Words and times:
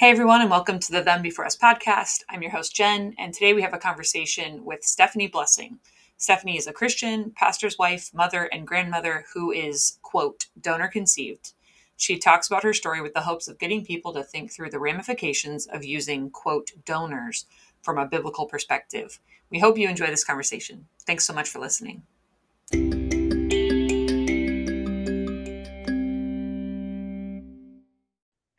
Hey 0.00 0.08
everyone, 0.08 0.40
and 0.40 0.48
welcome 0.48 0.78
to 0.78 0.92
the 0.92 1.02
Them 1.02 1.20
Before 1.20 1.44
Us 1.44 1.58
podcast. 1.58 2.22
I'm 2.30 2.40
your 2.40 2.52
host, 2.52 2.74
Jenn, 2.74 3.14
and 3.18 3.34
today 3.34 3.52
we 3.52 3.60
have 3.60 3.74
a 3.74 3.78
conversation 3.78 4.64
with 4.64 4.82
Stephanie 4.82 5.28
Blessing. 5.28 5.78
Stephanie 6.16 6.56
is 6.56 6.66
a 6.66 6.72
Christian, 6.72 7.32
pastor's 7.36 7.76
wife, 7.76 8.08
mother, 8.14 8.44
and 8.44 8.66
grandmother 8.66 9.26
who 9.34 9.52
is, 9.52 9.98
quote, 10.00 10.46
donor 10.58 10.88
conceived. 10.88 11.52
She 11.98 12.16
talks 12.16 12.46
about 12.46 12.62
her 12.62 12.72
story 12.72 13.02
with 13.02 13.12
the 13.12 13.20
hopes 13.20 13.46
of 13.46 13.58
getting 13.58 13.84
people 13.84 14.14
to 14.14 14.24
think 14.24 14.50
through 14.50 14.70
the 14.70 14.78
ramifications 14.78 15.66
of 15.66 15.84
using, 15.84 16.30
quote, 16.30 16.70
donors 16.86 17.44
from 17.82 17.98
a 17.98 18.06
biblical 18.06 18.46
perspective. 18.46 19.20
We 19.50 19.58
hope 19.58 19.76
you 19.76 19.86
enjoy 19.86 20.06
this 20.06 20.24
conversation. 20.24 20.86
Thanks 21.06 21.26
so 21.26 21.34
much 21.34 21.50
for 21.50 21.58
listening. 21.58 22.04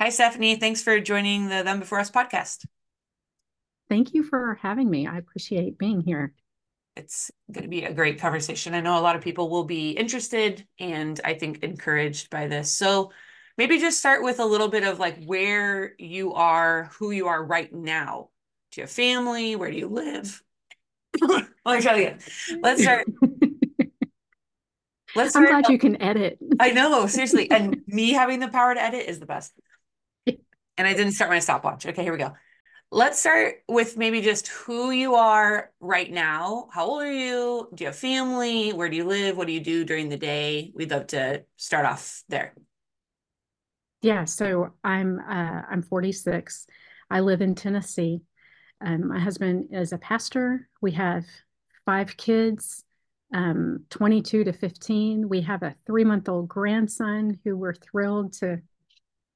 Hi, 0.01 0.09
Stephanie. 0.09 0.55
Thanks 0.55 0.81
for 0.81 0.99
joining 0.99 1.47
the 1.47 1.61
Them 1.61 1.79
Before 1.79 1.99
Us 1.99 2.09
podcast. 2.09 2.65
Thank 3.87 4.15
you 4.15 4.23
for 4.23 4.57
having 4.59 4.89
me. 4.89 5.05
I 5.05 5.19
appreciate 5.19 5.77
being 5.77 6.01
here. 6.01 6.33
It's 6.95 7.29
going 7.51 7.65
to 7.65 7.69
be 7.69 7.83
a 7.83 7.93
great 7.93 8.19
conversation. 8.19 8.73
I 8.73 8.81
know 8.81 8.97
a 8.97 8.99
lot 8.99 9.15
of 9.15 9.21
people 9.21 9.51
will 9.51 9.63
be 9.63 9.91
interested 9.91 10.65
and 10.79 11.21
I 11.23 11.35
think 11.35 11.59
encouraged 11.59 12.31
by 12.31 12.47
this. 12.47 12.73
So, 12.73 13.11
maybe 13.59 13.77
just 13.77 13.99
start 13.99 14.23
with 14.23 14.39
a 14.39 14.45
little 14.45 14.69
bit 14.69 14.83
of 14.83 14.97
like 14.97 15.23
where 15.23 15.93
you 15.99 16.33
are, 16.33 16.89
who 16.97 17.11
you 17.11 17.27
are 17.27 17.45
right 17.45 17.71
now. 17.71 18.29
Do 18.71 18.81
you 18.81 18.85
have 18.85 18.91
family? 18.91 19.55
Where 19.55 19.69
do 19.69 19.77
you 19.77 19.87
live? 19.87 20.41
Let 21.21 21.45
me 21.67 21.79
try 21.79 21.97
again. 21.97 22.19
Let's 22.59 22.81
start. 22.85 23.05
Let's 25.15 25.29
start. 25.29 25.45
I'm 25.45 25.61
glad 25.61 25.71
you 25.71 25.77
can 25.77 26.01
edit. 26.01 26.39
I 26.59 26.71
know, 26.71 27.05
seriously. 27.05 27.51
And 27.51 27.83
me 27.85 28.13
having 28.13 28.39
the 28.39 28.47
power 28.47 28.73
to 28.73 28.81
edit 28.81 29.07
is 29.07 29.19
the 29.19 29.27
best 29.27 29.53
and 30.77 30.87
I 30.87 30.93
didn't 30.93 31.13
start 31.13 31.31
my 31.31 31.39
stopwatch. 31.39 31.85
Okay, 31.85 32.03
here 32.03 32.11
we 32.11 32.17
go. 32.17 32.33
Let's 32.93 33.19
start 33.19 33.55
with 33.69 33.95
maybe 33.97 34.21
just 34.21 34.49
who 34.49 34.91
you 34.91 35.15
are 35.15 35.71
right 35.79 36.11
now. 36.11 36.67
How 36.73 36.85
old 36.85 37.03
are 37.03 37.11
you? 37.11 37.69
Do 37.73 37.83
you 37.83 37.87
have 37.87 37.95
family? 37.95 38.73
Where 38.73 38.89
do 38.89 38.97
you 38.97 39.05
live? 39.05 39.37
What 39.37 39.47
do 39.47 39.53
you 39.53 39.63
do 39.63 39.85
during 39.85 40.09
the 40.09 40.17
day? 40.17 40.73
We'd 40.75 40.91
love 40.91 41.07
to 41.07 41.45
start 41.55 41.85
off 41.85 42.23
there. 42.27 42.53
Yeah, 44.01 44.25
so 44.25 44.73
I'm 44.83 45.19
uh, 45.19 45.61
I'm 45.69 45.83
46. 45.83 46.67
I 47.09 47.19
live 47.21 47.41
in 47.41 47.55
Tennessee. 47.55 48.21
Um, 48.83 49.07
my 49.09 49.19
husband 49.19 49.69
is 49.71 49.93
a 49.93 49.97
pastor. 49.97 50.67
We 50.81 50.91
have 50.93 51.23
five 51.85 52.17
kids, 52.17 52.83
um, 53.33 53.85
22 53.89 54.45
to 54.45 54.53
15. 54.53 55.29
We 55.29 55.41
have 55.41 55.63
a 55.63 55.75
three 55.85 56.03
month 56.03 56.27
old 56.27 56.47
grandson 56.47 57.39
who 57.43 57.55
we're 57.55 57.75
thrilled 57.75 58.33
to 58.33 58.61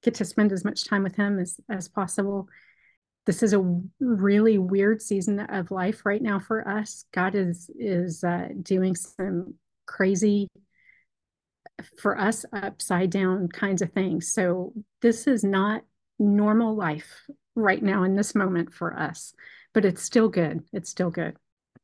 get 0.06 0.14
to 0.16 0.26
spend 0.26 0.52
as 0.52 0.64
much 0.64 0.86
time 0.86 1.04
with 1.04 1.16
him 1.16 1.40
as, 1.40 1.60
as 1.68 1.90
possible. 1.90 2.48
This 3.26 3.42
is 3.42 3.54
a 3.54 3.82
really 4.00 4.60
weird 4.60 5.02
season 5.02 5.40
of 5.40 5.72
life 5.72 6.06
right 6.06 6.22
now 6.22 6.40
for 6.40 6.66
us. 6.66 7.06
God 7.12 7.34
is 7.34 7.72
is 7.78 8.24
uh, 8.24 8.50
doing 8.62 8.96
some 8.96 9.56
crazy 9.88 10.48
for 12.00 12.18
us 12.18 12.46
upside 12.54 13.10
down 13.10 13.50
kinds 13.50 13.82
of 13.82 13.92
things. 13.92 14.32
So 14.32 14.74
this 15.02 15.26
is 15.26 15.44
not 15.44 15.82
normal 16.20 16.76
life 16.76 17.26
right 17.56 17.82
now 17.82 18.04
in 18.04 18.16
this 18.16 18.36
moment 18.36 18.74
for 18.74 18.98
us, 18.98 19.34
but 19.74 19.86
it's 19.86 20.04
still 20.04 20.30
good. 20.30 20.64
It's 20.72 20.90
still 20.90 21.10
good. 21.10 21.36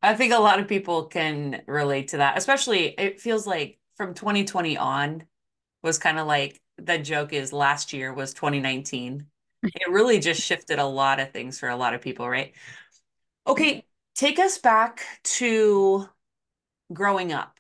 I 0.04 0.14
think 0.14 0.34
a 0.34 0.40
lot 0.40 0.60
of 0.60 0.68
people 0.68 1.06
can 1.06 1.64
relate 1.68 2.10
to 2.10 2.18
that, 2.18 2.38
especially 2.38 2.88
it 2.88 3.20
feels 3.20 3.48
like 3.48 3.80
from 3.96 4.14
2020 4.14 4.78
on 4.78 5.24
was 5.84 5.98
kind 5.98 6.20
of 6.20 6.28
like 6.28 6.62
the 6.84 6.98
joke 6.98 7.34
is 7.34 7.54
last 7.54 7.94
year 7.94 8.14
was 8.14 8.34
2019. 8.34 9.28
It 9.64 9.92
really 9.92 10.20
just 10.20 10.42
shifted 10.42 10.80
a 10.80 10.86
lot 10.86 11.20
of 11.20 11.32
things 11.32 11.60
for 11.60 11.70
a 11.70 11.76
lot 11.76 11.94
of 11.94 12.02
people, 12.02 12.28
right? 12.30 12.54
Okay, 13.48 13.86
take 14.16 14.40
us 14.40 14.58
back 14.58 15.02
to 15.24 16.08
growing 16.94 17.32
up. 17.34 17.60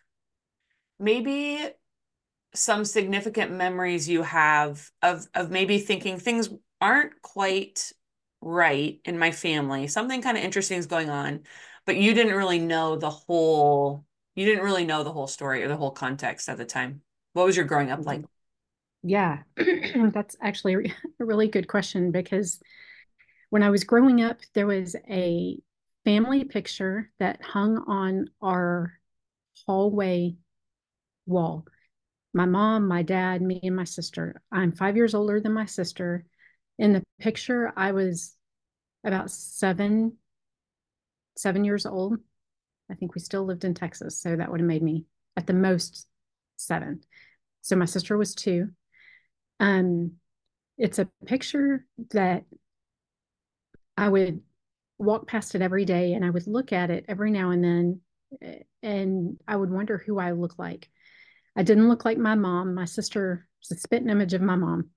Maybe 1.00 1.60
some 2.54 2.86
significant 2.86 3.52
memories 3.52 4.10
you 4.10 4.24
have 4.24 4.92
of 5.02 5.28
of 5.34 5.52
maybe 5.52 5.80
thinking 5.80 6.18
things 6.18 6.50
aren't 6.81 7.22
quite 7.22 7.92
right 8.42 9.00
in 9.06 9.18
my 9.18 9.31
family. 9.31 9.88
Something 9.88 10.22
kind 10.22 10.38
of 10.38 10.44
interesting 10.44 10.78
is 10.78 10.88
going 10.88 11.10
on, 11.10 11.42
but 11.86 11.98
you 11.98 12.14
didn't 12.14 12.36
really 12.36 12.60
know 12.60 12.96
the 12.98 13.10
whole 13.10 14.06
you 14.36 14.46
didn't 14.46 14.64
really 14.64 14.86
know 14.86 15.04
the 15.04 15.12
whole 15.12 15.28
story 15.28 15.64
or 15.64 15.68
the 15.68 15.78
whole 15.78 15.92
context 15.92 16.50
at 16.50 16.58
the 16.58 16.66
time. 16.66 17.02
What 17.34 17.46
was 17.46 17.56
your 17.56 17.66
growing 17.66 17.92
up 17.92 18.06
like? 18.06 18.24
Yeah, 19.03 19.39
that's 20.13 20.35
actually 20.41 20.94
a 21.19 21.25
really 21.25 21.47
good 21.47 21.67
question 21.67 22.12
because 22.12 22.59
when 23.50 23.63
I 23.63 23.69
was 23.69 23.84
growing 23.84 24.22
up, 24.22 24.39
there 24.53 24.67
was 24.67 24.95
a 25.09 25.59
family 26.06 26.45
picture 26.45 27.12
that 27.19 27.44
hung 27.44 27.79
on 27.88 28.29
our 28.41 28.94
hallway 29.67 30.35
wall. 31.25 31.66
My 32.34 32.45
mom, 32.45 32.88
my 32.88 33.03
dad, 33.03 33.41
me, 33.41 33.59
and 33.63 33.75
my 33.75 33.85
sister. 33.85 34.41
I'm 34.51 34.73
five 34.73 34.97
years 34.97 35.16
older 35.16 35.41
than 35.41 35.53
my 35.53 35.66
sister. 35.66 36.25
In 36.79 36.94
the 36.94 37.03
picture, 37.19 37.73
I 37.78 37.94
was 37.94 38.35
about 39.06 39.31
seven, 39.31 40.18
seven 41.38 41.63
years 41.66 41.85
old. 41.85 42.19
I 42.89 42.95
think 42.95 43.16
we 43.16 43.22
still 43.22 43.45
lived 43.45 43.63
in 43.63 43.73
Texas, 43.73 44.19
so 44.19 44.35
that 44.35 44.51
would 44.51 44.59
have 44.59 44.68
made 44.68 44.83
me 44.83 45.06
at 45.38 45.47
the 45.47 45.53
most 45.53 46.07
seven. 46.57 47.01
So 47.62 47.75
my 47.75 47.85
sister 47.85 48.18
was 48.18 48.35
two. 48.35 48.69
Um, 49.62 50.14
it's 50.78 51.00
a 51.00 51.08
picture 51.26 51.86
that 52.10 52.44
I 53.96 54.10
would 54.10 54.42
walk 54.98 55.28
past 55.28 55.56
it 55.56 55.62
every 55.62 55.86
day 55.86 56.14
and 56.14 56.26
I 56.26 56.30
would 56.32 56.48
look 56.48 56.74
at 56.74 56.90
it 56.90 57.06
every 57.08 57.32
now 57.32 57.52
and 57.52 57.64
then 57.64 58.02
and 58.82 59.38
I 59.48 59.56
would 59.56 59.70
wonder 59.70 59.98
who 59.98 60.20
I 60.20 60.32
look 60.32 60.58
like. 60.58 60.90
I 61.56 61.64
didn't 61.64 61.90
look 61.90 62.06
like 62.06 62.18
my 62.18 62.36
mom. 62.36 62.74
My 62.74 62.86
sister 62.86 63.48
was 63.62 63.78
a 63.78 63.80
spitting 63.80 64.10
image 64.10 64.34
of 64.34 64.42
my 64.42 64.56
mom. 64.56 64.90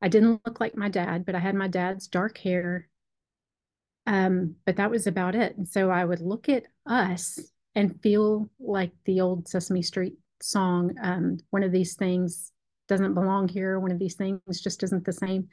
I 0.00 0.08
didn't 0.08 0.40
look 0.46 0.60
like 0.60 0.76
my 0.76 0.88
dad, 0.88 1.24
but 1.24 1.34
I 1.34 1.38
had 1.40 1.54
my 1.54 1.68
dad's 1.68 2.06
dark 2.06 2.38
hair. 2.38 2.88
Um, 4.06 4.56
but 4.66 4.76
that 4.76 4.90
was 4.90 5.06
about 5.06 5.34
it. 5.34 5.56
And 5.56 5.66
so 5.66 5.90
I 5.90 6.04
would 6.04 6.20
look 6.20 6.48
at 6.48 6.64
us 6.86 7.38
and 7.74 8.00
feel 8.02 8.50
like 8.60 8.92
the 9.04 9.20
old 9.20 9.48
Sesame 9.48 9.82
Street 9.82 10.14
song, 10.40 10.94
um, 11.02 11.38
one 11.50 11.62
of 11.62 11.72
these 11.72 11.94
things 11.94 12.52
doesn't 12.92 13.14
belong 13.14 13.48
here. 13.48 13.80
One 13.80 13.90
of 13.90 13.98
these 13.98 14.16
things 14.16 14.60
just 14.60 14.82
isn't 14.82 15.06
the 15.06 15.12
same. 15.14 15.48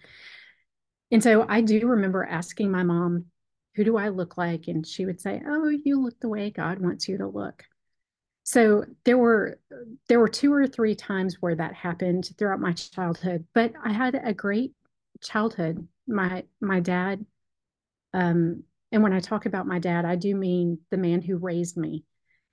And 1.09 1.23
so 1.23 1.45
I 1.47 1.61
do 1.61 1.87
remember 1.87 2.25
asking 2.25 2.69
my 2.69 2.83
mom, 2.83 3.27
who 3.75 3.85
do 3.85 3.95
I 3.95 4.09
look 4.09 4.37
like? 4.37 4.67
And 4.67 4.85
she 4.85 5.05
would 5.05 5.21
say, 5.21 5.41
oh, 5.47 5.69
you 5.69 6.01
look 6.01 6.19
the 6.19 6.27
way 6.27 6.49
God 6.49 6.79
wants 6.79 7.07
you 7.07 7.17
to 7.19 7.27
look. 7.27 7.63
So 8.43 8.83
there 9.05 9.17
were 9.17 9.59
there 10.09 10.19
were 10.19 10.27
two 10.27 10.51
or 10.51 10.67
three 10.67 10.95
times 10.95 11.37
where 11.39 11.55
that 11.55 11.75
happened 11.75 12.31
throughout 12.37 12.59
my 12.59 12.73
childhood, 12.73 13.45
but 13.53 13.73
I 13.83 13.93
had 13.93 14.15
a 14.15 14.33
great 14.33 14.73
childhood. 15.21 15.87
My 16.07 16.43
my 16.59 16.79
dad, 16.79 17.25
um, 18.13 18.63
and 18.91 19.03
when 19.03 19.13
I 19.13 19.19
talk 19.19 19.45
about 19.45 19.67
my 19.67 19.79
dad, 19.79 20.03
I 20.03 20.15
do 20.15 20.35
mean 20.35 20.79
the 20.89 20.97
man 20.97 21.21
who 21.21 21.37
raised 21.37 21.77
me. 21.77 22.03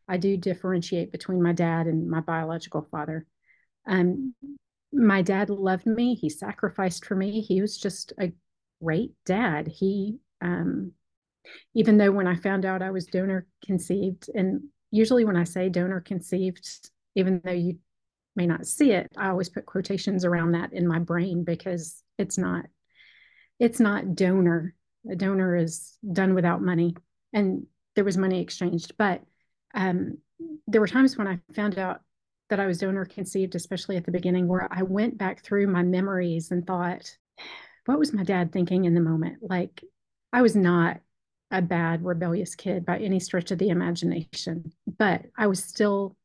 I 0.06 0.18
do 0.18 0.36
differentiate 0.36 1.12
between 1.12 1.42
my 1.42 1.52
dad 1.52 1.86
and 1.86 2.08
my 2.08 2.20
biological 2.20 2.86
father. 2.90 3.26
Um, 3.86 4.34
my 4.92 5.22
dad 5.22 5.50
loved 5.50 5.86
me. 5.86 6.14
He 6.14 6.28
sacrificed 6.28 7.04
for 7.04 7.14
me. 7.14 7.40
He 7.40 7.60
was 7.60 7.76
just 7.76 8.12
a 8.20 8.32
great 8.82 9.12
dad. 9.24 9.68
He, 9.68 10.18
um, 10.40 10.92
even 11.74 11.98
though 11.98 12.10
when 12.10 12.26
I 12.26 12.36
found 12.36 12.64
out 12.64 12.82
I 12.82 12.90
was 12.90 13.06
donor 13.06 13.46
conceived, 13.64 14.30
and 14.34 14.62
usually 14.90 15.24
when 15.24 15.36
I 15.36 15.44
say 15.44 15.68
donor 15.68 16.00
conceived, 16.00 16.68
even 17.14 17.40
though 17.44 17.52
you 17.52 17.78
may 18.34 18.46
not 18.46 18.66
see 18.66 18.92
it, 18.92 19.10
I 19.16 19.28
always 19.28 19.48
put 19.48 19.66
quotations 19.66 20.24
around 20.24 20.52
that 20.52 20.72
in 20.72 20.86
my 20.86 20.98
brain 20.98 21.44
because 21.44 22.02
it's 22.18 22.38
not, 22.38 22.66
it's 23.58 23.80
not 23.80 24.14
donor. 24.14 24.74
A 25.10 25.16
donor 25.16 25.56
is 25.56 25.96
done 26.10 26.34
without 26.34 26.62
money, 26.62 26.96
and 27.32 27.66
there 27.94 28.04
was 28.04 28.16
money 28.16 28.40
exchanged. 28.40 28.94
But 28.98 29.22
um, 29.74 30.18
there 30.66 30.80
were 30.80 30.88
times 30.88 31.16
when 31.16 31.28
I 31.28 31.38
found 31.54 31.78
out 31.78 32.00
that 32.48 32.60
I 32.60 32.66
was 32.66 32.78
donor 32.78 33.04
conceived, 33.04 33.54
especially 33.54 33.96
at 33.96 34.04
the 34.04 34.12
beginning, 34.12 34.46
where 34.46 34.68
I 34.70 34.82
went 34.82 35.18
back 35.18 35.42
through 35.42 35.66
my 35.66 35.82
memories 35.82 36.50
and 36.50 36.66
thought, 36.66 37.16
what 37.86 37.98
was 37.98 38.12
my 38.12 38.22
dad 38.22 38.52
thinking 38.52 38.84
in 38.84 38.94
the 38.94 39.00
moment? 39.00 39.38
Like, 39.42 39.82
I 40.32 40.42
was 40.42 40.56
not 40.56 41.00
a 41.50 41.62
bad, 41.62 42.04
rebellious 42.04 42.54
kid 42.54 42.84
by 42.84 42.98
any 42.98 43.20
stretch 43.20 43.50
of 43.50 43.58
the 43.58 43.70
imagination, 43.70 44.72
but 44.98 45.22
I 45.38 45.46
was 45.46 45.62
still 45.62 46.16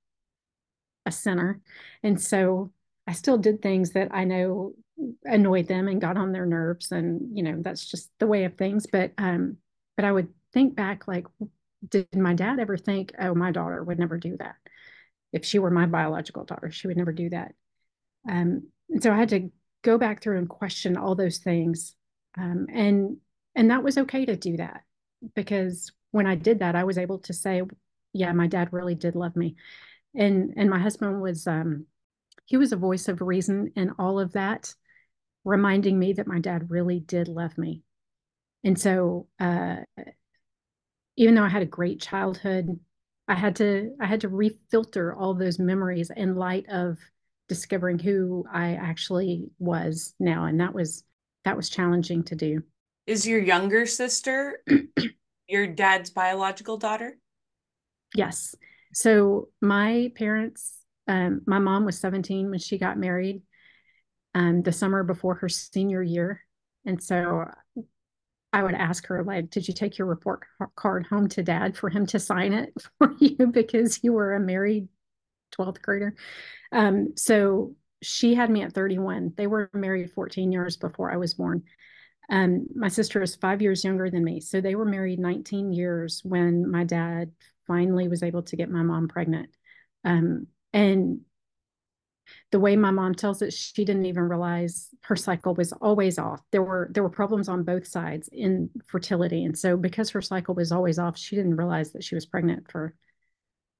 a 1.05 1.11
sinner. 1.11 1.61
And 2.03 2.19
so 2.19 2.71
I 3.07 3.13
still 3.13 3.37
did 3.37 3.61
things 3.61 3.91
that 3.91 4.09
I 4.11 4.23
know 4.23 4.73
annoyed 5.23 5.67
them 5.67 5.87
and 5.87 6.01
got 6.01 6.17
on 6.17 6.31
their 6.31 6.45
nerves. 6.45 6.91
And, 6.91 7.35
you 7.35 7.43
know, 7.43 7.57
that's 7.61 7.85
just 7.85 8.11
the 8.19 8.27
way 8.27 8.43
of 8.43 8.55
things. 8.55 8.85
But, 8.91 9.11
um, 9.17 9.57
but 9.95 10.05
I 10.05 10.11
would 10.11 10.29
think 10.53 10.75
back, 10.75 11.07
like, 11.07 11.25
did 11.87 12.15
my 12.15 12.33
dad 12.33 12.59
ever 12.59 12.77
think, 12.77 13.13
oh, 13.19 13.33
my 13.33 13.51
daughter 13.51 13.83
would 13.83 13.97
never 13.99 14.17
do 14.17 14.37
that? 14.37 14.55
If 15.33 15.45
she 15.45 15.59
were 15.59 15.71
my 15.71 15.85
biological 15.85 16.45
daughter, 16.45 16.71
she 16.71 16.87
would 16.87 16.97
never 16.97 17.11
do 17.13 17.29
that. 17.29 17.53
Um, 18.29 18.67
and 18.89 19.01
so 19.01 19.11
I 19.11 19.17
had 19.17 19.29
to 19.29 19.49
go 19.83 19.97
back 19.97 20.21
through 20.21 20.37
and 20.37 20.49
question 20.49 20.97
all 20.97 21.15
those 21.15 21.39
things 21.39 21.95
Um, 22.37 22.67
and 22.71 23.17
and 23.55 23.71
that 23.71 23.83
was 23.83 23.97
okay 23.97 24.25
to 24.25 24.35
do 24.37 24.57
that 24.57 24.83
because 25.35 25.91
when 26.11 26.27
I 26.27 26.35
did 26.35 26.59
that, 26.59 26.75
I 26.75 26.85
was 26.85 26.97
able 26.97 27.19
to 27.19 27.33
say, 27.33 27.61
yeah, 28.13 28.31
my 28.33 28.47
dad 28.47 28.69
really 28.71 28.95
did 28.95 29.15
love 29.15 29.35
me. 29.35 29.55
And 30.15 30.53
and 30.57 30.69
my 30.69 30.79
husband 30.79 31.21
was 31.21 31.47
um 31.47 31.85
he 32.45 32.57
was 32.57 32.73
a 32.73 32.77
voice 32.77 33.07
of 33.09 33.21
reason 33.21 33.73
in 33.75 33.91
all 33.99 34.19
of 34.19 34.33
that, 34.33 34.75
reminding 35.45 35.99
me 35.99 36.13
that 36.13 36.27
my 36.27 36.39
dad 36.39 36.71
really 36.71 36.99
did 37.01 37.27
love 37.27 37.57
me. 37.57 37.83
And 38.63 38.79
so 38.79 39.27
uh 39.39 39.77
even 41.17 41.35
though 41.35 41.43
I 41.43 41.49
had 41.49 41.61
a 41.61 41.65
great 41.65 42.01
childhood, 42.01 42.79
I 43.27 43.35
had 43.35 43.55
to 43.57 43.95
I 43.99 44.05
had 44.05 44.21
to 44.21 44.29
refilter 44.29 45.15
all 45.17 45.33
those 45.33 45.59
memories 45.59 46.11
in 46.15 46.35
light 46.35 46.65
of 46.69 46.97
discovering 47.47 47.99
who 47.99 48.45
I 48.51 48.75
actually 48.75 49.49
was 49.59 50.13
now. 50.19 50.45
And 50.45 50.59
that 50.59 50.73
was 50.73 51.03
that 51.45 51.57
was 51.57 51.69
challenging 51.69 52.23
to 52.23 52.35
do. 52.35 52.63
Is 53.07 53.27
your 53.27 53.39
younger 53.39 53.85
sister 53.85 54.63
your 55.47 55.67
dad's 55.67 56.09
biological 56.09 56.77
daughter? 56.77 57.17
Yes. 58.15 58.55
So 58.93 59.49
my 59.61 60.11
parents, 60.15 60.77
um, 61.07 61.41
my 61.45 61.59
mom 61.59 61.85
was 61.85 61.99
17 61.99 62.49
when 62.49 62.59
she 62.59 62.77
got 62.77 62.97
married, 62.97 63.41
um, 64.33 64.61
the 64.61 64.71
summer 64.71 65.03
before 65.03 65.35
her 65.35 65.49
senior 65.49 66.01
year. 66.01 66.41
And 66.85 67.01
so 67.01 67.45
I 68.53 68.63
would 68.63 68.73
ask 68.73 69.07
her, 69.07 69.23
like, 69.23 69.49
did 69.49 69.67
you 69.67 69.73
take 69.73 69.97
your 69.97 70.07
report 70.07 70.41
card 70.75 71.07
home 71.07 71.29
to 71.29 71.43
dad 71.43 71.77
for 71.77 71.89
him 71.89 72.05
to 72.07 72.19
sign 72.19 72.53
it 72.53 72.73
for 72.97 73.13
you 73.19 73.47
because 73.47 74.03
you 74.03 74.13
were 74.13 74.33
a 74.33 74.39
married 74.39 74.87
12th 75.57 75.81
grader? 75.81 76.15
Um, 76.71 77.13
so 77.15 77.75
she 78.01 78.33
had 78.33 78.49
me 78.49 78.63
at 78.63 78.73
31. 78.73 79.33
They 79.37 79.47
were 79.47 79.69
married 79.73 80.11
14 80.11 80.51
years 80.51 80.77
before 80.77 81.11
I 81.11 81.17
was 81.17 81.33
born. 81.33 81.63
Um, 82.29 82.67
my 82.75 82.87
sister 82.87 83.21
is 83.21 83.35
five 83.35 83.61
years 83.61 83.83
younger 83.83 84.09
than 84.09 84.23
me. 84.23 84.39
So 84.39 84.61
they 84.61 84.75
were 84.75 84.85
married 84.85 85.19
19 85.19 85.73
years 85.73 86.21
when 86.23 86.69
my 86.69 86.83
dad 86.83 87.31
finally 87.67 88.07
was 88.07 88.23
able 88.23 88.43
to 88.43 88.55
get 88.55 88.69
my 88.69 88.81
mom 88.83 89.07
pregnant. 89.07 89.49
Um, 90.03 90.47
and 90.73 91.21
the 92.51 92.59
way 92.59 92.75
my 92.75 92.91
mom 92.91 93.15
tells 93.15 93.41
it, 93.41 93.53
she 93.53 93.85
didn't 93.85 94.05
even 94.05 94.23
realize 94.23 94.89
her 95.03 95.15
cycle 95.15 95.53
was 95.55 95.71
always 95.73 96.19
off. 96.19 96.41
There 96.51 96.63
were 96.63 96.89
there 96.91 97.03
were 97.03 97.09
problems 97.09 97.49
on 97.49 97.63
both 97.63 97.87
sides 97.87 98.29
in 98.31 98.69
fertility, 98.87 99.43
and 99.45 99.57
so 99.57 99.77
because 99.77 100.09
her 100.11 100.21
cycle 100.21 100.55
was 100.55 100.71
always 100.71 100.99
off, 100.99 101.17
she 101.17 101.35
didn't 101.35 101.57
realize 101.57 101.93
that 101.93 102.03
she 102.03 102.15
was 102.15 102.25
pregnant 102.25 102.69
for 102.71 102.93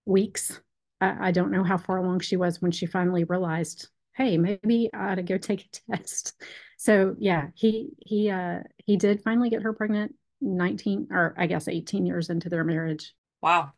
weeks. 0.05 0.59
I, 0.99 1.27
I 1.27 1.31
don't 1.31 1.51
know 1.51 1.63
how 1.63 1.77
far 1.77 1.97
along 1.97 2.19
she 2.19 2.37
was 2.37 2.61
when 2.61 2.71
she 2.71 2.85
finally 2.85 3.23
realized, 3.23 3.89
hey, 4.15 4.37
maybe 4.37 4.89
I 4.93 5.11
ought 5.11 5.15
to 5.15 5.23
go 5.23 5.37
take 5.37 5.65
a 5.65 5.95
test. 5.95 6.41
So 6.77 7.15
yeah, 7.19 7.47
he 7.55 7.89
he 7.99 8.29
uh 8.29 8.59
he 8.77 8.97
did 8.97 9.21
finally 9.23 9.49
get 9.49 9.63
her 9.63 9.73
pregnant 9.73 10.15
19 10.41 11.07
or 11.11 11.35
I 11.37 11.47
guess 11.47 11.67
18 11.67 12.05
years 12.05 12.29
into 12.29 12.49
their 12.49 12.63
marriage. 12.63 13.13
Wow. 13.41 13.71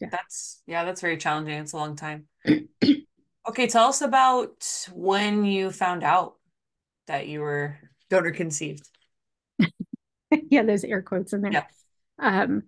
Yeah. 0.00 0.08
That's 0.10 0.62
yeah, 0.66 0.84
that's 0.84 1.00
very 1.00 1.16
challenging. 1.16 1.58
It's 1.58 1.72
a 1.72 1.76
long 1.76 1.96
time. 1.96 2.26
okay, 3.48 3.66
tell 3.66 3.88
us 3.88 4.00
about 4.00 4.86
when 4.92 5.44
you 5.44 5.70
found 5.70 6.04
out 6.04 6.34
that 7.06 7.26
you 7.28 7.40
were 7.40 7.78
donor 8.10 8.30
conceived. 8.30 8.88
yeah, 10.30 10.62
those 10.62 10.84
air 10.84 11.02
quotes 11.02 11.32
in 11.32 11.42
there. 11.42 11.52
Yeah. 11.52 11.64
Um 12.18 12.62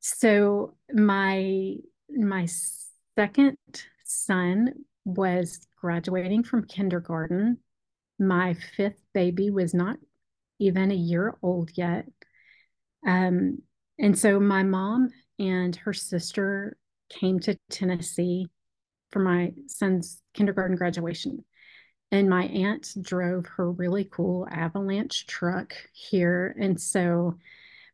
so 0.00 0.74
my 0.92 1.76
my 2.08 2.48
second 3.16 3.56
son 4.04 4.72
was 5.04 5.66
graduating 5.80 6.44
from 6.44 6.66
kindergarten. 6.66 7.58
My 8.18 8.54
fifth 8.54 9.02
baby 9.14 9.50
was 9.50 9.74
not 9.74 9.96
even 10.58 10.90
a 10.90 10.94
year 10.94 11.34
old 11.42 11.70
yet. 11.74 12.06
Um, 13.06 13.62
and 13.98 14.18
so 14.18 14.38
my 14.38 14.62
mom 14.62 15.10
and 15.38 15.74
her 15.76 15.92
sister 15.92 16.76
came 17.08 17.40
to 17.40 17.58
Tennessee 17.70 18.46
for 19.10 19.20
my 19.20 19.52
son's 19.66 20.20
kindergarten 20.34 20.76
graduation. 20.76 21.44
And 22.12 22.28
my 22.28 22.44
aunt 22.44 22.92
drove 23.00 23.46
her 23.56 23.70
really 23.70 24.04
cool 24.04 24.48
avalanche 24.50 25.26
truck 25.26 25.74
here. 25.92 26.56
And 26.58 26.80
so 26.80 27.36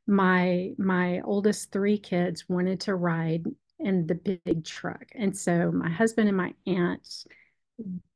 my 0.07 0.71
my 0.79 1.21
oldest 1.23 1.73
three 1.73 1.99
kids 1.99 2.49
wanted 2.49 2.81
to 2.83 2.95
ride 2.95 3.45
in 3.79 4.07
the 4.07 4.15
big 4.15 4.65
truck. 4.65 5.05
And 5.15 5.37
so 5.37 5.71
my 5.73 5.91
husband 5.91 6.29
and 6.29 6.37
my 6.37 6.55
aunt 6.67 7.07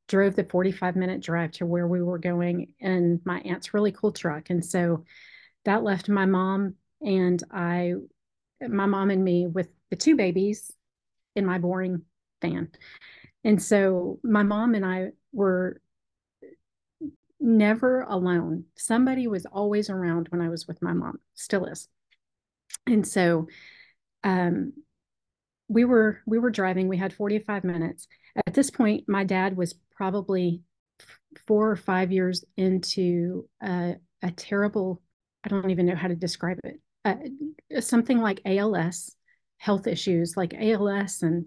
drove 0.08 0.34
the 0.34 0.44
45 0.44 0.96
minute 0.96 1.20
drive 1.20 1.52
to 1.52 1.66
where 1.66 1.86
we 1.86 2.02
were 2.02 2.18
going 2.18 2.72
in 2.80 3.20
my 3.24 3.40
aunt's 3.40 3.74
really 3.74 3.92
cool 3.92 4.12
truck. 4.12 4.50
And 4.50 4.64
so 4.64 5.04
that 5.64 5.84
left 5.84 6.08
my 6.08 6.26
mom 6.26 6.74
and 7.02 7.42
I 7.50 7.94
my 8.66 8.86
mom 8.86 9.10
and 9.10 9.24
me 9.24 9.46
with 9.46 9.68
the 9.90 9.96
two 9.96 10.16
babies 10.16 10.70
in 11.36 11.46
my 11.46 11.58
boring 11.58 12.02
van. 12.40 12.70
And 13.44 13.62
so 13.62 14.18
my 14.22 14.42
mom 14.42 14.74
and 14.74 14.84
I 14.84 15.10
were 15.32 15.80
never 17.40 18.02
alone. 18.02 18.64
Somebody 18.76 19.26
was 19.26 19.46
always 19.46 19.88
around 19.88 20.28
when 20.28 20.40
I 20.40 20.48
was 20.48 20.68
with 20.68 20.82
my 20.82 20.92
mom, 20.92 21.18
still 21.34 21.64
is. 21.64 21.88
And 22.86 23.06
so 23.06 23.48
um, 24.22 24.72
we 25.68 25.84
were 25.84 26.20
we 26.26 26.38
were 26.38 26.50
driving, 26.50 26.88
we 26.88 26.98
had 26.98 27.12
45 27.12 27.64
minutes. 27.64 28.08
At 28.46 28.54
this 28.54 28.70
point, 28.70 29.04
my 29.08 29.24
dad 29.24 29.56
was 29.56 29.74
probably 29.94 30.62
four 31.46 31.70
or 31.70 31.76
five 31.76 32.12
years 32.12 32.44
into 32.56 33.48
a, 33.62 33.96
a 34.22 34.30
terrible, 34.32 35.00
I 35.44 35.48
don't 35.48 35.70
even 35.70 35.86
know 35.86 35.96
how 35.96 36.08
to 36.08 36.14
describe 36.14 36.58
it, 36.64 36.80
uh, 37.04 37.80
something 37.80 38.18
like 38.18 38.40
ALS, 38.44 39.14
health 39.58 39.86
issues 39.86 40.36
like 40.36 40.54
ALS, 40.54 41.22
and 41.22 41.46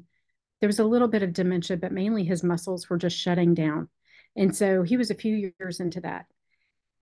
there 0.64 0.70
was 0.70 0.80
a 0.80 0.86
little 0.86 1.10
bit 1.10 1.24
of 1.24 1.34
dementia, 1.34 1.76
but 1.76 1.92
mainly 1.92 2.24
his 2.24 2.42
muscles 2.42 2.90
were 2.90 2.98
just 2.98 3.18
shutting 3.18 3.54
down. 3.54 3.90
And 4.38 4.56
so 4.56 4.82
he 4.82 4.96
was 4.96 5.12
a 5.12 5.14
few 5.14 5.52
years 5.60 5.82
into 5.82 6.00
that. 6.00 6.26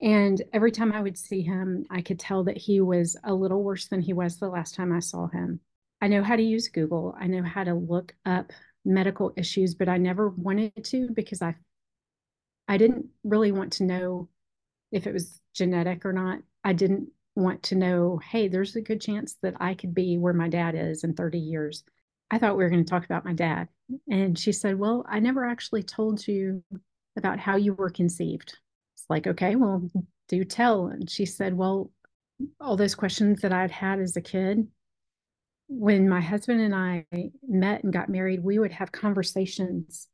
And 0.01 0.41
every 0.51 0.71
time 0.71 0.91
I 0.91 0.99
would 0.99 1.15
see 1.15 1.43
him, 1.43 1.85
I 1.91 2.01
could 2.01 2.17
tell 2.17 2.43
that 2.45 2.57
he 2.57 2.81
was 2.81 3.15
a 3.23 3.35
little 3.35 3.61
worse 3.61 3.87
than 3.87 4.01
he 4.01 4.13
was 4.13 4.39
the 4.39 4.49
last 4.49 4.73
time 4.73 4.91
I 4.91 4.97
saw 4.97 5.27
him. 5.27 5.59
I 6.01 6.07
know 6.07 6.23
how 6.23 6.35
to 6.37 6.41
use 6.41 6.69
Google. 6.69 7.15
I 7.19 7.27
know 7.27 7.43
how 7.43 7.63
to 7.63 7.75
look 7.75 8.15
up 8.25 8.51
medical 8.83 9.31
issues, 9.37 9.75
but 9.75 9.87
I 9.87 9.97
never 9.97 10.29
wanted 10.29 10.83
to 10.85 11.11
because 11.13 11.43
I 11.43 11.53
I 12.67 12.77
didn't 12.77 13.09
really 13.23 13.51
want 13.51 13.73
to 13.73 13.83
know 13.83 14.27
if 14.91 15.05
it 15.05 15.13
was 15.13 15.39
genetic 15.53 16.03
or 16.03 16.13
not. 16.13 16.39
I 16.63 16.73
didn't 16.73 17.09
want 17.35 17.61
to 17.65 17.75
know, 17.75 18.19
hey, 18.27 18.47
there's 18.47 18.75
a 18.75 18.81
good 18.81 19.01
chance 19.01 19.35
that 19.43 19.53
I 19.59 19.75
could 19.75 19.93
be 19.93 20.17
where 20.17 20.33
my 20.33 20.49
dad 20.49 20.73
is 20.73 21.03
in 21.03 21.13
30 21.13 21.37
years. 21.37 21.83
I 22.31 22.37
thought 22.37 22.57
we 22.57 22.63
were 22.63 22.69
going 22.69 22.83
to 22.83 22.89
talk 22.89 23.03
about 23.03 23.25
my 23.25 23.33
dad. 23.33 23.67
And 24.09 24.39
she 24.39 24.53
said, 24.53 24.79
Well, 24.79 25.05
I 25.07 25.19
never 25.19 25.45
actually 25.45 25.83
told 25.83 26.25
you 26.25 26.63
about 27.17 27.39
how 27.39 27.57
you 27.57 27.73
were 27.73 27.89
conceived. 27.89 28.57
It's 28.95 29.05
like, 29.09 29.27
okay, 29.27 29.57
well, 29.57 29.87
do 30.29 30.45
tell. 30.45 30.87
And 30.87 31.09
she 31.09 31.25
said, 31.25 31.53
Well, 31.53 31.91
all 32.59 32.77
those 32.77 32.95
questions 32.95 33.41
that 33.41 33.51
I'd 33.51 33.69
had 33.69 33.99
as 33.99 34.15
a 34.15 34.21
kid, 34.21 34.65
when 35.67 36.07
my 36.07 36.21
husband 36.21 36.61
and 36.61 36.73
I 36.73 37.05
met 37.47 37.83
and 37.83 37.91
got 37.91 38.09
married, 38.09 38.43
we 38.43 38.57
would 38.57 38.71
have 38.71 38.93
conversations 38.93 40.07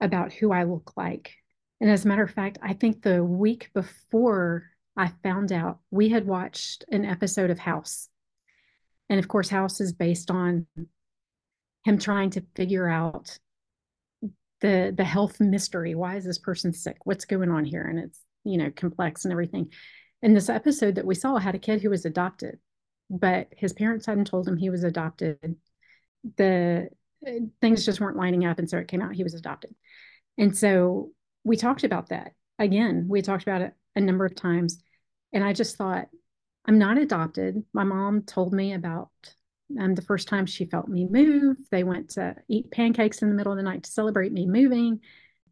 about 0.00 0.32
who 0.32 0.50
I 0.52 0.64
look 0.64 0.92
like. 0.96 1.34
And 1.80 1.88
as 1.88 2.04
a 2.04 2.08
matter 2.08 2.24
of 2.24 2.30
fact, 2.32 2.58
I 2.62 2.72
think 2.72 3.02
the 3.02 3.22
week 3.22 3.70
before 3.74 4.64
I 4.96 5.12
found 5.22 5.52
out 5.52 5.78
we 5.90 6.08
had 6.08 6.26
watched 6.26 6.84
an 6.90 7.04
episode 7.04 7.50
of 7.50 7.60
House. 7.60 8.08
And 9.08 9.18
of 9.20 9.28
course, 9.28 9.48
House 9.48 9.80
is 9.80 9.92
based 9.92 10.30
on 10.30 10.66
him 11.84 11.98
trying 11.98 12.30
to 12.30 12.44
figure 12.54 12.88
out 12.88 13.38
the 14.60 14.94
the 14.96 15.04
health 15.04 15.40
mystery. 15.40 15.94
Why 15.94 16.16
is 16.16 16.24
this 16.24 16.38
person 16.38 16.72
sick? 16.72 16.98
What's 17.04 17.24
going 17.24 17.50
on 17.50 17.64
here? 17.64 17.82
And 17.82 17.98
it's, 17.98 18.20
you 18.44 18.58
know, 18.58 18.70
complex 18.70 19.24
and 19.24 19.32
everything. 19.32 19.72
And 20.22 20.36
this 20.36 20.48
episode 20.48 20.94
that 20.94 21.04
we 21.04 21.14
saw 21.14 21.36
had 21.36 21.54
a 21.54 21.58
kid 21.58 21.82
who 21.82 21.90
was 21.90 22.04
adopted, 22.04 22.58
but 23.10 23.48
his 23.56 23.72
parents 23.72 24.06
hadn't 24.06 24.26
told 24.26 24.46
him 24.46 24.56
he 24.56 24.70
was 24.70 24.84
adopted. 24.84 25.56
The 26.36 26.88
things 27.60 27.84
just 27.84 28.00
weren't 28.00 28.16
lining 28.16 28.44
up. 28.44 28.58
And 28.58 28.70
so 28.70 28.78
it 28.78 28.88
came 28.88 29.02
out 29.02 29.14
he 29.14 29.24
was 29.24 29.34
adopted. 29.34 29.74
And 30.38 30.56
so 30.56 31.10
we 31.44 31.56
talked 31.56 31.84
about 31.84 32.08
that 32.10 32.32
again. 32.58 33.06
We 33.08 33.22
talked 33.22 33.42
about 33.42 33.62
it 33.62 33.74
a 33.96 34.00
number 34.00 34.24
of 34.24 34.34
times. 34.34 34.82
And 35.32 35.42
I 35.42 35.52
just 35.52 35.76
thought, 35.76 36.08
I'm 36.66 36.78
not 36.78 36.98
adopted. 36.98 37.64
My 37.72 37.84
mom 37.84 38.22
told 38.22 38.52
me 38.52 38.72
about 38.72 39.10
um, 39.78 39.94
the 39.94 40.02
first 40.02 40.28
time 40.28 40.46
she 40.46 40.64
felt 40.64 40.88
me 40.88 41.06
move. 41.06 41.56
They 41.70 41.84
went 41.84 42.10
to 42.10 42.34
eat 42.48 42.70
pancakes 42.70 43.22
in 43.22 43.28
the 43.28 43.34
middle 43.34 43.52
of 43.52 43.56
the 43.56 43.62
night 43.62 43.84
to 43.84 43.90
celebrate 43.90 44.32
me 44.32 44.46
moving. 44.46 45.00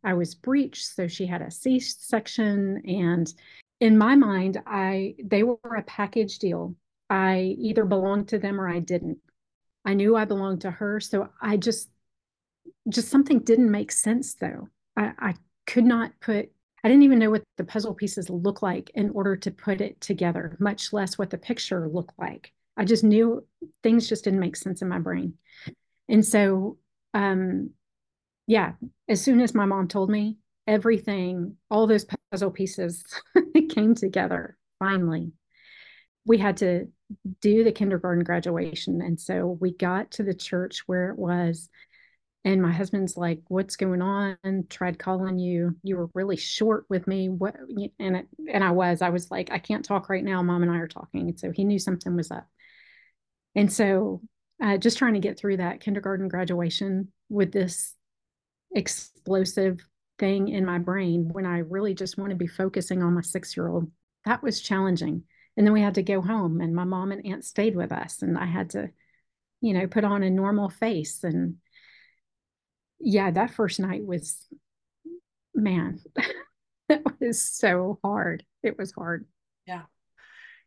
I 0.02 0.14
was 0.14 0.34
breached, 0.34 0.86
so 0.86 1.06
she 1.08 1.26
had 1.26 1.42
a 1.42 1.50
C 1.50 1.80
section. 1.80 2.82
And 2.86 3.32
in 3.80 3.98
my 3.98 4.14
mind, 4.14 4.62
I 4.66 5.14
they 5.22 5.42
were 5.42 5.58
a 5.76 5.82
package 5.82 6.38
deal. 6.38 6.74
I 7.08 7.56
either 7.58 7.84
belonged 7.84 8.28
to 8.28 8.38
them 8.38 8.60
or 8.60 8.68
I 8.68 8.80
didn't. 8.80 9.18
I 9.84 9.94
knew 9.94 10.16
I 10.16 10.24
belonged 10.24 10.62
to 10.62 10.70
her, 10.70 11.00
so 11.00 11.30
I 11.40 11.56
just 11.56 11.90
just 12.88 13.08
something 13.08 13.40
didn't 13.40 13.70
make 13.70 13.92
sense 13.92 14.34
though. 14.34 14.68
I, 14.96 15.12
I 15.18 15.34
could 15.66 15.84
not 15.84 16.12
put 16.20 16.50
I 16.82 16.88
didn't 16.88 17.02
even 17.02 17.18
know 17.18 17.30
what 17.30 17.42
the 17.56 17.64
puzzle 17.64 17.94
pieces 17.94 18.30
look 18.30 18.62
like 18.62 18.90
in 18.94 19.10
order 19.10 19.36
to 19.36 19.50
put 19.50 19.80
it 19.80 20.00
together, 20.00 20.56
much 20.60 20.92
less 20.92 21.18
what 21.18 21.30
the 21.30 21.38
picture 21.38 21.88
looked 21.88 22.18
like. 22.18 22.52
I 22.80 22.84
just 22.84 23.04
knew 23.04 23.46
things 23.82 24.08
just 24.08 24.24
didn't 24.24 24.40
make 24.40 24.56
sense 24.56 24.80
in 24.80 24.88
my 24.88 24.98
brain. 24.98 25.34
And 26.08 26.24
so, 26.24 26.78
um, 27.12 27.72
yeah, 28.46 28.72
as 29.06 29.22
soon 29.22 29.42
as 29.42 29.54
my 29.54 29.66
mom 29.66 29.86
told 29.86 30.08
me 30.08 30.38
everything, 30.66 31.56
all 31.70 31.86
those 31.86 32.06
puzzle 32.32 32.50
pieces 32.50 33.04
came 33.68 33.94
together 33.94 34.56
finally. 34.78 35.32
We 36.24 36.38
had 36.38 36.56
to 36.58 36.88
do 37.42 37.64
the 37.64 37.72
kindergarten 37.72 38.24
graduation. 38.24 39.02
And 39.02 39.20
so 39.20 39.58
we 39.60 39.76
got 39.76 40.12
to 40.12 40.22
the 40.22 40.32
church 40.32 40.84
where 40.86 41.10
it 41.10 41.18
was. 41.18 41.68
And 42.46 42.62
my 42.62 42.72
husband's 42.72 43.14
like, 43.14 43.42
What's 43.48 43.76
going 43.76 44.00
on? 44.00 44.38
Tried 44.70 44.98
calling 44.98 45.38
you. 45.38 45.76
You 45.82 45.98
were 45.98 46.08
really 46.14 46.38
short 46.38 46.86
with 46.88 47.06
me. 47.06 47.28
What 47.28 47.56
and 47.98 48.16
it, 48.16 48.28
and 48.50 48.64
I 48.64 48.70
was. 48.70 49.02
I 49.02 49.10
was 49.10 49.30
like, 49.30 49.50
I 49.52 49.58
can't 49.58 49.84
talk 49.84 50.08
right 50.08 50.24
now. 50.24 50.42
Mom 50.42 50.62
and 50.62 50.72
I 50.72 50.78
are 50.78 50.88
talking. 50.88 51.28
And 51.28 51.38
so 51.38 51.50
he 51.50 51.64
knew 51.64 51.78
something 51.78 52.16
was 52.16 52.30
up. 52.30 52.48
And 53.54 53.72
so 53.72 54.20
uh, 54.62 54.76
just 54.76 54.98
trying 54.98 55.14
to 55.14 55.20
get 55.20 55.38
through 55.38 55.58
that 55.58 55.80
kindergarten 55.80 56.28
graduation 56.28 57.12
with 57.28 57.52
this 57.52 57.94
explosive 58.74 59.80
thing 60.18 60.48
in 60.48 60.64
my 60.64 60.78
brain 60.78 61.30
when 61.32 61.46
I 61.46 61.58
really 61.58 61.94
just 61.94 62.18
want 62.18 62.30
to 62.30 62.36
be 62.36 62.46
focusing 62.46 63.02
on 63.02 63.14
my 63.14 63.22
six 63.22 63.56
year 63.56 63.68
old. 63.68 63.90
That 64.24 64.42
was 64.42 64.60
challenging. 64.60 65.24
And 65.56 65.66
then 65.66 65.72
we 65.72 65.80
had 65.80 65.96
to 65.96 66.02
go 66.02 66.22
home, 66.22 66.60
and 66.60 66.74
my 66.74 66.84
mom 66.84 67.10
and 67.10 67.26
aunt 67.26 67.44
stayed 67.44 67.74
with 67.74 67.90
us, 67.90 68.22
and 68.22 68.38
I 68.38 68.46
had 68.46 68.70
to, 68.70 68.90
you 69.60 69.74
know, 69.74 69.86
put 69.86 70.04
on 70.04 70.22
a 70.22 70.30
normal 70.30 70.70
face. 70.70 71.24
And 71.24 71.56
yeah, 73.00 73.30
that 73.32 73.50
first 73.50 73.80
night 73.80 74.04
was, 74.04 74.46
man, 75.54 75.98
that 76.88 77.02
was 77.18 77.42
so 77.44 77.98
hard. 78.04 78.44
It 78.62 78.78
was 78.78 78.92
hard. 78.92 79.26
Yeah. 79.66 79.82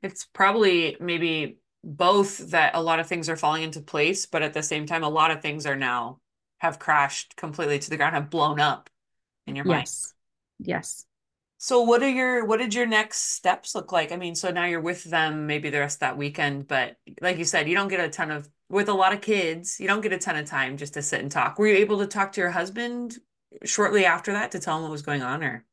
It's 0.01 0.25
probably 0.25 0.97
maybe 0.99 1.59
both 1.83 2.37
that 2.51 2.75
a 2.75 2.81
lot 2.81 2.99
of 2.99 3.07
things 3.07 3.29
are 3.29 3.35
falling 3.35 3.63
into 3.63 3.81
place, 3.81 4.25
but 4.25 4.41
at 4.41 4.53
the 4.53 4.63
same 4.63 4.85
time, 4.85 5.03
a 5.03 5.09
lot 5.09 5.31
of 5.31 5.41
things 5.41 5.65
are 5.65 5.75
now 5.75 6.19
have 6.59 6.79
crashed 6.79 7.35
completely 7.35 7.77
to 7.77 7.89
the 7.89 7.97
ground, 7.97 8.15
have 8.15 8.29
blown 8.29 8.59
up 8.59 8.89
in 9.45 9.55
your 9.55 9.65
mind. 9.65 9.81
Yes. 9.81 10.13
Yes. 10.59 11.05
So 11.57 11.81
what 11.81 12.03
are 12.03 12.09
your 12.09 12.45
what 12.45 12.59
did 12.59 12.73
your 12.73 12.85
next 12.85 13.35
steps 13.35 13.75
look 13.75 13.91
like? 13.91 14.11
I 14.11 14.17
mean, 14.17 14.35
so 14.35 14.51
now 14.51 14.65
you're 14.65 14.81
with 14.81 15.03
them 15.03 15.47
maybe 15.47 15.69
the 15.69 15.79
rest 15.79 15.97
of 15.97 15.99
that 16.01 16.17
weekend, 16.17 16.67
but 16.67 16.97
like 17.21 17.37
you 17.37 17.45
said, 17.45 17.69
you 17.69 17.75
don't 17.75 17.87
get 17.87 17.99
a 17.99 18.09
ton 18.09 18.31
of 18.31 18.49
with 18.69 18.89
a 18.89 18.93
lot 18.93 19.13
of 19.13 19.21
kids, 19.21 19.79
you 19.79 19.87
don't 19.87 20.01
get 20.01 20.13
a 20.13 20.17
ton 20.17 20.35
of 20.35 20.45
time 20.45 20.77
just 20.77 20.93
to 20.95 21.01
sit 21.01 21.21
and 21.21 21.31
talk. 21.31 21.59
Were 21.59 21.67
you 21.67 21.75
able 21.75 21.99
to 21.99 22.07
talk 22.07 22.33
to 22.33 22.41
your 22.41 22.49
husband 22.49 23.17
shortly 23.63 24.05
after 24.05 24.33
that 24.33 24.51
to 24.51 24.59
tell 24.59 24.77
him 24.77 24.83
what 24.83 24.91
was 24.91 25.03
going 25.03 25.21
on 25.21 25.43
or? 25.43 25.65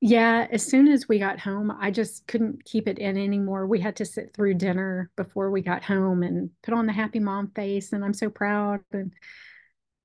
Yeah, 0.00 0.46
as 0.52 0.64
soon 0.64 0.86
as 0.88 1.08
we 1.08 1.18
got 1.18 1.40
home, 1.40 1.72
I 1.72 1.90
just 1.90 2.26
couldn't 2.28 2.64
keep 2.64 2.86
it 2.86 2.98
in 2.98 3.16
anymore. 3.18 3.66
We 3.66 3.80
had 3.80 3.96
to 3.96 4.04
sit 4.04 4.32
through 4.32 4.54
dinner 4.54 5.10
before 5.16 5.50
we 5.50 5.60
got 5.60 5.82
home 5.82 6.22
and 6.22 6.50
put 6.62 6.74
on 6.74 6.86
the 6.86 6.92
happy 6.92 7.18
mom 7.18 7.50
face 7.50 7.92
and 7.92 8.04
I'm 8.04 8.14
so 8.14 8.30
proud 8.30 8.80
and 8.92 9.12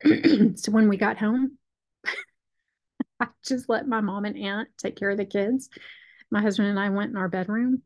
so 0.60 0.72
when 0.72 0.90
we 0.90 0.98
got 0.98 1.18
home, 1.18 1.58
I 3.20 3.28
just 3.46 3.70
let 3.70 3.88
my 3.88 4.02
mom 4.02 4.26
and 4.26 4.38
aunt 4.38 4.70
take 4.78 4.96
care 4.96 5.10
of 5.10 5.18
the 5.18 5.26
kids. 5.26 5.70
My 6.32 6.42
husband 6.42 6.70
and 6.70 6.80
I 6.80 6.90
went 6.90 7.12
in 7.12 7.18
our 7.18 7.30
bedroom 7.30 7.82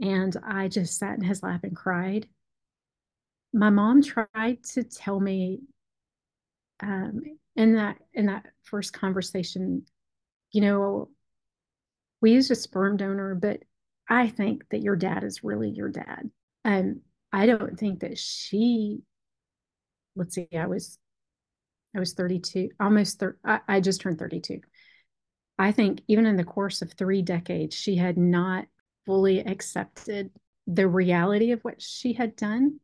and 0.00 0.36
I 0.46 0.68
just 0.68 0.98
sat 0.98 1.16
in 1.18 1.24
his 1.24 1.42
lap 1.42 1.64
and 1.64 1.76
cried. 1.76 2.28
My 3.52 3.68
mom 3.68 4.02
tried 4.02 4.62
to 4.72 4.84
tell 4.84 5.20
me 5.20 5.60
um, 6.80 7.20
in 7.56 7.74
that 7.74 7.98
in 8.14 8.26
that 8.26 8.46
first 8.64 8.92
conversation, 8.92 9.84
you 10.52 10.60
know, 10.60 11.08
we 12.20 12.32
used 12.32 12.50
a 12.50 12.54
sperm 12.54 12.96
donor, 12.96 13.34
but 13.34 13.62
I 14.08 14.28
think 14.28 14.64
that 14.70 14.82
your 14.82 14.96
dad 14.96 15.24
is 15.24 15.44
really 15.44 15.70
your 15.70 15.88
dad. 15.88 16.30
And 16.64 17.00
I 17.32 17.46
don't 17.46 17.78
think 17.78 18.00
that 18.00 18.18
she, 18.18 19.00
let's 20.16 20.34
see, 20.34 20.48
I 20.56 20.66
was 20.66 20.98
I 21.96 22.00
was 22.00 22.14
32, 22.14 22.70
almost, 22.78 23.18
thir- 23.18 23.38
I, 23.44 23.60
I 23.66 23.80
just 23.80 24.00
turned 24.00 24.18
32. 24.18 24.60
I 25.58 25.72
think 25.72 26.02
even 26.06 26.26
in 26.26 26.36
the 26.36 26.44
course 26.44 26.82
of 26.82 26.92
three 26.92 27.22
decades, 27.22 27.74
she 27.74 27.96
had 27.96 28.16
not 28.16 28.66
fully 29.06 29.40
accepted 29.40 30.30
the 30.66 30.86
reality 30.86 31.52
of 31.52 31.60
what 31.62 31.80
she 31.80 32.12
had 32.12 32.36
done 32.36 32.78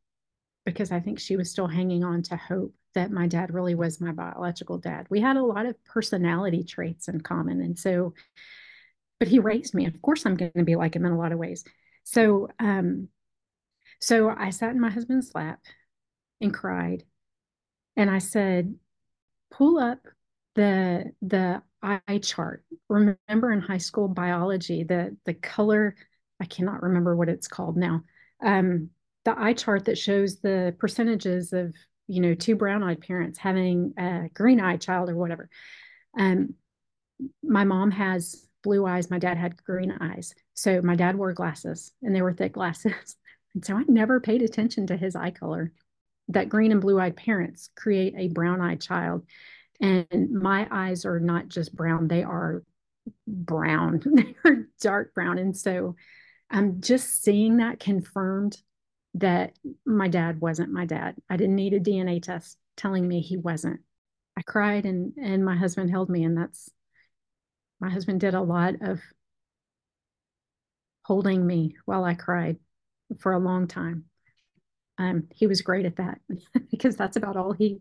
because 0.64 0.91
I 0.91 1.00
think 1.00 1.21
she 1.21 1.37
was 1.37 1.50
still 1.50 1.67
hanging 1.67 2.03
on 2.03 2.23
to 2.25 2.37
hope 2.37 2.75
that 2.95 3.11
my 3.11 3.26
dad 3.26 3.53
really 3.53 3.75
was 3.75 4.00
my 4.00 4.12
biological 4.12 4.79
dad. 4.79 5.07
We 5.11 5.21
had 5.21 5.37
a 5.37 5.45
lot 5.45 5.67
of 5.67 5.83
personality 5.85 6.64
traits 6.64 7.09
in 7.09 7.21
common. 7.21 7.61
And 7.61 7.79
so, 7.79 8.14
but 9.18 9.28
he 9.28 9.38
raised 9.38 9.75
me. 9.75 9.87
Of 9.87 10.00
course, 10.02 10.26
I'm 10.26 10.37
going 10.37 10.52
to 10.56 10.64
be 10.64 10.76
like 10.76 10.97
him 10.97 11.06
in 11.06 11.12
a 11.12 11.18
lot 11.18 11.33
of 11.33 11.38
ways. 11.38 11.64
So, 12.04 12.49
um, 12.59 13.09
so 14.00 14.28
I 14.28 14.50
sat 14.50 14.71
in 14.71 14.80
my 14.80 14.90
husband's 14.90 15.33
lap 15.35 15.61
and 16.40 16.52
cried. 16.52 17.04
And 17.97 18.11
I 18.11 18.18
said, 18.18 18.75
pull 19.50 19.78
up 19.78 20.00
the 20.54 21.12
the 21.23 21.62
eye 21.83 22.18
chart. 22.18 22.64
Remember 22.88 23.52
in 23.52 23.61
high 23.61 23.78
school 23.78 24.09
biology, 24.09 24.85
the 24.85 25.16
the 25.25 25.35
color, 25.35 25.97
I 26.40 26.44
cannot 26.44 26.83
remember 26.83 27.16
what 27.16 27.28
it's 27.28 27.49
called 27.49 27.76
now. 27.76 28.02
Um, 28.42 28.90
the 29.25 29.38
eye 29.38 29.54
chart 29.54 29.87
that 29.87 29.99
shows 29.99 30.40
the 30.40 30.75
percentages 30.78 31.52
of 31.52 31.75
you 32.06 32.21
know 32.21 32.35
two 32.35 32.56
brown-eyed 32.56 33.00
parents 33.00 33.38
having 33.38 33.94
a 33.99 34.28
green-eyed 34.35 34.80
child 34.80 35.09
or 35.09 35.16
whatever. 35.16 35.49
Um, 36.18 36.54
my 37.42 37.64
mom 37.64 37.90
has 37.92 38.43
blue 38.64 38.85
eyes. 38.87 39.11
My 39.11 39.21
dad 39.21 39.37
had 39.37 39.62
green 39.62 39.92
eyes. 40.00 40.35
So 40.54 40.83
my 40.83 40.97
dad 40.97 41.16
wore 41.16 41.33
glasses, 41.33 41.92
and 42.02 42.14
they 42.14 42.23
were 42.23 42.33
thick 42.33 42.54
glasses. 42.54 42.92
And 43.54 43.64
so 43.64 43.76
I 43.76 43.85
never 43.87 44.18
paid 44.18 44.42
attention 44.42 44.88
to 44.88 44.97
his 44.97 45.14
eye 45.14 45.30
color 45.30 45.71
that 46.26 46.49
green 46.49 46.73
and 46.73 46.80
blue 46.80 46.99
eyed 46.99 47.14
parents 47.16 47.71
create 47.76 48.12
a 48.16 48.26
brown 48.26 48.61
eyed 48.61 48.80
child. 48.80 49.25
And 49.80 50.30
my 50.33 50.66
eyes 50.73 51.04
are 51.04 51.21
not 51.21 51.47
just 51.47 51.73
brown, 51.73 52.09
they 52.09 52.25
are 52.25 52.64
brown, 53.28 54.02
they're 54.44 54.66
dark 54.80 55.14
brown. 55.14 55.38
And 55.38 55.56
so 55.56 55.94
I'm 56.50 56.80
just 56.80 57.23
seeing 57.23 57.59
that 57.59 57.78
confirmed 57.78 58.56
that 59.14 59.52
my 59.87 60.09
dad 60.09 60.40
wasn't 60.40 60.73
my 60.73 60.87
dad. 60.87 61.16
I 61.30 61.37
didn't 61.37 61.54
need 61.54 61.75
a 61.75 61.80
DNA 61.80 62.21
test 62.21 62.59
telling 62.76 63.06
me 63.06 63.21
he 63.21 63.37
wasn't. 63.37 63.80
I 64.37 64.42
cried 64.42 64.85
and 64.85 65.12
and 65.16 65.44
my 65.44 65.56
husband 65.56 65.90
held 65.90 66.11
me 66.11 66.25
and 66.25 66.37
that's 66.37 66.71
my 67.85 67.91
husband 67.91 68.21
did 68.21 68.35
a 68.35 68.41
lot 68.41 68.75
of 68.81 69.00
holding 71.03 71.47
me 71.47 71.76
while 71.85 72.05
I 72.05 72.14
cried 72.14 72.57
for 73.21 73.33
a 73.33 73.38
long 73.38 73.69
time 73.69 74.07
um, 74.99 75.25
he 75.35 75.47
was 75.47 75.62
great 75.62 75.87
at 75.87 75.97
that 75.97 76.21
because 76.71 76.97
that's 76.97 77.17
about 77.17 77.37
all 77.37 77.53
he 77.53 77.81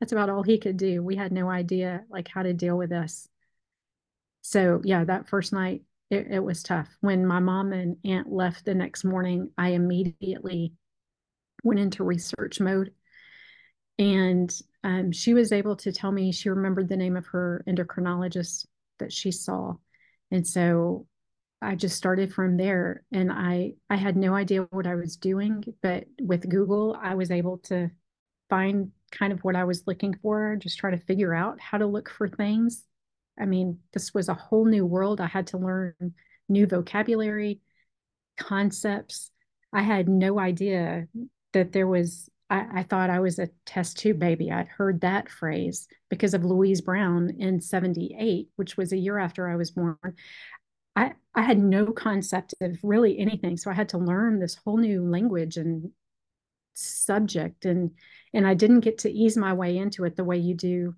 that's 0.00 0.12
about 0.12 0.28
all 0.28 0.42
he 0.42 0.58
could 0.58 0.76
do. 0.76 1.02
We 1.02 1.16
had 1.16 1.32
no 1.32 1.48
idea 1.48 2.04
like 2.10 2.28
how 2.28 2.42
to 2.42 2.52
deal 2.52 2.76
with 2.76 2.90
this. 2.90 3.28
So 4.42 4.80
yeah, 4.84 5.04
that 5.04 5.28
first 5.28 5.52
night 5.52 5.82
it, 6.10 6.28
it 6.30 6.40
was 6.40 6.62
tough. 6.62 6.88
When 7.00 7.26
my 7.26 7.40
mom 7.40 7.72
and 7.72 7.96
aunt 8.04 8.30
left 8.30 8.64
the 8.64 8.74
next 8.74 9.04
morning, 9.04 9.50
I 9.56 9.70
immediately 9.70 10.74
went 11.64 11.80
into 11.80 12.04
research 12.04 12.60
mode. 12.60 12.92
And 13.98 14.54
um, 14.84 15.12
she 15.12 15.32
was 15.32 15.50
able 15.50 15.76
to 15.76 15.92
tell 15.92 16.12
me 16.12 16.30
she 16.30 16.50
remembered 16.50 16.88
the 16.88 16.96
name 16.98 17.16
of 17.16 17.26
her 17.28 17.64
endocrinologist 17.66 18.66
that 18.98 19.12
she 19.12 19.30
saw. 19.32 19.74
And 20.30 20.46
so 20.46 21.06
I 21.62 21.74
just 21.74 21.96
started 21.96 22.32
from 22.32 22.56
there 22.56 23.02
and 23.12 23.32
I 23.32 23.72
I 23.88 23.96
had 23.96 24.16
no 24.16 24.34
idea 24.34 24.68
what 24.70 24.86
I 24.86 24.94
was 24.94 25.16
doing, 25.16 25.64
but 25.82 26.04
with 26.20 26.48
Google 26.48 26.96
I 27.00 27.14
was 27.14 27.30
able 27.30 27.58
to 27.64 27.90
find 28.48 28.92
kind 29.10 29.32
of 29.32 29.40
what 29.40 29.56
I 29.56 29.64
was 29.64 29.86
looking 29.86 30.14
for, 30.22 30.56
just 30.56 30.78
try 30.78 30.90
to 30.90 30.98
figure 30.98 31.34
out 31.34 31.60
how 31.60 31.78
to 31.78 31.86
look 31.86 32.10
for 32.10 32.28
things. 32.28 32.84
I 33.38 33.46
mean, 33.46 33.78
this 33.92 34.14
was 34.14 34.28
a 34.28 34.34
whole 34.34 34.64
new 34.64 34.84
world. 34.84 35.20
I 35.20 35.26
had 35.26 35.48
to 35.48 35.58
learn 35.58 35.94
new 36.48 36.66
vocabulary, 36.66 37.60
concepts. 38.36 39.30
I 39.72 39.82
had 39.82 40.08
no 40.08 40.38
idea 40.38 41.08
that 41.52 41.72
there 41.72 41.86
was 41.86 42.28
I, 42.48 42.80
I, 42.80 42.82
thought 42.84 43.10
I 43.10 43.20
was 43.20 43.38
a 43.38 43.48
test 43.64 43.98
tube 43.98 44.18
baby. 44.18 44.52
I'd 44.52 44.68
heard 44.68 45.00
that 45.00 45.28
phrase 45.28 45.88
because 46.10 46.34
of 46.34 46.44
Louise 46.44 46.80
Brown 46.80 47.30
in 47.38 47.60
78, 47.60 48.50
which 48.56 48.76
was 48.76 48.92
a 48.92 48.96
year 48.96 49.18
after 49.18 49.48
I 49.48 49.56
was 49.56 49.72
born. 49.72 49.96
I, 50.94 51.12
I 51.34 51.42
had 51.42 51.58
no 51.58 51.86
concept 51.86 52.54
of 52.60 52.78
really 52.82 53.18
anything. 53.18 53.56
So 53.56 53.70
I 53.70 53.74
had 53.74 53.90
to 53.90 53.98
learn 53.98 54.38
this 54.38 54.54
whole 54.64 54.78
new 54.78 55.02
language 55.08 55.56
and 55.56 55.90
subject 56.76 57.64
and 57.64 57.92
and 58.34 58.46
I 58.46 58.54
didn't 58.54 58.80
get 58.80 58.98
to 58.98 59.10
ease 59.10 59.36
my 59.36 59.54
way 59.54 59.78
into 59.78 60.04
it 60.04 60.14
the 60.14 60.24
way 60.24 60.36
you 60.36 60.54
do 60.54 60.94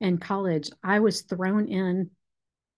in 0.00 0.18
college. 0.18 0.70
I 0.82 0.98
was 0.98 1.22
thrown 1.22 1.68
in 1.68 2.10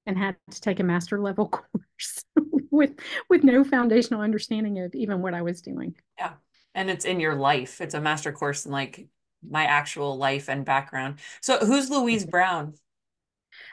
and 0.06 0.18
had 0.18 0.36
to 0.50 0.60
take 0.60 0.80
a 0.80 0.84
master 0.84 1.20
level 1.20 1.48
course 1.48 2.24
with 2.70 2.92
with 3.30 3.44
no 3.44 3.64
foundational 3.64 4.20
understanding 4.20 4.80
of 4.80 4.94
even 4.94 5.22
what 5.22 5.34
I 5.34 5.42
was 5.42 5.62
doing. 5.62 5.94
Yeah. 6.18 6.32
And 6.74 6.90
it's 6.90 7.04
in 7.04 7.20
your 7.20 7.34
life. 7.34 7.80
It's 7.80 7.94
a 7.94 8.00
master 8.00 8.32
course 8.32 8.64
in 8.66 8.72
like 8.72 9.06
my 9.48 9.64
actual 9.64 10.16
life 10.16 10.48
and 10.48 10.64
background. 10.64 11.18
So 11.40 11.58
who's 11.58 11.90
Louise 11.90 12.24
Brown? 12.24 12.74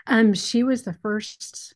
Um 0.08 0.34
she 0.34 0.63
was 0.63 0.84
the 0.84 0.94
first 0.94 1.74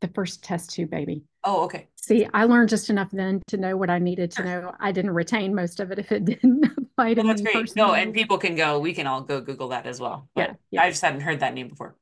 the 0.00 0.08
first 0.08 0.42
test 0.42 0.70
tube 0.70 0.90
baby. 0.90 1.22
Oh, 1.44 1.64
okay. 1.64 1.88
See, 1.96 2.26
I 2.32 2.44
learned 2.44 2.68
just 2.68 2.88
enough 2.88 3.10
then 3.10 3.42
to 3.48 3.56
know 3.56 3.76
what 3.76 3.90
I 3.90 3.98
needed 3.98 4.30
to 4.32 4.44
know. 4.44 4.72
I 4.80 4.92
didn't 4.92 5.10
retain 5.12 5.54
most 5.54 5.80
of 5.80 5.90
it 5.90 5.98
if 5.98 6.10
it 6.10 6.24
didn't 6.24 6.64
apply 6.78 7.14
to 7.14 7.22
Well, 7.22 7.28
that's 7.28 7.40
me 7.40 7.44
great. 7.44 7.66
personally. 7.66 7.88
No, 7.88 7.94
and 7.94 8.14
people 8.14 8.38
can 8.38 8.56
go, 8.56 8.78
we 8.78 8.94
can 8.94 9.06
all 9.06 9.20
go 9.22 9.40
Google 9.40 9.68
that 9.68 9.86
as 9.86 10.00
well. 10.00 10.28
Yeah, 10.36 10.54
yeah. 10.70 10.82
I 10.82 10.90
just 10.90 11.02
hadn't 11.02 11.20
heard 11.20 11.40
that 11.40 11.54
name 11.54 11.68
before. 11.68 11.96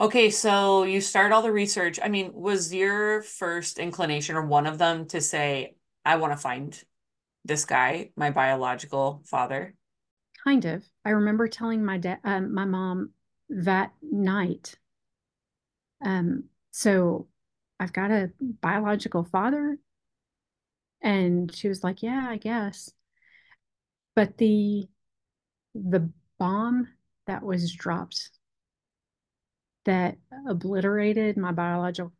Okay, 0.00 0.30
so 0.30 0.84
you 0.84 1.00
start 1.00 1.32
all 1.32 1.42
the 1.42 1.52
research. 1.52 1.98
I 2.02 2.08
mean, 2.08 2.32
was 2.32 2.72
your 2.74 3.22
first 3.22 3.78
inclination 3.78 4.34
or 4.34 4.46
one 4.46 4.66
of 4.66 4.78
them 4.78 5.06
to 5.08 5.20
say, 5.20 5.74
I 6.04 6.16
want 6.16 6.32
to 6.32 6.36
find 6.38 6.82
this 7.44 7.64
guy, 7.64 8.10
my 8.16 8.30
biological 8.30 9.22
father? 9.26 9.74
Kind 10.44 10.64
of. 10.64 10.84
I 11.04 11.10
remember 11.10 11.48
telling 11.48 11.84
my 11.84 11.98
dad, 11.98 12.18
um, 12.24 12.54
my 12.54 12.64
mom 12.64 13.10
that 13.48 13.92
night. 14.02 14.76
Um, 16.04 16.44
so 16.70 17.28
I've 17.78 17.92
got 17.92 18.10
a 18.10 18.30
biological 18.40 19.24
father, 19.24 19.78
and 21.02 21.54
she 21.54 21.68
was 21.68 21.84
like, 21.84 22.02
"Yeah, 22.02 22.26
I 22.28 22.36
guess." 22.36 22.90
But 24.14 24.38
the 24.38 24.88
the 25.74 26.10
bomb 26.38 26.88
that 27.26 27.42
was 27.42 27.72
dropped 27.72 28.30
that 29.84 30.18
obliterated 30.48 31.36
my 31.36 31.52
biological 31.52 32.12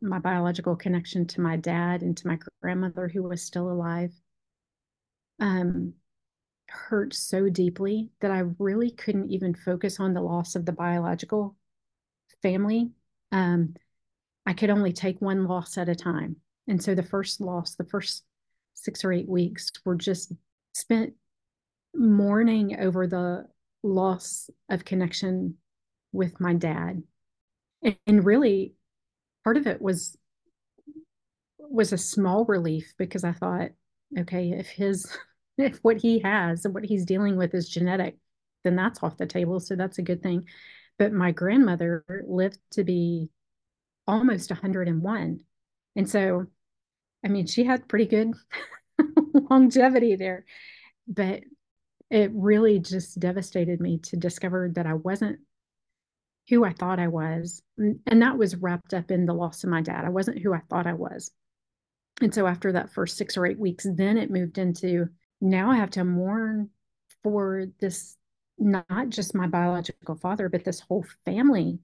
my 0.00 0.18
biological 0.18 0.76
connection 0.76 1.26
to 1.26 1.40
my 1.40 1.56
dad 1.56 2.02
and 2.02 2.16
to 2.16 2.26
my 2.26 2.38
grandmother 2.60 3.08
who 3.08 3.22
was 3.22 3.42
still 3.42 3.70
alive 3.70 4.12
um 5.42 5.92
hurt 6.68 7.12
so 7.12 7.50
deeply 7.50 8.10
that 8.20 8.30
I 8.30 8.44
really 8.58 8.90
couldn't 8.90 9.30
even 9.30 9.54
focus 9.54 10.00
on 10.00 10.14
the 10.14 10.22
loss 10.22 10.54
of 10.54 10.64
the 10.64 10.72
biological 10.72 11.56
family. 12.40 12.90
Um, 13.30 13.74
I 14.46 14.54
could 14.54 14.70
only 14.70 14.92
take 14.92 15.20
one 15.20 15.44
loss 15.44 15.76
at 15.76 15.88
a 15.88 15.94
time. 15.94 16.36
And 16.66 16.82
so 16.82 16.94
the 16.94 17.02
first 17.02 17.40
loss, 17.40 17.74
the 17.74 17.84
first 17.84 18.24
six 18.74 19.04
or 19.04 19.12
eight 19.12 19.28
weeks 19.28 19.70
were 19.84 19.94
just 19.94 20.32
spent 20.72 21.12
mourning 21.94 22.80
over 22.80 23.06
the 23.06 23.46
loss 23.82 24.48
of 24.70 24.84
connection 24.84 25.56
with 26.12 26.40
my 26.40 26.54
dad. 26.54 27.02
And, 27.82 27.96
and 28.06 28.24
really 28.24 28.74
part 29.44 29.56
of 29.56 29.66
it 29.66 29.82
was 29.82 30.16
was 31.58 31.92
a 31.92 31.98
small 31.98 32.44
relief 32.44 32.92
because 32.98 33.24
I 33.24 33.32
thought, 33.32 33.70
okay, 34.18 34.50
if 34.50 34.68
his 34.68 35.06
if 35.58 35.78
what 35.78 35.98
he 35.98 36.20
has 36.20 36.64
and 36.64 36.74
what 36.74 36.84
he's 36.84 37.04
dealing 37.04 37.36
with 37.36 37.54
is 37.54 37.68
genetic, 37.68 38.16
then 38.64 38.76
that's 38.76 39.02
off 39.02 39.16
the 39.16 39.26
table. 39.26 39.60
So 39.60 39.76
that's 39.76 39.98
a 39.98 40.02
good 40.02 40.22
thing. 40.22 40.46
But 40.98 41.12
my 41.12 41.32
grandmother 41.32 42.04
lived 42.26 42.58
to 42.72 42.84
be 42.84 43.30
almost 44.06 44.50
101. 44.50 45.40
And 45.96 46.10
so, 46.10 46.46
I 47.24 47.28
mean, 47.28 47.46
she 47.46 47.64
had 47.64 47.88
pretty 47.88 48.06
good 48.06 48.32
longevity 49.50 50.16
there. 50.16 50.44
But 51.08 51.42
it 52.10 52.30
really 52.34 52.78
just 52.78 53.18
devastated 53.18 53.80
me 53.80 53.98
to 53.98 54.16
discover 54.16 54.70
that 54.74 54.86
I 54.86 54.94
wasn't 54.94 55.40
who 56.48 56.64
I 56.64 56.72
thought 56.72 56.98
I 56.98 57.08
was. 57.08 57.62
And 57.78 58.22
that 58.22 58.36
was 58.36 58.56
wrapped 58.56 58.94
up 58.94 59.10
in 59.10 59.26
the 59.26 59.34
loss 59.34 59.64
of 59.64 59.70
my 59.70 59.80
dad. 59.80 60.04
I 60.04 60.10
wasn't 60.10 60.40
who 60.40 60.52
I 60.52 60.60
thought 60.68 60.86
I 60.86 60.92
was. 60.92 61.30
And 62.20 62.34
so 62.34 62.46
after 62.46 62.72
that 62.72 62.92
first 62.92 63.16
six 63.16 63.36
or 63.36 63.46
eight 63.46 63.58
weeks, 63.58 63.86
then 63.90 64.18
it 64.18 64.30
moved 64.30 64.58
into 64.58 65.08
now 65.42 65.70
I 65.72 65.76
have 65.76 65.90
to 65.90 66.04
mourn 66.04 66.70
for 67.22 67.66
this, 67.80 68.16
not 68.58 69.08
just 69.08 69.34
my 69.34 69.48
biological 69.48 70.14
father, 70.14 70.48
but 70.48 70.64
this 70.64 70.80
whole 70.80 71.04
family 71.24 71.80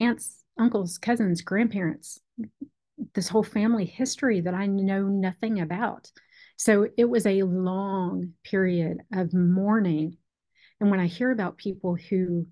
aunts, 0.00 0.42
uncles, 0.58 0.96
cousins, 0.96 1.42
grandparents, 1.42 2.18
this 3.14 3.28
whole 3.28 3.44
family 3.44 3.84
history 3.84 4.40
that 4.40 4.54
I 4.54 4.66
know 4.66 5.02
nothing 5.02 5.60
about. 5.60 6.10
So 6.56 6.88
it 6.96 7.04
was 7.04 7.26
a 7.26 7.42
long 7.42 8.32
period 8.42 8.98
of 9.12 9.34
mourning. 9.34 10.16
And 10.80 10.90
when 10.90 10.98
I 10.98 11.06
hear 11.06 11.30
about 11.30 11.58
people 11.58 11.94
who 11.94 12.46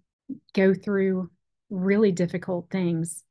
go 0.53 0.75
through 0.75 1.31
really 1.71 2.13
difficult 2.13 2.69
things, 2.71 3.25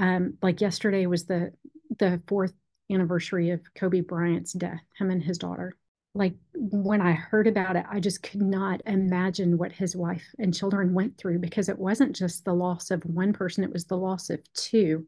um, 0.00 0.38
like 0.42 0.60
yesterday 0.60 1.06
was 1.06 1.26
the 1.26 1.52
the 1.98 2.22
fourth 2.26 2.52
anniversary 2.90 3.50
of 3.50 3.60
Kobe 3.74 4.00
Bryant's 4.00 4.52
death, 4.52 4.80
him 4.98 5.10
and 5.10 5.22
his 5.22 5.36
daughter 5.36 5.74
like 6.18 6.34
when 6.54 7.00
I 7.00 7.12
heard 7.12 7.46
about 7.46 7.76
it, 7.76 7.84
I 7.88 8.00
just 8.00 8.24
could 8.24 8.42
not 8.42 8.82
imagine 8.86 9.56
what 9.56 9.70
his 9.70 9.94
wife 9.94 10.24
and 10.40 10.52
children 10.52 10.92
went 10.92 11.16
through 11.16 11.38
because 11.38 11.68
it 11.68 11.78
wasn't 11.78 12.16
just 12.16 12.44
the 12.44 12.52
loss 12.52 12.90
of 12.90 13.04
one 13.04 13.32
person, 13.32 13.62
it 13.62 13.72
was 13.72 13.84
the 13.84 13.96
loss 13.96 14.28
of 14.28 14.40
two. 14.52 15.06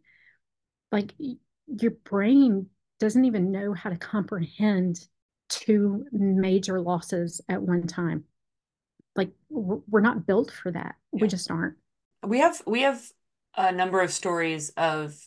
Like 0.92 1.12
your 1.66 1.90
brain 2.05 2.66
doesn't 3.01 3.25
even 3.25 3.51
know 3.51 3.75
how 3.75 3.90
to 3.90 3.96
comprehend 3.96 5.01
two 5.49 6.05
major 6.12 6.81
losses 6.81 7.40
at 7.49 7.61
one 7.61 7.88
time. 7.88 8.23
Like 9.16 9.33
we're 9.49 10.01
not 10.01 10.29
built 10.29 10.53
for 10.53 10.70
that. 10.70 10.94
Yeah. 11.12 11.23
We 11.23 11.29
just 11.29 11.51
aren't. 11.51 11.75
We 12.25 12.38
have 12.38 12.62
we 12.68 12.83
have 12.83 13.03
a 13.57 13.73
number 13.73 14.01
of 14.01 14.12
stories 14.12 14.70
of 14.77 15.18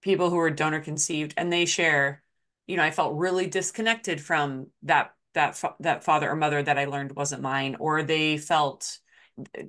people 0.00 0.30
who 0.30 0.38
are 0.38 0.50
donor 0.50 0.80
conceived 0.80 1.34
and 1.36 1.52
they 1.52 1.66
share 1.66 2.22
you 2.66 2.76
know, 2.76 2.82
I 2.82 2.90
felt 2.90 3.16
really 3.16 3.46
disconnected 3.46 4.20
from 4.20 4.68
that 4.82 5.12
that 5.34 5.62
that 5.80 6.02
father 6.04 6.30
or 6.30 6.36
mother 6.36 6.62
that 6.62 6.78
I 6.78 6.86
learned 6.86 7.12
wasn't 7.12 7.42
mine, 7.42 7.76
or 7.78 8.02
they 8.02 8.38
felt 8.38 8.98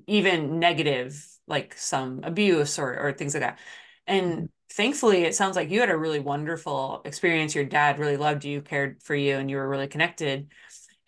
even 0.07 0.59
negative, 0.59 1.23
like 1.47 1.75
some 1.77 2.21
abuse 2.23 2.79
or 2.79 2.97
or 2.99 3.13
things 3.13 3.33
like 3.33 3.41
that. 3.41 3.59
And 4.07 4.31
mm-hmm. 4.31 4.45
thankfully, 4.71 5.23
it 5.23 5.35
sounds 5.35 5.55
like 5.55 5.69
you 5.69 5.81
had 5.81 5.89
a 5.89 5.97
really 5.97 6.19
wonderful 6.19 7.01
experience. 7.05 7.53
Your 7.53 7.65
dad 7.65 7.99
really 7.99 8.17
loved 8.17 8.45
you, 8.45 8.61
cared 8.61 9.03
for 9.03 9.15
you, 9.15 9.35
and 9.35 9.49
you 9.49 9.57
were 9.57 9.69
really 9.69 9.87
connected. 9.87 10.47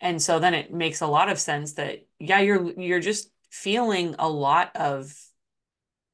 And 0.00 0.22
so 0.22 0.38
then 0.38 0.54
it 0.54 0.72
makes 0.72 1.00
a 1.00 1.06
lot 1.06 1.28
of 1.28 1.38
sense 1.38 1.74
that 1.74 2.06
yeah, 2.18 2.40
you're 2.40 2.78
you're 2.78 3.00
just 3.00 3.30
feeling 3.50 4.14
a 4.18 4.28
lot 4.28 4.76
of 4.76 5.12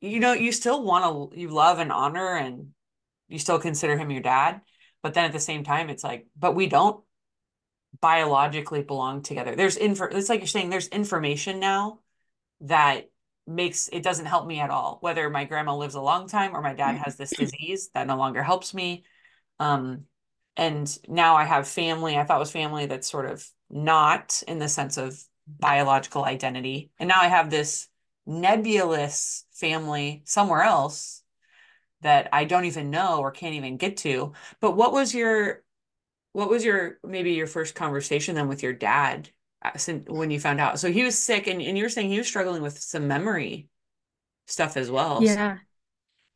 you 0.01 0.21
know, 0.21 0.33
you 0.33 0.53
still 0.53 0.83
want 0.83 1.33
to 1.33 1.39
you 1.39 1.49
love 1.49 1.79
and 1.79 1.93
honor 1.93 2.37
and 2.37 2.69
you 3.29 3.39
still 3.39 3.59
consider 3.59 3.97
him 3.97 4.11
your 4.11 4.23
dad 4.23 4.61
but 5.03 5.15
then 5.15 5.25
at 5.25 5.33
the 5.33 5.41
same 5.41 5.65
time, 5.65 5.91
it's 5.91 6.05
like, 6.05 6.27
but 6.39 6.55
we 6.55 6.67
don't 6.67 7.03
biologically 8.01 8.83
belong 8.83 9.23
together. 9.23 9.57
There's 9.57 9.77
info, 9.77 10.05
it's 10.05 10.29
like 10.29 10.41
you're 10.41 10.47
saying, 10.47 10.71
there's 10.71 10.89
information 10.89 11.61
now 11.61 12.01
that 12.63 13.11
makes 13.47 13.89
it 13.93 14.03
doesn't 14.03 14.27
help 14.27 14.47
me 14.47 14.61
at 14.61 14.71
all. 14.71 14.99
Whether 15.01 15.31
my 15.31 15.45
grandma 15.45 15.77
lives 15.77 15.95
a 15.95 16.01
long 16.01 16.29
time 16.29 16.55
or 16.55 16.61
my 16.61 16.75
dad 16.75 16.97
has 16.97 17.17
this 17.17 17.31
disease 17.31 17.91
that 17.95 18.07
no 18.07 18.17
longer 18.17 18.43
helps 18.43 18.75
me. 18.75 19.05
Um, 19.61 20.05
and 20.57 20.99
now 21.07 21.37
I 21.37 21.45
have 21.45 21.69
family 21.69 22.17
I 22.17 22.25
thought 22.25 22.41
was 22.41 22.51
family 22.51 22.87
that's 22.87 23.11
sort 23.11 23.27
of 23.27 23.47
not 23.71 24.43
in 24.49 24.59
the 24.59 24.69
sense 24.69 24.97
of 24.97 25.23
biological 25.47 26.25
identity. 26.25 26.91
And 26.99 27.09
now 27.09 27.21
I 27.21 27.29
have 27.29 27.51
this 27.51 27.89
nebulous 28.27 29.45
family 29.53 30.23
somewhere 30.25 30.63
else 30.63 31.23
that 32.07 32.29
I 32.33 32.45
don't 32.45 32.65
even 32.67 32.91
know 32.91 33.19
or 33.19 33.31
can't 33.31 33.55
even 33.55 33.77
get 33.77 33.97
to. 33.99 34.33
But 34.61 34.77
what 34.77 34.93
was 34.93 35.15
your 35.15 35.63
what 36.33 36.49
was 36.49 36.65
your 36.65 36.99
maybe 37.05 37.33
your 37.33 37.47
first 37.47 37.75
conversation 37.75 38.35
then 38.35 38.49
with 38.49 38.63
your 38.63 38.73
dad 38.73 39.31
uh, 39.63 39.71
when 40.07 40.31
you 40.31 40.39
found 40.39 40.61
out? 40.61 40.79
So 40.79 40.91
he 40.91 41.03
was 41.03 41.19
sick 41.19 41.47
and, 41.47 41.61
and 41.61 41.77
you 41.77 41.85
were 41.85 41.91
saying 41.91 42.11
he 42.11 42.19
was 42.19 42.29
struggling 42.29 42.63
with 42.63 42.79
some 42.79 43.09
memory 43.09 43.69
stuff 44.47 44.77
as 44.77 44.91
well. 44.91 45.23
Yeah. 45.23 45.59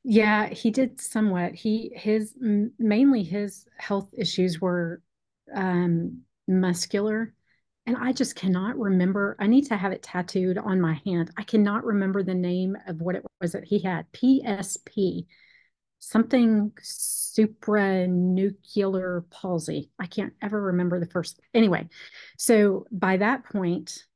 Yeah, 0.02 0.48
he 0.48 0.70
did 0.70 1.00
somewhat. 1.00 1.54
He 1.54 1.92
his 1.94 2.34
mainly 2.40 3.22
his 3.22 3.66
health 3.78 4.08
issues 4.16 4.60
were 4.60 5.02
um 5.54 6.22
muscular 6.48 7.34
and 7.86 7.96
I 7.96 8.12
just 8.12 8.36
cannot 8.36 8.78
remember. 8.78 9.36
I 9.40 9.48
need 9.48 9.66
to 9.66 9.76
have 9.76 9.90
it 9.90 10.02
tattooed 10.02 10.58
on 10.58 10.80
my 10.80 11.00
hand. 11.04 11.32
I 11.36 11.42
cannot 11.42 11.84
remember 11.84 12.22
the 12.22 12.34
name 12.34 12.76
of 12.86 13.00
what 13.00 13.16
it 13.16 13.24
was 13.40 13.50
that 13.52 13.64
he 13.64 13.80
had. 13.80 14.06
PSP, 14.12 15.26
something 16.00 16.72
supranuclear 16.82 19.22
palsy. 19.30 19.90
I 19.98 20.06
can't 20.06 20.32
ever 20.42 20.60
remember 20.60 20.98
the 20.98 21.06
first. 21.06 21.38
Anyway, 21.54 21.88
so 22.36 22.86
by 22.90 23.18
that 23.18 23.44
point, 23.44 24.06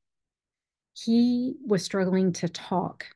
he 0.95 1.55
was 1.65 1.85
struggling 1.85 2.33
to 2.33 2.49
talk. 2.49 3.07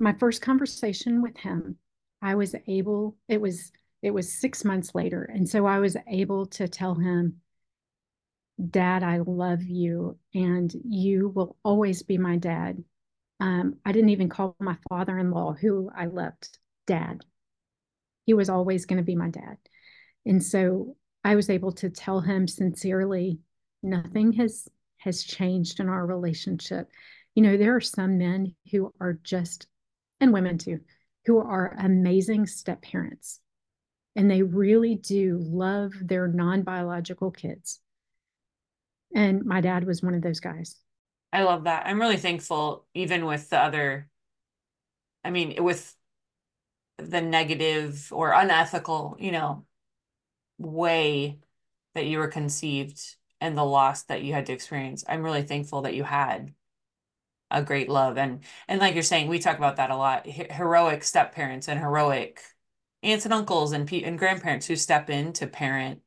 My 0.00 0.14
first 0.14 0.42
conversation 0.42 1.22
with 1.22 1.36
him, 1.36 1.76
I 2.22 2.34
was 2.34 2.56
able, 2.66 3.16
it 3.28 3.40
was 3.40 3.70
it 4.00 4.12
was 4.12 4.32
6 4.32 4.64
months 4.64 4.94
later, 4.94 5.24
and 5.24 5.48
so 5.48 5.66
I 5.66 5.80
was 5.80 5.96
able 6.08 6.46
to 6.46 6.68
tell 6.68 6.94
him 6.94 7.40
Dad, 8.70 9.02
I 9.04 9.18
love 9.18 9.62
you, 9.62 10.18
and 10.34 10.72
you 10.84 11.28
will 11.28 11.56
always 11.64 12.02
be 12.02 12.18
my 12.18 12.36
dad. 12.36 12.82
Um, 13.40 13.76
I 13.84 13.92
didn't 13.92 14.10
even 14.10 14.28
call 14.28 14.56
my 14.58 14.76
father 14.88 15.16
in 15.18 15.30
law, 15.30 15.52
who 15.52 15.90
I 15.94 16.06
loved, 16.06 16.58
dad 16.86 17.22
he 18.28 18.34
was 18.34 18.50
always 18.50 18.84
going 18.84 18.98
to 18.98 19.02
be 19.02 19.16
my 19.16 19.30
dad. 19.30 19.56
And 20.26 20.44
so 20.44 20.96
I 21.24 21.34
was 21.34 21.48
able 21.48 21.72
to 21.72 21.88
tell 21.88 22.20
him 22.20 22.46
sincerely, 22.46 23.38
nothing 23.82 24.34
has 24.34 24.68
has 24.98 25.24
changed 25.24 25.80
in 25.80 25.88
our 25.88 26.04
relationship. 26.04 26.90
You 27.34 27.42
know, 27.42 27.56
there 27.56 27.74
are 27.74 27.80
some 27.80 28.18
men 28.18 28.54
who 28.70 28.92
are 29.00 29.18
just 29.22 29.66
and 30.20 30.30
women 30.30 30.58
too, 30.58 30.80
who 31.24 31.38
are 31.38 31.74
amazing 31.80 32.46
step 32.46 32.82
parents. 32.82 33.40
And 34.14 34.30
they 34.30 34.42
really 34.42 34.96
do 34.96 35.38
love 35.40 35.92
their 35.98 36.28
non 36.28 36.64
biological 36.64 37.30
kids. 37.30 37.80
And 39.14 39.46
my 39.46 39.62
dad 39.62 39.86
was 39.86 40.02
one 40.02 40.12
of 40.12 40.20
those 40.20 40.40
guys. 40.40 40.76
I 41.32 41.44
love 41.44 41.64
that. 41.64 41.86
I'm 41.86 41.98
really 41.98 42.18
thankful, 42.18 42.84
even 42.92 43.24
with 43.24 43.48
the 43.48 43.58
other, 43.58 44.10
I 45.24 45.30
mean, 45.30 45.64
with 45.64 45.94
the 46.98 47.20
negative 47.20 48.08
or 48.12 48.32
unethical, 48.32 49.16
you 49.18 49.32
know, 49.32 49.64
way 50.58 51.38
that 51.94 52.06
you 52.06 52.18
were 52.18 52.28
conceived 52.28 53.16
and 53.40 53.56
the 53.56 53.64
loss 53.64 54.04
that 54.04 54.22
you 54.22 54.32
had 54.32 54.46
to 54.46 54.52
experience. 54.52 55.04
I'm 55.08 55.22
really 55.22 55.42
thankful 55.42 55.82
that 55.82 55.94
you 55.94 56.04
had 56.04 56.54
a 57.50 57.62
great 57.62 57.88
love 57.88 58.18
and 58.18 58.44
and 58.66 58.80
like 58.80 58.94
you're 58.94 59.02
saying, 59.02 59.28
we 59.28 59.38
talk 59.38 59.56
about 59.56 59.76
that 59.76 59.90
a 59.90 59.96
lot. 59.96 60.26
heroic 60.26 61.02
step 61.04 61.34
parents 61.34 61.68
and 61.68 61.80
heroic 61.80 62.42
aunts 63.02 63.24
and 63.24 63.34
uncles 63.34 63.72
and 63.72 63.90
and 63.92 64.18
grandparents 64.18 64.66
who 64.66 64.76
step 64.76 65.08
in 65.08 65.32
to 65.34 65.46
parent 65.46 66.00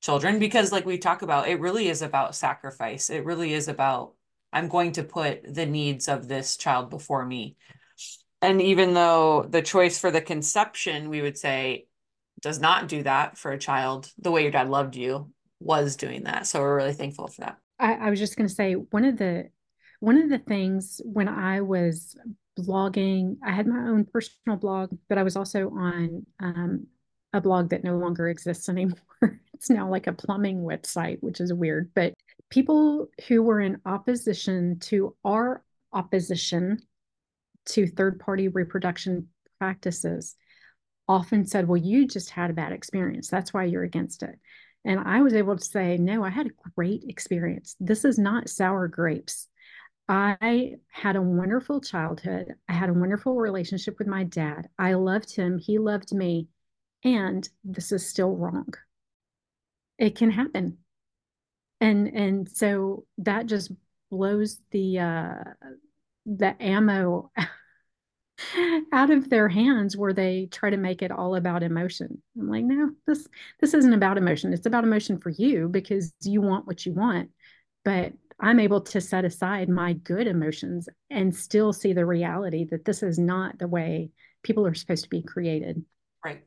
children 0.00 0.38
because 0.38 0.72
like 0.72 0.86
we 0.86 0.98
talk 0.98 1.22
about 1.22 1.48
it 1.48 1.60
really 1.60 1.88
is 1.88 2.02
about 2.02 2.34
sacrifice. 2.34 3.10
It 3.10 3.24
really 3.24 3.52
is 3.52 3.68
about 3.68 4.14
I'm 4.52 4.68
going 4.68 4.92
to 4.92 5.04
put 5.04 5.54
the 5.54 5.66
needs 5.66 6.08
of 6.08 6.26
this 6.26 6.56
child 6.56 6.90
before 6.90 7.24
me. 7.24 7.56
And 8.42 8.62
even 8.62 8.94
though 8.94 9.46
the 9.48 9.62
choice 9.62 9.98
for 9.98 10.10
the 10.10 10.20
conception, 10.20 11.10
we 11.10 11.22
would 11.22 11.36
say, 11.36 11.86
does 12.40 12.58
not 12.58 12.88
do 12.88 13.02
that 13.02 13.36
for 13.36 13.52
a 13.52 13.58
child, 13.58 14.10
the 14.18 14.30
way 14.30 14.42
your 14.42 14.50
dad 14.50 14.70
loved 14.70 14.96
you 14.96 15.30
was 15.60 15.96
doing 15.96 16.24
that. 16.24 16.46
So 16.46 16.60
we're 16.60 16.76
really 16.76 16.94
thankful 16.94 17.28
for 17.28 17.42
that. 17.42 17.58
I, 17.78 17.94
I 17.94 18.10
was 18.10 18.18
just 18.18 18.36
going 18.36 18.48
to 18.48 18.54
say 18.54 18.74
one 18.74 19.04
of 19.04 19.18
the 19.18 19.50
one 20.00 20.16
of 20.16 20.30
the 20.30 20.38
things 20.38 21.02
when 21.04 21.28
I 21.28 21.60
was 21.60 22.16
blogging, 22.58 23.36
I 23.44 23.52
had 23.52 23.66
my 23.66 23.88
own 23.88 24.06
personal 24.06 24.58
blog, 24.58 24.90
but 25.08 25.18
I 25.18 25.22
was 25.22 25.36
also 25.36 25.70
on 25.70 26.24
um, 26.40 26.86
a 27.34 27.40
blog 27.40 27.70
that 27.70 27.84
no 27.84 27.98
longer 27.98 28.28
exists 28.28 28.68
anymore. 28.68 28.96
it's 29.54 29.68
now 29.68 29.90
like 29.90 30.06
a 30.06 30.12
plumbing 30.12 30.62
website, 30.62 31.18
which 31.20 31.40
is 31.40 31.52
weird. 31.52 31.90
But 31.94 32.14
people 32.48 33.08
who 33.28 33.42
were 33.42 33.60
in 33.60 33.80
opposition 33.84 34.78
to 34.80 35.14
our 35.24 35.62
opposition 35.92 36.80
to 37.66 37.86
third 37.86 38.20
party 38.20 38.48
reproduction 38.48 39.28
practices 39.58 40.36
often 41.08 41.44
said, 41.44 41.68
Well, 41.68 41.76
you 41.76 42.06
just 42.06 42.30
had 42.30 42.50
a 42.50 42.54
bad 42.54 42.72
experience. 42.72 43.28
That's 43.28 43.52
why 43.52 43.64
you're 43.64 43.82
against 43.82 44.22
it. 44.22 44.38
And 44.84 45.00
I 45.00 45.20
was 45.22 45.34
able 45.34 45.56
to 45.56 45.64
say, 45.64 45.96
No, 45.96 46.24
I 46.24 46.30
had 46.30 46.46
a 46.46 46.70
great 46.74 47.04
experience. 47.08 47.76
This 47.80 48.04
is 48.04 48.18
not 48.18 48.48
sour 48.48 48.88
grapes. 48.88 49.48
I 50.08 50.74
had 50.88 51.16
a 51.16 51.22
wonderful 51.22 51.80
childhood. 51.80 52.54
I 52.68 52.72
had 52.72 52.88
a 52.88 52.94
wonderful 52.94 53.36
relationship 53.36 53.96
with 53.98 54.08
my 54.08 54.24
dad. 54.24 54.68
I 54.78 54.94
loved 54.94 55.34
him. 55.34 55.58
He 55.58 55.78
loved 55.78 56.12
me. 56.12 56.48
And 57.04 57.48
this 57.62 57.92
is 57.92 58.06
still 58.06 58.34
wrong. 58.34 58.74
It 59.98 60.16
can 60.16 60.30
happen. 60.30 60.78
And 61.80 62.08
and 62.08 62.48
so 62.48 63.04
that 63.18 63.46
just 63.46 63.72
blows 64.10 64.58
the 64.70 64.98
uh 64.98 65.44
the 66.26 66.60
ammo 66.62 67.30
out 68.92 69.10
of 69.10 69.28
their 69.28 69.48
hands 69.48 69.96
where 69.96 70.12
they 70.12 70.48
try 70.50 70.70
to 70.70 70.76
make 70.76 71.02
it 71.02 71.10
all 71.10 71.34
about 71.34 71.62
emotion. 71.62 72.22
I'm 72.38 72.48
like, 72.48 72.64
no, 72.64 72.90
this 73.06 73.26
this 73.60 73.74
isn't 73.74 73.92
about 73.92 74.18
emotion. 74.18 74.52
It's 74.52 74.66
about 74.66 74.84
emotion 74.84 75.18
for 75.18 75.30
you 75.30 75.68
because 75.68 76.12
you 76.22 76.40
want 76.40 76.66
what 76.66 76.86
you 76.86 76.92
want. 76.92 77.30
But 77.84 78.12
I'm 78.38 78.60
able 78.60 78.80
to 78.80 79.00
set 79.00 79.24
aside 79.24 79.68
my 79.68 79.92
good 79.92 80.26
emotions 80.26 80.88
and 81.10 81.34
still 81.34 81.72
see 81.72 81.92
the 81.92 82.06
reality 82.06 82.66
that 82.70 82.84
this 82.84 83.02
is 83.02 83.18
not 83.18 83.58
the 83.58 83.68
way 83.68 84.10
people 84.42 84.66
are 84.66 84.74
supposed 84.74 85.04
to 85.04 85.10
be 85.10 85.22
created. 85.22 85.84
Right. 86.24 86.42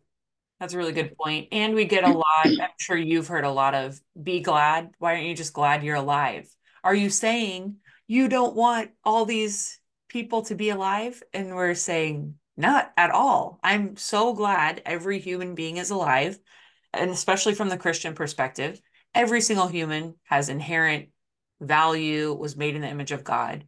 That's 0.60 0.74
a 0.74 0.78
really 0.78 0.94
good 0.94 1.16
point. 1.18 1.50
And 1.52 1.76
we 1.76 1.86
get 1.86 2.04
a 2.04 2.10
lot, 2.18 2.46
I'm 2.46 2.70
sure 2.80 2.98
you've 2.98 3.28
heard 3.28 3.44
a 3.44 3.52
lot 3.52 3.76
of 3.76 4.00
be 4.22 4.42
glad. 4.42 4.92
Why 4.98 5.14
aren't 5.14 5.26
you 5.26 5.36
just 5.36 5.54
glad 5.54 5.84
you're 5.84 5.96
alive? 5.96 6.48
Are 6.84 6.96
you 6.96 7.10
saying 7.10 7.78
you 8.08 8.28
don't 8.28 8.56
want 8.56 8.92
all 9.04 9.26
these 9.26 9.80
people 10.10 10.44
to 10.44 10.56
be 10.56 10.70
alive? 10.70 11.22
And 11.34 11.56
we're 11.56 11.76
saying 11.76 12.36
not 12.56 12.92
at 12.98 13.12
all. 13.12 13.60
I'm 13.64 13.98
so 13.98 14.34
glad 14.34 14.82
every 14.86 15.20
human 15.20 15.56
being 15.56 15.78
is 15.78 15.90
alive 15.90 16.38
and 16.94 17.10
especially 17.10 17.56
from 17.56 17.70
the 17.70 17.78
christian 17.78 18.14
perspective 18.14 18.80
every 19.16 19.42
single 19.42 19.68
human 19.68 20.16
has 20.24 20.50
inherent 20.50 21.10
value 21.60 22.34
was 22.34 22.56
made 22.56 22.76
in 22.76 22.82
the 22.82 22.88
image 22.88 23.12
of 23.12 23.24
god. 23.24 23.68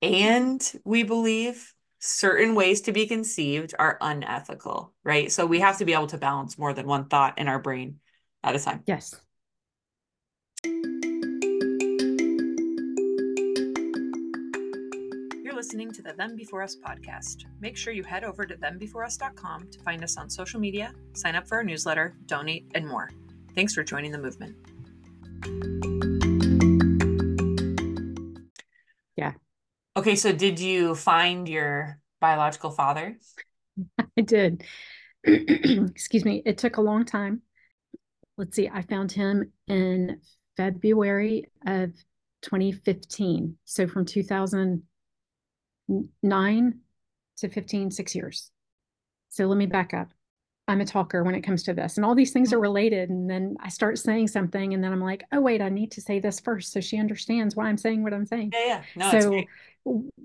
And 0.00 0.60
we 0.84 1.04
believe 1.04 1.72
certain 2.00 2.56
ways 2.56 2.82
to 2.82 2.92
be 2.92 3.06
conceived 3.06 3.74
are 3.78 3.98
unethical 4.00 4.94
right? 5.04 5.30
So 5.30 5.46
we 5.46 5.60
have 5.60 5.78
to 5.78 5.84
be 5.84 5.92
able 5.92 6.08
to 6.08 6.18
balance 6.18 6.58
more 6.58 6.72
than 6.72 6.86
one 6.86 7.06
thought 7.06 7.38
in 7.38 7.48
our 7.48 7.60
brain 7.60 8.00
at 8.42 8.56
a 8.56 8.58
time. 8.58 8.82
Yes 8.86 9.14
listening 15.72 15.90
to 15.90 16.02
the 16.02 16.12
Them 16.12 16.36
Before 16.36 16.62
Us 16.62 16.76
podcast. 16.76 17.46
Make 17.62 17.78
sure 17.78 17.94
you 17.94 18.04
head 18.04 18.24
over 18.24 18.44
to 18.44 18.54
thembeforeus.com 18.56 19.70
to 19.70 19.78
find 19.78 20.04
us 20.04 20.18
on 20.18 20.28
social 20.28 20.60
media, 20.60 20.92
sign 21.14 21.34
up 21.34 21.48
for 21.48 21.56
our 21.56 21.64
newsletter, 21.64 22.14
donate, 22.26 22.70
and 22.74 22.86
more. 22.86 23.08
Thanks 23.54 23.72
for 23.72 23.82
joining 23.82 24.12
the 24.12 24.18
movement. 24.18 24.54
Yeah. 29.16 29.32
Okay, 29.96 30.14
so 30.14 30.30
did 30.30 30.60
you 30.60 30.94
find 30.94 31.48
your 31.48 31.98
biological 32.20 32.70
father? 32.70 33.16
I 33.98 34.20
did. 34.20 34.64
Excuse 35.24 36.26
me. 36.26 36.42
It 36.44 36.58
took 36.58 36.76
a 36.76 36.82
long 36.82 37.06
time. 37.06 37.40
Let's 38.36 38.56
see. 38.56 38.68
I 38.68 38.82
found 38.82 39.10
him 39.10 39.50
in 39.68 40.20
February 40.58 41.46
of 41.66 41.94
2015. 42.42 43.56
So 43.64 43.86
from 43.86 44.04
2000 44.04 44.82
nine 46.22 46.80
to 47.38 47.48
15, 47.48 47.90
six 47.90 48.14
years. 48.14 48.50
So 49.30 49.46
let 49.46 49.56
me 49.56 49.66
back 49.66 49.94
up. 49.94 50.12
I'm 50.68 50.80
a 50.80 50.84
talker 50.86 51.24
when 51.24 51.34
it 51.34 51.42
comes 51.42 51.64
to 51.64 51.74
this, 51.74 51.96
and 51.96 52.06
all 52.06 52.14
these 52.14 52.32
things 52.32 52.52
are 52.52 52.56
mm-hmm. 52.56 52.62
related. 52.62 53.10
And 53.10 53.28
then 53.28 53.56
I 53.60 53.68
start 53.68 53.98
saying 53.98 54.28
something, 54.28 54.72
and 54.72 54.82
then 54.82 54.92
I'm 54.92 55.00
like, 55.00 55.24
oh, 55.32 55.40
wait, 55.40 55.60
I 55.60 55.68
need 55.68 55.90
to 55.92 56.00
say 56.00 56.20
this 56.20 56.38
first 56.38 56.72
so 56.72 56.80
she 56.80 56.98
understands 56.98 57.56
why 57.56 57.66
I'm 57.66 57.78
saying 57.78 58.02
what 58.02 58.14
I'm 58.14 58.26
saying. 58.26 58.52
Yeah, 58.52 58.82
yeah. 58.96 59.10
No, 59.12 59.20
so 59.20 59.42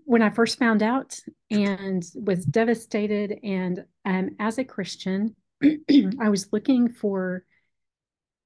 when 0.06 0.22
I 0.22 0.30
first 0.30 0.60
found 0.60 0.84
out 0.84 1.20
and 1.50 2.06
was 2.16 2.46
devastated, 2.46 3.40
and 3.44 3.86
um, 4.06 4.36
as 4.40 4.60
a 4.60 4.64
Christian, 4.64 5.36
I 5.64 6.30
was 6.30 6.54
looking 6.54 6.90
for 6.90 7.44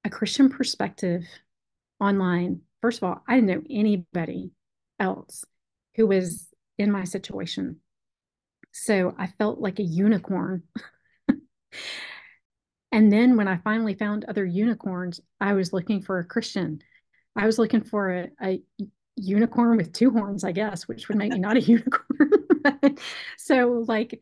a 0.04 0.10
Christian 0.10 0.48
perspective 0.48 1.24
online. 2.00 2.62
First 2.80 2.98
of 2.98 3.04
all, 3.04 3.22
I 3.28 3.34
didn't 3.34 3.50
know 3.50 3.62
anybody 3.70 4.52
else 4.98 5.44
who 5.96 6.06
was 6.06 6.48
in 6.78 6.90
my 6.90 7.04
situation. 7.04 7.80
So 8.72 9.14
I 9.18 9.26
felt 9.26 9.60
like 9.60 9.78
a 9.78 9.84
unicorn. 9.84 10.62
and 12.92 13.12
then 13.12 13.36
when 13.36 13.48
I 13.48 13.58
finally 13.58 13.94
found 13.94 14.24
other 14.24 14.44
unicorns, 14.44 15.20
I 15.40 15.52
was 15.52 15.72
looking 15.72 16.02
for 16.02 16.18
a 16.18 16.24
Christian. 16.24 16.82
I 17.36 17.46
was 17.46 17.58
looking 17.58 17.82
for 17.82 18.10
a, 18.10 18.30
a 18.42 18.62
unicorn 19.16 19.76
with 19.76 19.92
two 19.92 20.10
horns, 20.10 20.44
I 20.44 20.52
guess, 20.52 20.88
which 20.88 21.08
would 21.08 21.18
make 21.18 21.32
me 21.32 21.38
not 21.38 21.56
a 21.56 21.60
unicorn. 21.62 22.30
so, 23.36 23.84
like, 23.86 24.20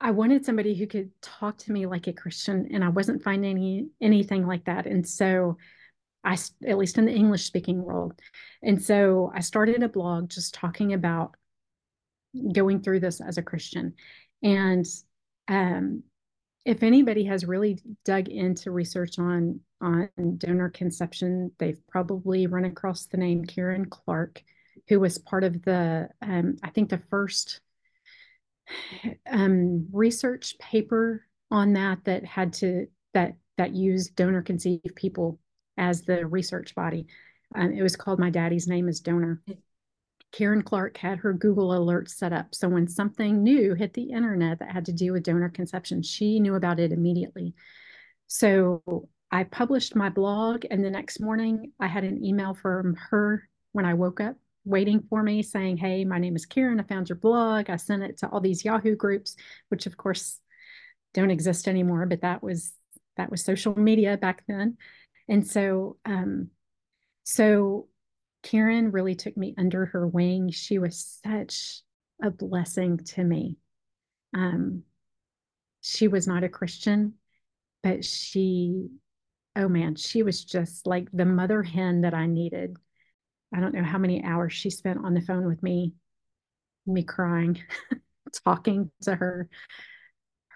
I 0.00 0.12
wanted 0.12 0.44
somebody 0.44 0.74
who 0.74 0.86
could 0.86 1.10
talk 1.20 1.58
to 1.58 1.72
me 1.72 1.86
like 1.86 2.06
a 2.06 2.12
Christian, 2.12 2.70
and 2.72 2.84
I 2.84 2.88
wasn't 2.88 3.22
finding 3.22 3.50
any 3.50 3.88
anything 4.00 4.46
like 4.46 4.64
that. 4.64 4.86
And 4.86 5.06
so, 5.06 5.58
I 6.24 6.36
at 6.66 6.78
least 6.78 6.98
in 6.98 7.06
the 7.06 7.12
English 7.12 7.44
speaking 7.44 7.82
world, 7.82 8.14
and 8.62 8.82
so 8.82 9.30
I 9.34 9.40
started 9.40 9.82
a 9.82 9.88
blog 9.88 10.30
just 10.30 10.54
talking 10.54 10.92
about 10.92 11.36
going 12.52 12.80
through 12.80 13.00
this 13.00 13.20
as 13.20 13.38
a 13.38 13.42
Christian. 13.42 13.94
And 14.42 14.86
um, 15.48 16.02
if 16.64 16.82
anybody 16.82 17.24
has 17.24 17.44
really 17.44 17.80
dug 18.04 18.28
into 18.28 18.70
research 18.70 19.18
on 19.18 19.60
on 19.80 20.10
donor 20.36 20.68
conception, 20.68 21.50
they've 21.58 21.80
probably 21.88 22.46
run 22.46 22.66
across 22.66 23.06
the 23.06 23.16
name 23.16 23.44
Karen 23.44 23.86
Clark, 23.86 24.42
who 24.88 25.00
was 25.00 25.18
part 25.18 25.42
of 25.42 25.62
the 25.62 26.08
um, 26.22 26.56
I 26.62 26.70
think 26.70 26.90
the 26.90 27.02
first 27.10 27.60
um, 29.30 29.88
research 29.92 30.58
paper 30.58 31.26
on 31.50 31.72
that 31.72 32.04
that 32.04 32.24
had 32.24 32.52
to 32.54 32.86
that 33.14 33.34
that 33.56 33.74
used 33.74 34.14
donor 34.16 34.42
conceived 34.42 34.94
people 34.94 35.38
as 35.76 36.02
the 36.02 36.26
research 36.26 36.74
body. 36.74 37.06
Um, 37.54 37.72
it 37.72 37.82
was 37.82 37.96
called 37.96 38.20
My 38.20 38.30
Daddy's 38.30 38.68
Name 38.68 38.88
is 38.88 39.00
Donor. 39.00 39.42
Karen 40.32 40.62
Clark 40.62 40.96
had 40.96 41.18
her 41.18 41.32
Google 41.32 41.70
alerts 41.70 42.10
set 42.10 42.32
up. 42.32 42.54
So 42.54 42.68
when 42.68 42.86
something 42.86 43.42
new 43.42 43.74
hit 43.74 43.94
the 43.94 44.10
internet 44.10 44.60
that 44.60 44.70
had 44.70 44.84
to 44.86 44.92
do 44.92 45.12
with 45.12 45.24
donor 45.24 45.48
conception, 45.48 46.02
she 46.02 46.38
knew 46.40 46.54
about 46.54 46.78
it 46.78 46.92
immediately. 46.92 47.54
So 48.28 49.08
I 49.30 49.44
published 49.44 49.96
my 49.96 50.08
blog, 50.08 50.64
and 50.70 50.84
the 50.84 50.90
next 50.90 51.20
morning 51.20 51.72
I 51.80 51.88
had 51.88 52.04
an 52.04 52.24
email 52.24 52.54
from 52.54 52.96
her 53.10 53.48
when 53.72 53.84
I 53.84 53.94
woke 53.94 54.20
up 54.20 54.36
waiting 54.64 55.02
for 55.08 55.22
me 55.22 55.42
saying, 55.42 55.76
Hey, 55.76 56.04
my 56.04 56.18
name 56.18 56.36
is 56.36 56.46
Karen. 56.46 56.80
I 56.80 56.84
found 56.84 57.08
your 57.08 57.16
blog. 57.16 57.70
I 57.70 57.76
sent 57.76 58.02
it 58.02 58.18
to 58.18 58.28
all 58.28 58.40
these 58.40 58.64
Yahoo 58.64 58.96
groups, 58.96 59.36
which 59.68 59.86
of 59.86 59.96
course 59.96 60.38
don't 61.14 61.30
exist 61.30 61.66
anymore, 61.68 62.06
but 62.06 62.22
that 62.22 62.42
was 62.42 62.72
that 63.16 63.30
was 63.30 63.44
social 63.44 63.78
media 63.78 64.16
back 64.16 64.44
then. 64.46 64.76
And 65.28 65.46
so 65.46 65.96
um 66.04 66.50
so 67.24 67.88
Karen 68.42 68.90
really 68.90 69.14
took 69.14 69.36
me 69.36 69.54
under 69.58 69.86
her 69.86 70.06
wing. 70.06 70.50
She 70.50 70.78
was 70.78 71.20
such 71.24 71.82
a 72.22 72.30
blessing 72.30 72.98
to 72.98 73.24
me. 73.24 73.56
Um 74.34 74.84
she 75.82 76.08
was 76.08 76.26
not 76.26 76.44
a 76.44 76.48
Christian, 76.48 77.14
but 77.82 78.04
she 78.04 78.88
oh 79.56 79.68
man, 79.68 79.96
she 79.96 80.22
was 80.22 80.44
just 80.44 80.86
like 80.86 81.08
the 81.12 81.24
mother 81.24 81.62
hen 81.62 82.02
that 82.02 82.14
I 82.14 82.26
needed. 82.26 82.76
I 83.54 83.60
don't 83.60 83.74
know 83.74 83.82
how 83.82 83.98
many 83.98 84.22
hours 84.22 84.52
she 84.52 84.70
spent 84.70 85.04
on 85.04 85.14
the 85.14 85.20
phone 85.20 85.46
with 85.46 85.62
me, 85.62 85.94
me 86.86 87.02
crying, 87.02 87.60
talking 88.44 88.90
to 89.02 89.14
her, 89.14 89.48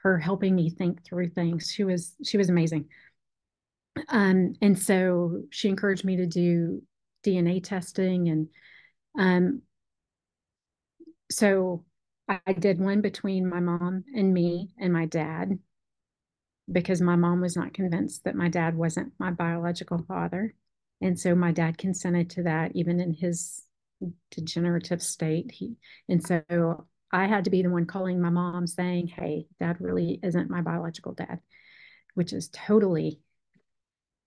her 0.02 0.18
helping 0.18 0.54
me 0.54 0.70
think 0.70 1.04
through 1.04 1.30
things. 1.30 1.70
She 1.72 1.84
was 1.84 2.14
she 2.24 2.36
was 2.36 2.48
amazing. 2.48 2.86
Um, 4.08 4.54
and 4.60 4.78
so 4.78 5.42
she 5.50 5.68
encouraged 5.68 6.04
me 6.04 6.16
to 6.16 6.26
do 6.26 6.82
DNA 7.24 7.62
testing 7.62 8.28
and 8.28 8.48
um 9.18 9.62
so 11.30 11.84
I 12.28 12.52
did 12.52 12.80
one 12.80 13.00
between 13.00 13.48
my 13.48 13.60
mom 13.60 14.04
and 14.14 14.32
me 14.32 14.70
and 14.78 14.92
my 14.92 15.06
dad 15.06 15.58
because 16.70 17.00
my 17.00 17.16
mom 17.16 17.40
was 17.40 17.56
not 17.56 17.74
convinced 17.74 18.24
that 18.24 18.36
my 18.36 18.48
dad 18.48 18.76
wasn't 18.76 19.12
my 19.18 19.30
biological 19.30 20.04
father. 20.08 20.54
And 21.00 21.18
so 21.18 21.34
my 21.34 21.52
dad 21.52 21.76
consented 21.76 22.30
to 22.30 22.44
that, 22.44 22.72
even 22.74 23.00
in 23.00 23.12
his 23.12 23.62
degenerative 24.30 25.02
state. 25.02 25.50
He, 25.50 25.76
and 26.08 26.24
so 26.24 26.86
I 27.12 27.26
had 27.26 27.44
to 27.44 27.50
be 27.50 27.62
the 27.62 27.70
one 27.70 27.86
calling 27.86 28.20
my 28.20 28.30
mom 28.30 28.66
saying, 28.66 29.08
Hey, 29.08 29.46
dad 29.60 29.76
really 29.80 30.18
isn't 30.22 30.50
my 30.50 30.62
biological 30.62 31.12
dad, 31.12 31.40
which 32.14 32.32
is 32.32 32.48
totally 32.48 33.20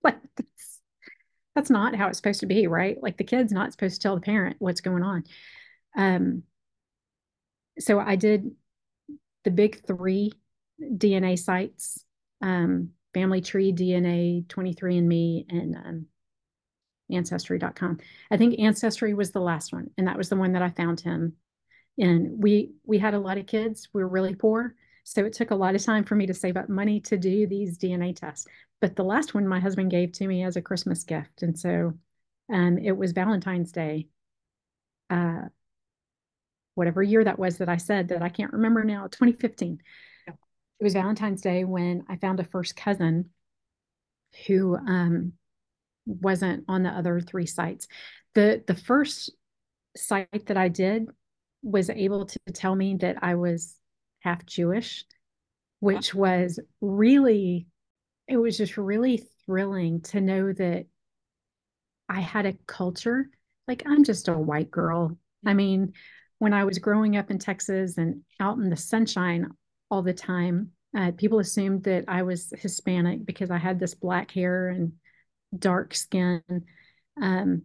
like 0.04 0.20
that's, 0.36 0.77
that's 1.58 1.72
not 1.72 1.96
how 1.96 2.08
it's 2.08 2.20
supposed 2.20 2.42
to 2.42 2.46
be, 2.46 2.68
right? 2.68 3.02
Like 3.02 3.18
the 3.18 3.24
kid's 3.24 3.52
not 3.52 3.72
supposed 3.72 3.96
to 3.96 4.00
tell 4.00 4.14
the 4.14 4.22
parent 4.22 4.58
what's 4.60 4.82
going 4.82 5.02
on. 5.02 5.24
Um, 5.98 6.44
so 7.80 8.00
I 8.00 8.16
did 8.16 8.52
the 9.44 9.50
big 9.50 9.84
three 9.88 10.34
DNA 10.80 11.40
sites 11.40 12.06
um, 12.44 12.92
Family 13.16 13.42
Tree, 13.42 13.74
DNA, 13.74 14.46
23andMe, 14.46 15.46
and 15.50 15.76
um, 15.76 16.06
Ancestry.com. 17.12 17.98
I 18.30 18.38
think 18.38 18.60
Ancestry 18.60 19.16
was 19.16 19.32
the 19.32 19.40
last 19.40 19.74
one, 19.74 19.90
and 19.98 20.06
that 20.06 20.18
was 20.18 20.30
the 20.30 20.36
one 20.36 20.54
that 20.54 20.62
I 20.62 20.70
found 20.70 21.02
him. 21.02 21.34
And 21.98 22.40
we 22.40 22.74
we 22.86 23.00
had 23.00 23.16
a 23.16 23.20
lot 23.20 23.40
of 23.40 23.48
kids. 23.48 23.90
We 23.94 24.04
were 24.04 24.08
really 24.08 24.36
poor, 24.36 24.76
so 25.10 25.26
it 25.26 25.34
took 25.34 25.52
a 25.52 25.56
lot 25.56 25.76
of 25.76 25.84
time 25.84 26.04
for 26.04 26.16
me 26.16 26.28
to 26.28 26.34
save 26.34 26.58
up 26.58 26.68
money 26.68 27.00
to 27.00 27.18
do 27.18 27.48
these 27.48 27.78
DNA 27.78 28.16
tests. 28.16 28.46
But 28.82 28.96
the 28.96 29.04
last 29.04 29.34
one 29.34 29.48
my 29.48 29.60
husband 29.60 29.90
gave 29.90 30.12
to 30.14 30.28
me 30.28 30.44
as 30.44 30.56
a 30.56 30.62
Christmas 30.62 31.04
gift, 31.04 31.42
and 31.42 31.58
so 31.58 31.94
um, 32.52 32.78
it 32.78 32.96
was 32.96 33.12
Valentine's 33.12 33.72
Day. 33.72 34.08
Uh, 35.10 35.44
whatever 36.76 37.02
year 37.02 37.24
that 37.24 37.40
was 37.40 37.58
that 37.58 37.70
I 37.70 37.78
said 37.78 38.10
that 38.10 38.22
I 38.22 38.30
can't 38.30 38.54
remember 38.54 38.84
now, 38.84 39.08
2015 39.08 39.80
it 40.80 40.84
was 40.84 40.94
Valentine's 40.94 41.42
Day 41.42 41.64
when 41.64 42.04
I 42.08 42.18
found 42.18 42.40
a 42.40 42.44
first 42.44 42.76
cousin 42.76 43.30
who 44.46 44.76
um, 44.76 45.34
wasn't 46.06 46.66
on 46.68 46.84
the 46.84 46.90
other 46.90 47.20
three 47.20 47.48
sites. 47.48 47.88
The 48.36 48.64
the 48.68 48.76
first 48.76 49.32
site 49.96 50.46
that 50.48 50.58
I 50.58 50.68
did 50.68 51.08
was 51.64 51.90
able 51.90 52.26
to 52.28 52.40
tell 52.54 52.76
me 52.76 52.96
that 52.98 53.18
I 53.24 53.36
was 53.36 53.76
half 54.20 54.46
Jewish, 54.46 55.06
which 55.80 56.14
was 56.14 56.60
really 56.82 57.68
it 58.28 58.38
was 58.38 58.58
just 58.58 58.78
really 58.78 59.24
thrilling 59.46 60.02
to 60.02 60.20
know 60.20 60.52
that 60.52 60.86
I 62.10 62.20
had 62.20 62.46
a 62.46 62.58
culture. 62.68 63.30
Like 63.68 63.84
I'm 63.86 64.04
just 64.04 64.28
a 64.28 64.34
white 64.34 64.70
girl. 64.70 65.18
I 65.46 65.54
mean, 65.54 65.94
when 66.40 66.54
I 66.54 66.66
was 66.66 66.80
growing 66.80 67.16
up 67.16 67.32
in 67.32 67.40
Texas 67.40 67.98
and 67.98 68.22
out 68.40 68.58
in 68.58 68.70
the 68.70 68.76
sunshine, 68.76 69.48
all 69.90 70.02
the 70.02 70.14
time. 70.14 70.72
Uh, 70.98 71.12
people 71.12 71.40
assumed 71.40 71.84
that 71.84 72.06
I 72.08 72.24
was 72.24 72.54
Hispanic 72.58 73.26
because 73.26 73.52
I 73.52 73.58
had 73.58 73.80
this 73.80 73.94
black 73.94 74.32
hair 74.32 74.70
and 74.70 74.94
dark 75.58 75.94
skin. 75.94 76.42
Um, 77.22 77.64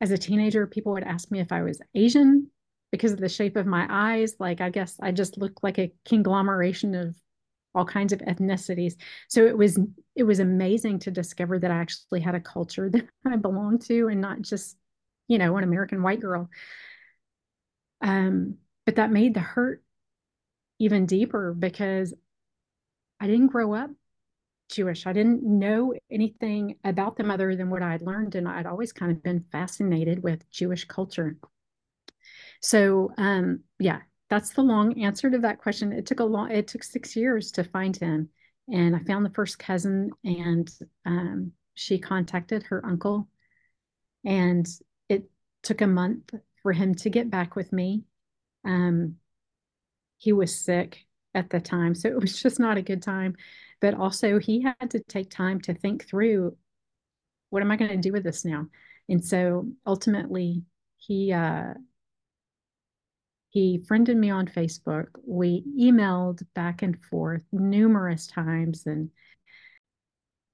as 0.00 0.10
a 0.10 0.18
teenager, 0.18 0.66
people 0.66 0.92
would 0.92 1.04
ask 1.04 1.30
me 1.30 1.40
if 1.40 1.52
I 1.52 1.62
was 1.62 1.80
Asian 1.94 2.50
because 2.90 3.12
of 3.12 3.20
the 3.20 3.28
shape 3.28 3.56
of 3.56 3.66
my 3.66 3.86
eyes. 3.88 4.34
Like, 4.38 4.60
I 4.60 4.70
guess 4.70 4.96
I 5.00 5.12
just 5.12 5.38
looked 5.38 5.62
like 5.62 5.78
a 5.78 5.92
conglomeration 6.06 6.94
of 6.94 7.14
all 7.74 7.84
kinds 7.84 8.12
of 8.12 8.20
ethnicities. 8.20 8.94
So 9.28 9.46
it 9.46 9.56
was 9.56 9.78
it 10.16 10.24
was 10.24 10.40
amazing 10.40 11.00
to 11.00 11.10
discover 11.10 11.58
that 11.58 11.70
I 11.70 11.76
actually 11.76 12.20
had 12.20 12.34
a 12.34 12.40
culture 12.40 12.90
that 12.90 13.06
I 13.26 13.36
belonged 13.36 13.82
to 13.82 14.08
and 14.08 14.20
not 14.20 14.42
just, 14.42 14.76
you 15.28 15.38
know, 15.38 15.56
an 15.56 15.64
American 15.64 16.02
white 16.02 16.20
girl. 16.20 16.48
Um, 18.00 18.56
but 18.86 18.96
that 18.96 19.10
made 19.10 19.34
the 19.34 19.40
hurt 19.40 19.82
even 20.78 21.06
deeper 21.06 21.52
because 21.52 22.14
I 23.20 23.26
didn't 23.26 23.48
grow 23.48 23.74
up 23.74 23.90
Jewish. 24.68 25.06
I 25.06 25.12
didn't 25.12 25.42
know 25.42 25.94
anything 26.10 26.76
about 26.84 27.16
them 27.16 27.30
other 27.30 27.56
than 27.56 27.70
what 27.70 27.82
I'd 27.82 28.02
learned, 28.02 28.34
and 28.34 28.46
I'd 28.48 28.66
always 28.66 28.92
kind 28.92 29.10
of 29.10 29.22
been 29.22 29.44
fascinated 29.50 30.22
with 30.22 30.48
Jewish 30.50 30.84
culture. 30.84 31.36
So, 32.60 33.12
um, 33.16 33.60
yeah, 33.78 34.00
that's 34.30 34.50
the 34.50 34.62
long 34.62 35.00
answer 35.02 35.30
to 35.30 35.38
that 35.38 35.60
question. 35.60 35.92
It 35.92 36.06
took 36.06 36.20
a 36.20 36.24
long, 36.24 36.50
it 36.50 36.68
took 36.68 36.82
six 36.82 37.16
years 37.16 37.52
to 37.52 37.64
find 37.64 37.96
him, 37.96 38.28
and 38.68 38.94
I 38.94 39.00
found 39.00 39.24
the 39.24 39.30
first 39.30 39.58
cousin, 39.58 40.10
and 40.24 40.70
um, 41.06 41.52
she 41.74 41.98
contacted 41.98 42.64
her 42.64 42.84
uncle, 42.84 43.28
and 44.24 44.66
it 45.08 45.30
took 45.62 45.80
a 45.80 45.86
month 45.86 46.34
for 46.62 46.72
him 46.72 46.94
to 46.96 47.10
get 47.10 47.30
back 47.30 47.56
with 47.56 47.72
me. 47.72 48.02
Um, 48.64 49.16
he 50.18 50.32
was 50.32 50.54
sick 50.54 51.06
at 51.34 51.50
the 51.50 51.60
time. 51.60 51.94
So 51.94 52.08
it 52.08 52.20
was 52.20 52.40
just 52.42 52.58
not 52.58 52.76
a 52.76 52.82
good 52.82 53.02
time. 53.02 53.36
But 53.80 53.94
also, 53.94 54.38
he 54.38 54.62
had 54.62 54.90
to 54.90 55.00
take 55.00 55.30
time 55.30 55.60
to 55.62 55.74
think 55.74 56.08
through 56.08 56.56
what 57.50 57.62
am 57.62 57.70
I 57.70 57.76
going 57.76 57.92
to 57.92 57.96
do 57.96 58.12
with 58.12 58.24
this 58.24 58.44
now? 58.44 58.66
And 59.08 59.24
so 59.24 59.68
ultimately, 59.86 60.64
he, 60.96 61.32
uh, 61.32 61.74
he 63.50 63.82
friended 63.86 64.16
me 64.16 64.30
on 64.30 64.46
Facebook. 64.46 65.06
We 65.26 65.64
emailed 65.78 66.42
back 66.54 66.82
and 66.82 66.98
forth 67.10 67.42
numerous 67.52 68.26
times. 68.26 68.84
And 68.86 69.10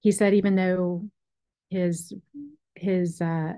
he 0.01 0.13
said, 0.13 0.35
even 0.35 0.55
though 0.55 1.09
his, 1.71 2.13
his, 2.75 3.21
uh, 3.21 3.55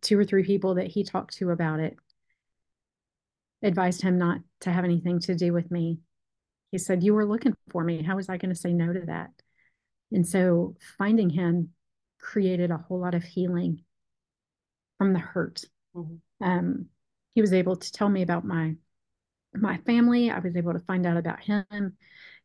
two 0.00 0.18
or 0.18 0.24
three 0.24 0.42
people 0.42 0.74
that 0.74 0.88
he 0.88 1.04
talked 1.04 1.36
to 1.36 1.50
about 1.50 1.80
it 1.80 1.96
advised 3.62 4.02
him 4.02 4.18
not 4.18 4.38
to 4.60 4.70
have 4.70 4.84
anything 4.84 5.20
to 5.20 5.34
do 5.34 5.52
with 5.52 5.70
me. 5.70 5.98
He 6.70 6.78
said, 6.78 7.02
You 7.02 7.14
were 7.14 7.26
looking 7.26 7.54
for 7.70 7.82
me. 7.82 8.02
How 8.02 8.16
was 8.16 8.28
I 8.28 8.36
going 8.36 8.54
to 8.54 8.60
say 8.60 8.72
no 8.72 8.92
to 8.92 9.06
that? 9.06 9.30
And 10.12 10.26
so 10.26 10.76
finding 10.96 11.30
him 11.30 11.70
created 12.20 12.70
a 12.70 12.76
whole 12.76 13.00
lot 13.00 13.14
of 13.14 13.24
healing 13.24 13.82
from 14.98 15.12
the 15.12 15.18
hurt. 15.18 15.64
Mm-hmm. 15.94 16.44
Um, 16.44 16.86
he 17.38 17.40
was 17.40 17.52
able 17.52 17.76
to 17.76 17.92
tell 17.92 18.08
me 18.08 18.22
about 18.22 18.44
my 18.44 18.74
my 19.54 19.76
family. 19.86 20.28
I 20.28 20.40
was 20.40 20.56
able 20.56 20.72
to 20.72 20.80
find 20.80 21.06
out 21.06 21.16
about 21.16 21.38
him. 21.38 21.96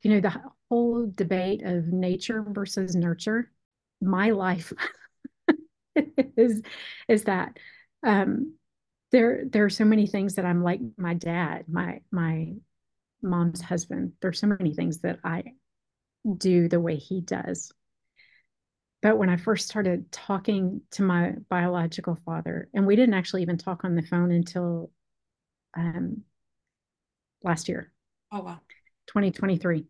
You 0.04 0.12
know, 0.12 0.20
the 0.20 0.40
whole 0.70 1.12
debate 1.16 1.64
of 1.64 1.88
nature 1.88 2.46
versus 2.48 2.96
nurture. 2.96 3.52
My 4.02 4.30
life 4.30 4.72
is 6.38 6.62
is 7.08 7.24
that 7.24 7.58
um, 8.06 8.54
there 9.12 9.46
there 9.50 9.66
are 9.66 9.72
so 9.72 9.84
many 9.84 10.06
things 10.06 10.36
that 10.36 10.46
I'm 10.46 10.62
like 10.62 10.80
my 10.96 11.16
dad, 11.16 11.64
my 11.68 12.02
my 12.12 12.54
mom's 13.24 13.62
husband. 13.62 14.12
There's 14.22 14.40
so 14.40 14.46
many 14.46 14.76
things 14.76 15.00
that 15.00 15.18
I 15.24 15.44
do 16.38 16.70
the 16.70 16.80
way 16.80 16.98
he 16.98 17.20
does. 17.20 17.72
But 19.04 19.18
when 19.18 19.30
I 19.30 19.36
first 19.36 19.68
started 19.68 20.10
talking 20.14 20.82
to 20.92 21.04
my 21.04 21.34
biological 21.50 22.18
father, 22.26 22.70
and 22.74 22.88
we 22.88 22.96
didn't 22.96 23.16
actually 23.16 23.42
even 23.42 23.58
talk 23.58 23.84
on 23.84 23.96
the 23.96 24.02
phone 24.02 24.32
until 24.32 24.92
um, 25.76 26.24
last 27.44 27.68
year. 27.68 27.92
Oh, 28.32 28.42
wow. 28.42 28.62
2023. 29.08 29.84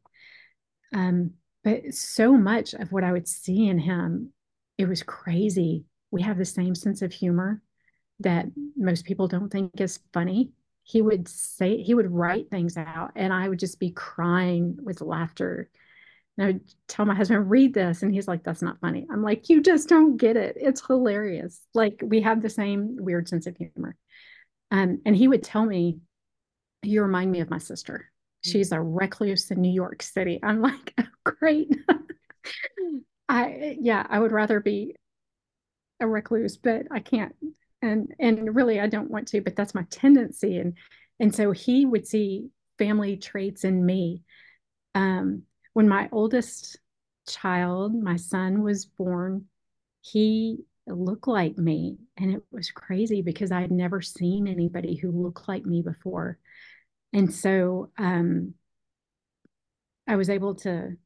Um, 0.95 1.31
but 1.63 1.93
so 1.93 2.33
much 2.33 2.73
of 2.73 2.91
what 2.91 3.03
I 3.03 3.11
would 3.11 3.27
see 3.27 3.67
in 3.67 3.77
him, 3.77 4.33
it 4.79 4.89
was 4.89 5.03
crazy. 5.03 5.85
We 6.09 6.23
have 6.23 6.39
the 6.39 6.43
same 6.43 6.73
sense 6.73 7.03
of 7.03 7.13
humor 7.13 7.61
that 8.19 8.47
most 8.75 9.05
people 9.05 9.27
don't 9.27 9.51
think 9.51 9.79
is 9.79 9.99
funny. 10.11 10.49
He 10.81 11.03
would 11.03 11.27
say, 11.27 11.83
he 11.83 11.93
would 11.93 12.11
write 12.11 12.49
things 12.49 12.77
out, 12.77 13.11
and 13.15 13.31
I 13.31 13.47
would 13.47 13.59
just 13.59 13.79
be 13.79 13.91
crying 13.91 14.79
with 14.81 15.01
laughter. 15.01 15.69
And 16.37 16.47
I 16.47 16.51
would 16.51 16.61
tell 16.87 17.05
my 17.05 17.15
husband, 17.15 17.49
read 17.49 17.73
this. 17.73 18.01
And 18.01 18.13
he's 18.13 18.27
like, 18.27 18.43
that's 18.43 18.61
not 18.61 18.79
funny. 18.79 19.05
I'm 19.11 19.21
like, 19.21 19.49
you 19.49 19.61
just 19.61 19.87
don't 19.87 20.17
get 20.17 20.35
it. 20.35 20.57
It's 20.59 20.85
hilarious. 20.85 21.61
Like, 21.73 22.01
we 22.03 22.21
have 22.21 22.41
the 22.41 22.49
same 22.49 22.97
weird 22.99 23.27
sense 23.27 23.45
of 23.45 23.55
humor. 23.55 23.95
Um, 24.71 25.01
and 25.05 25.15
he 25.15 25.27
would 25.27 25.43
tell 25.43 25.65
me, 25.65 25.99
You 26.81 27.03
remind 27.03 27.31
me 27.31 27.41
of 27.41 27.49
my 27.49 27.59
sister. 27.59 28.11
She's 28.43 28.71
a 28.71 28.81
recluse 28.81 29.51
in 29.51 29.61
New 29.61 29.71
York 29.71 30.01
City. 30.01 30.39
I'm 30.43 30.61
like, 30.61 30.93
oh, 30.99 31.03
great. 31.23 31.75
I 33.29 33.77
yeah, 33.79 34.05
I 34.09 34.19
would 34.19 34.31
rather 34.31 34.59
be 34.59 34.95
a 35.99 36.07
recluse, 36.07 36.57
but 36.57 36.87
I 36.91 36.99
can't. 36.99 37.35
And 37.81 38.13
and 38.19 38.55
really 38.55 38.79
I 38.79 38.87
don't 38.87 39.09
want 39.11 39.27
to, 39.29 39.41
but 39.41 39.55
that's 39.55 39.75
my 39.75 39.85
tendency. 39.89 40.57
And 40.57 40.77
and 41.19 41.33
so 41.33 41.51
he 41.51 41.85
would 41.85 42.07
see 42.07 42.49
family 42.77 43.17
traits 43.17 43.63
in 43.63 43.85
me. 43.85 44.21
Um, 44.95 45.43
when 45.73 45.89
my 45.89 46.07
oldest 46.11 46.77
child, 47.27 47.93
my 47.93 48.15
son 48.15 48.61
was 48.61 48.85
born, 48.85 49.45
he 50.01 50.59
looked 50.87 51.27
like 51.27 51.57
me. 51.57 51.97
And 52.17 52.33
it 52.33 52.43
was 52.51 52.71
crazy 52.71 53.21
because 53.21 53.51
I 53.51 53.61
had 53.61 53.71
never 53.71 54.01
seen 54.01 54.47
anybody 54.47 54.95
who 54.95 55.11
looked 55.11 55.47
like 55.47 55.65
me 55.65 55.81
before. 55.81 56.37
And 57.11 57.33
so 57.33 57.91
um, 57.97 58.53
I 60.07 60.15
was 60.15 60.29
able 60.29 60.55
to 60.55 60.97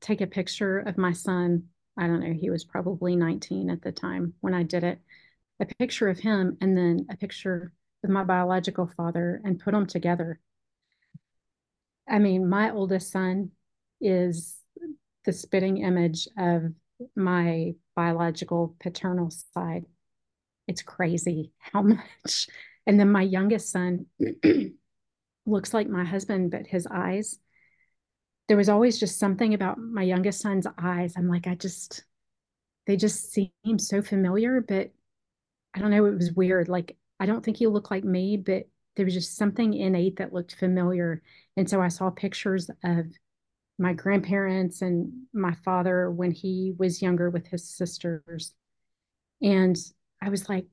take 0.00 0.20
a 0.20 0.26
picture 0.26 0.78
of 0.80 0.98
my 0.98 1.12
son. 1.12 1.64
I 1.98 2.06
don't 2.06 2.20
know, 2.20 2.32
he 2.32 2.50
was 2.50 2.64
probably 2.64 3.16
19 3.16 3.70
at 3.70 3.82
the 3.82 3.92
time 3.92 4.34
when 4.40 4.54
I 4.54 4.62
did 4.62 4.84
it. 4.84 4.98
A 5.60 5.66
picture 5.78 6.08
of 6.08 6.18
him 6.18 6.56
and 6.60 6.76
then 6.76 7.06
a 7.10 7.16
picture 7.16 7.72
of 8.02 8.10
my 8.10 8.24
biological 8.24 8.90
father 8.96 9.40
and 9.44 9.60
put 9.60 9.72
them 9.72 9.86
together. 9.86 10.40
I 12.08 12.18
mean, 12.18 12.48
my 12.48 12.70
oldest 12.70 13.12
son 13.12 13.52
is 14.02 14.56
the 15.24 15.32
spitting 15.32 15.78
image 15.78 16.28
of 16.36 16.64
my 17.16 17.74
biological 17.94 18.74
paternal 18.80 19.30
side. 19.54 19.84
It's 20.68 20.82
crazy 20.82 21.52
how 21.58 21.82
much. 21.82 22.48
And 22.86 22.98
then 22.98 23.10
my 23.10 23.22
youngest 23.22 23.70
son 23.70 24.06
looks 25.46 25.72
like 25.72 25.88
my 25.88 26.04
husband, 26.04 26.50
but 26.50 26.66
his 26.66 26.86
eyes, 26.86 27.38
there 28.48 28.56
was 28.56 28.68
always 28.68 28.98
just 28.98 29.18
something 29.18 29.54
about 29.54 29.78
my 29.78 30.02
youngest 30.02 30.40
son's 30.40 30.66
eyes. 30.78 31.14
I'm 31.16 31.28
like, 31.28 31.46
I 31.46 31.54
just, 31.54 32.04
they 32.86 32.96
just 32.96 33.32
seem 33.32 33.78
so 33.78 34.02
familiar, 34.02 34.60
but 34.60 34.90
I 35.74 35.78
don't 35.78 35.90
know. 35.90 36.06
It 36.06 36.16
was 36.16 36.32
weird. 36.32 36.68
Like, 36.68 36.96
I 37.20 37.26
don't 37.26 37.44
think 37.44 37.56
he 37.56 37.66
looked 37.66 37.90
like 37.90 38.04
me, 38.04 38.36
but 38.36 38.64
there 38.96 39.04
was 39.04 39.14
just 39.14 39.36
something 39.36 39.72
innate 39.72 40.16
that 40.16 40.32
looked 40.32 40.56
familiar. 40.56 41.22
And 41.56 41.68
so 41.68 41.80
I 41.80 41.88
saw 41.88 42.10
pictures 42.10 42.68
of 42.84 43.06
my 43.82 43.92
grandparents 43.92 44.80
and 44.80 45.12
my 45.34 45.54
father 45.64 46.10
when 46.10 46.30
he 46.30 46.72
was 46.78 47.02
younger 47.02 47.28
with 47.28 47.46
his 47.48 47.68
sisters. 47.68 48.54
And 49.42 49.76
I 50.22 50.28
was 50.28 50.48
like, 50.48 50.66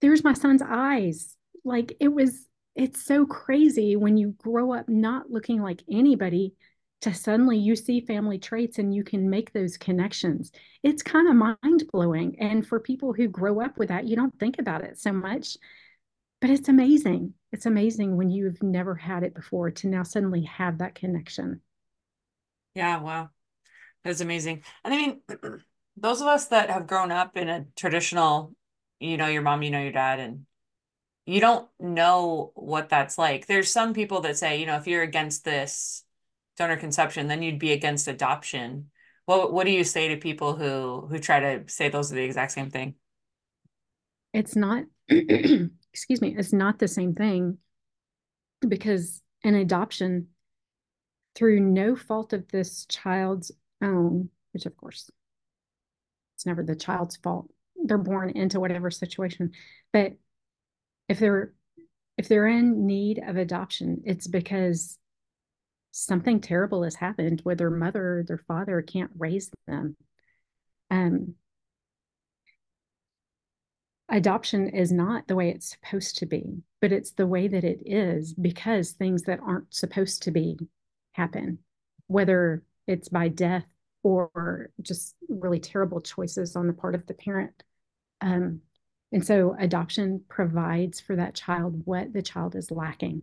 there's 0.00 0.24
my 0.24 0.32
son's 0.32 0.62
eyes. 0.62 1.36
Like 1.64 1.96
it 2.00 2.08
was, 2.08 2.46
it's 2.74 3.04
so 3.04 3.24
crazy 3.24 3.96
when 3.96 4.16
you 4.16 4.34
grow 4.38 4.74
up 4.74 4.88
not 4.88 5.30
looking 5.30 5.62
like 5.62 5.82
anybody 5.90 6.54
to 7.02 7.14
suddenly 7.14 7.56
you 7.56 7.76
see 7.76 8.00
family 8.00 8.38
traits 8.38 8.78
and 8.78 8.94
you 8.94 9.04
can 9.04 9.30
make 9.30 9.52
those 9.52 9.78
connections. 9.78 10.52
It's 10.82 11.02
kind 11.02 11.28
of 11.28 11.36
mind 11.36 11.84
blowing. 11.92 12.36
And 12.40 12.66
for 12.66 12.80
people 12.80 13.12
who 13.12 13.28
grow 13.28 13.60
up 13.60 13.78
with 13.78 13.88
that, 13.88 14.06
you 14.06 14.16
don't 14.16 14.38
think 14.38 14.58
about 14.58 14.82
it 14.84 14.98
so 14.98 15.12
much, 15.12 15.56
but 16.40 16.50
it's 16.50 16.68
amazing. 16.68 17.34
It's 17.52 17.66
amazing 17.66 18.16
when 18.16 18.30
you've 18.30 18.62
never 18.62 18.94
had 18.94 19.22
it 19.22 19.34
before 19.34 19.70
to 19.70 19.88
now 19.88 20.02
suddenly 20.02 20.42
have 20.42 20.78
that 20.78 20.94
connection. 20.94 21.62
Yeah, 22.74 23.00
wow. 23.00 23.30
That's 24.04 24.20
amazing. 24.20 24.62
And 24.84 24.94
I 24.94 24.96
mean, 24.96 25.20
those 25.96 26.20
of 26.20 26.26
us 26.26 26.46
that 26.46 26.70
have 26.70 26.86
grown 26.86 27.12
up 27.12 27.36
in 27.36 27.48
a 27.48 27.66
traditional, 27.76 28.54
you 28.98 29.16
know, 29.16 29.26
your 29.26 29.42
mom, 29.42 29.62
you 29.62 29.70
know, 29.70 29.82
your 29.82 29.92
dad, 29.92 30.20
and 30.20 30.46
you 31.26 31.40
don't 31.40 31.68
know 31.78 32.52
what 32.54 32.88
that's 32.88 33.18
like. 33.18 33.46
There's 33.46 33.70
some 33.70 33.94
people 33.94 34.20
that 34.22 34.36
say, 34.36 34.58
you 34.58 34.66
know, 34.66 34.76
if 34.76 34.86
you're 34.86 35.02
against 35.02 35.44
this 35.44 36.04
donor 36.56 36.76
conception, 36.76 37.28
then 37.28 37.42
you'd 37.42 37.58
be 37.58 37.72
against 37.72 38.08
adoption. 38.08 38.90
What 39.26 39.52
what 39.52 39.64
do 39.64 39.72
you 39.72 39.84
say 39.84 40.08
to 40.08 40.16
people 40.16 40.56
who 40.56 41.06
who 41.08 41.18
try 41.18 41.40
to 41.40 41.68
say 41.68 41.88
those 41.88 42.10
are 42.10 42.16
the 42.16 42.24
exact 42.24 42.52
same 42.52 42.70
thing? 42.70 42.94
It's 44.32 44.56
not 44.56 44.84
excuse 45.08 46.20
me, 46.20 46.34
it's 46.36 46.52
not 46.52 46.78
the 46.78 46.88
same 46.88 47.14
thing 47.14 47.58
because 48.66 49.22
an 49.44 49.54
adoption 49.54 50.28
through 51.34 51.60
no 51.60 51.96
fault 51.96 52.32
of 52.32 52.48
this 52.48 52.86
child's 52.86 53.52
own, 53.82 54.30
which 54.52 54.66
of 54.66 54.76
course 54.76 55.10
it's 56.34 56.46
never 56.46 56.62
the 56.62 56.76
child's 56.76 57.16
fault. 57.16 57.50
They're 57.84 57.98
born 57.98 58.30
into 58.30 58.60
whatever 58.60 58.90
situation. 58.90 59.52
But 59.92 60.14
if 61.08 61.18
they're 61.18 61.52
if 62.16 62.28
they're 62.28 62.46
in 62.46 62.86
need 62.86 63.18
of 63.26 63.36
adoption, 63.36 64.02
it's 64.04 64.26
because 64.26 64.98
something 65.90 66.40
terrible 66.40 66.82
has 66.82 66.94
happened 66.94 67.40
where 67.42 67.54
their 67.54 67.70
mother 67.70 68.18
or 68.18 68.22
their 68.22 68.38
father 68.38 68.82
can't 68.82 69.10
raise 69.16 69.50
them. 69.66 69.96
Um, 70.90 71.34
adoption 74.08 74.68
is 74.68 74.92
not 74.92 75.28
the 75.28 75.36
way 75.36 75.50
it's 75.50 75.70
supposed 75.70 76.18
to 76.18 76.26
be, 76.26 76.62
but 76.80 76.92
it's 76.92 77.12
the 77.12 77.26
way 77.26 77.48
that 77.48 77.64
it 77.64 77.82
is 77.86 78.34
because 78.34 78.92
things 78.92 79.22
that 79.22 79.40
aren't 79.40 79.72
supposed 79.74 80.22
to 80.24 80.30
be 80.30 80.58
happen, 81.20 81.58
whether 82.06 82.62
it's 82.86 83.10
by 83.10 83.28
death 83.28 83.66
or 84.02 84.70
just 84.80 85.14
really 85.28 85.60
terrible 85.60 86.00
choices 86.00 86.56
on 86.56 86.66
the 86.66 86.72
part 86.72 86.94
of 86.94 87.06
the 87.06 87.14
parent. 87.14 87.62
Um, 88.22 88.60
and 89.12 89.26
so 89.26 89.54
adoption 89.58 90.22
provides 90.28 91.00
for 91.00 91.16
that 91.16 91.34
child 91.34 91.82
what 91.84 92.12
the 92.12 92.22
child 92.22 92.54
is 92.56 92.70
lacking. 92.70 93.22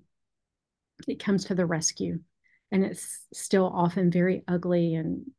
It 1.08 1.24
comes 1.24 1.46
to 1.46 1.56
the 1.56 1.66
rescue, 1.66 2.20
and 2.72 2.86
it's 2.86 3.26
still 3.34 3.66
often 3.66 4.12
very 4.12 4.44
ugly. 4.48 4.94
And 4.94 5.32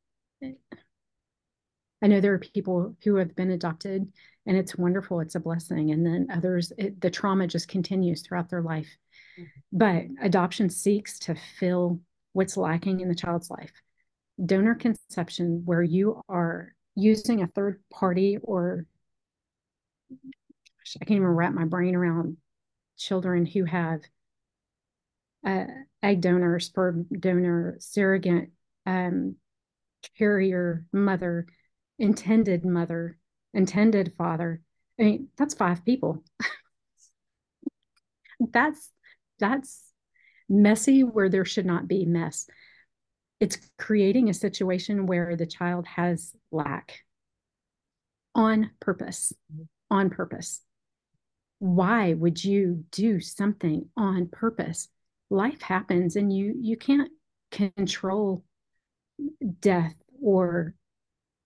I 2.03 2.07
know 2.07 2.21
there 2.21 2.35
are 2.35 2.39
people 2.39 2.97
who 3.05 3.17
have 3.17 3.37
been 3.37 3.51
adopted, 3.51 4.13
and 4.47 4.57
it's 4.57 4.77
wonderful, 4.77 5.21
it's 5.21 5.37
a 5.37 5.41
blessing. 5.41 5.91
And 5.93 6.05
then 6.05 6.29
others, 6.33 6.73
it, 6.77 7.01
the 7.01 7.11
trauma 7.11 7.47
just 7.47 7.69
continues 7.69 8.23
throughout 8.23 8.49
their 8.51 8.63
life. 8.63 8.89
Mm-hmm. 9.39 9.79
But 9.79 10.27
adoption 10.27 10.71
seeks 10.71 11.19
to 11.21 11.37
fill 11.61 12.01
what's 12.33 12.57
lacking 12.57 13.01
in 13.01 13.09
the 13.09 13.15
child's 13.15 13.51
life. 13.51 13.73
Donor 14.45 14.75
conception, 14.75 15.63
where 15.65 15.83
you 15.83 16.23
are 16.29 16.75
using 16.95 17.43
a 17.43 17.47
third 17.47 17.81
party 17.91 18.39
or 18.43 18.87
I 21.01 21.05
can't 21.05 21.17
even 21.17 21.27
wrap 21.27 21.53
my 21.53 21.65
brain 21.65 21.95
around 21.95 22.39
children 22.97 23.47
who 23.47 23.65
have 23.65 24.01
uh, 25.47 25.65
egg 26.03 26.21
donor, 26.21 26.59
sperm 26.59 27.07
donor, 27.19 27.77
surrogate, 27.79 28.51
um, 28.87 29.37
carrier 30.17 30.85
mother, 30.93 31.47
intended 31.99 32.65
mother, 32.65 33.19
intended 33.55 34.15
father. 34.17 34.61
I 34.99 35.05
mean, 35.05 35.29
that's 35.37 35.55
five 35.55 35.85
people. 35.85 36.25
that's 38.41 38.91
that's 39.39 39.88
messy 40.49 41.03
where 41.03 41.29
there 41.29 41.45
should 41.45 41.67
not 41.67 41.89
be 41.89 42.05
mess. 42.05 42.47
It's 43.41 43.59
creating 43.79 44.29
a 44.29 44.35
situation 44.35 45.07
where 45.07 45.37
the 45.37 45.47
child 45.47 45.87
has 45.87 46.33
lack 46.51 47.01
on 48.35 48.71
purpose. 48.81 49.33
On 49.91 50.11
purpose. 50.11 50.63
Why 51.61 52.15
would 52.15 52.43
you 52.43 52.85
do 52.93 53.21
something 53.21 53.89
on 53.97 54.29
purpose? 54.29 54.89
Life 55.31 55.63
happens 55.63 56.17
and 56.17 56.33
you 56.33 56.55
you 56.61 56.77
can't 56.77 57.11
control 57.51 58.45
death 59.61 59.95
or 60.23 60.75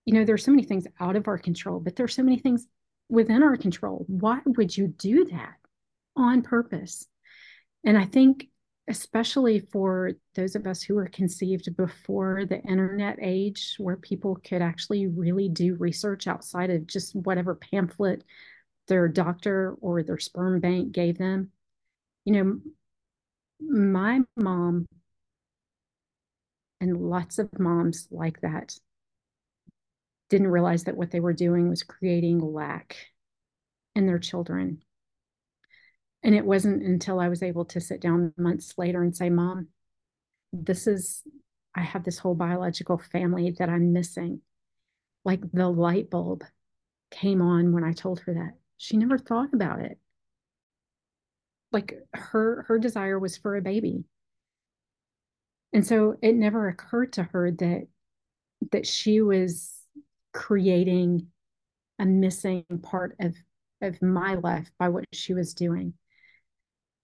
you 0.05 0.15
know 0.15 0.25
there's 0.25 0.45
so 0.45 0.51
many 0.51 0.65
things 0.65 0.87
out 1.01 1.17
of 1.17 1.29
our 1.29 1.39
control 1.39 1.81
but 1.81 1.97
there's 1.97 2.15
so 2.15 2.23
many 2.23 2.39
things 2.39 2.67
within 3.09 3.43
our 3.43 3.57
control 3.57 4.05
why 4.09 4.41
would 4.45 4.77
you 4.77 4.89
do 4.89 5.25
that 5.27 5.55
on 6.17 6.43
purpose 6.43 7.07
and 7.85 7.97
i 7.97 8.05
think 8.05 8.49
especially 8.89 9.61
for 9.61 10.13
those 10.35 10.57
of 10.57 10.67
us 10.67 10.83
who 10.83 10.95
were 10.95 11.07
conceived 11.07 11.77
before 11.77 12.45
the 12.45 12.61
internet 12.63 13.19
age, 13.21 13.77
where 13.79 13.97
people 13.97 14.37
could 14.45 14.61
actually 14.61 15.07
really 15.07 15.49
do 15.49 15.77
research 15.77 16.27
outside 16.27 16.71
of 16.71 16.87
just 16.87 17.15
whatever 17.15 17.55
pamphlet 17.55 18.25
their 18.89 19.07
doctor 19.09 19.77
or 19.81 20.03
their 20.03 20.19
sperm 20.19 20.61
bank 20.61 20.93
gave 20.93 21.17
them. 21.17 21.51
You 22.25 22.33
know, 22.33 22.61
my 23.61 24.21
mom 24.37 24.87
and 26.81 26.97
lots 26.97 27.39
of 27.39 27.57
moms 27.59 28.09
like 28.11 28.41
that 28.41 28.77
didn't 30.29 30.49
realize 30.49 30.85
that 30.85 30.97
what 30.97 31.13
they 31.13 31.21
were 31.21 31.33
doing 31.33 31.69
was 31.69 31.85
creating 31.85 32.41
lack 32.41 32.97
in 33.95 34.07
their 34.07 34.19
children 34.19 34.83
and 36.23 36.35
it 36.35 36.45
wasn't 36.45 36.83
until 36.83 37.21
I 37.21 37.29
was 37.29 37.43
able 37.43 37.65
to 37.67 37.81
sit 37.81 38.01
down 38.01 38.33
months 38.37 38.75
later 38.79 39.03
and 39.03 39.17
say, 39.17 39.31
Mom, 39.31 39.69
this 40.53 40.87
is, 40.87 41.23
I 41.75 41.83
have 41.83 42.05
this 42.05 42.19
whole 42.19 42.35
biological 42.35 42.99
family 42.99 43.51
that 43.59 43.69
I'm 43.69 43.93
missing. 43.93 44.41
Like 45.25 45.41
the 45.53 45.69
light 45.69 46.11
bulb 46.11 46.45
came 47.11 47.43
on 47.43 47.73
when 47.73 47.85
I 47.85 47.93
told 47.93 48.21
her 48.21 48.35
that. 48.35 48.55
She 48.79 48.97
never 48.97 49.19
thought 49.19 49.55
about 49.55 49.81
it. 49.81 49.99
like 51.73 51.95
her 52.15 52.65
her 52.69 52.79
desire 52.79 53.19
was 53.19 53.37
for 53.37 53.57
a 53.57 53.63
baby 53.63 54.05
and 55.73 55.87
so 55.87 56.17
it 56.23 56.35
never 56.35 56.69
occurred 56.69 57.13
to 57.15 57.23
her 57.25 57.51
that 57.51 57.87
that 58.73 58.87
she 58.87 59.21
was 59.21 59.75
creating 60.33 61.27
a 61.99 62.07
missing 62.07 62.65
part 62.83 63.17
of 63.21 63.35
of 63.81 64.01
my 64.03 64.35
life 64.35 64.71
by 64.79 64.89
what 64.89 65.05
she 65.13 65.35
was 65.35 65.55
doing 65.55 65.95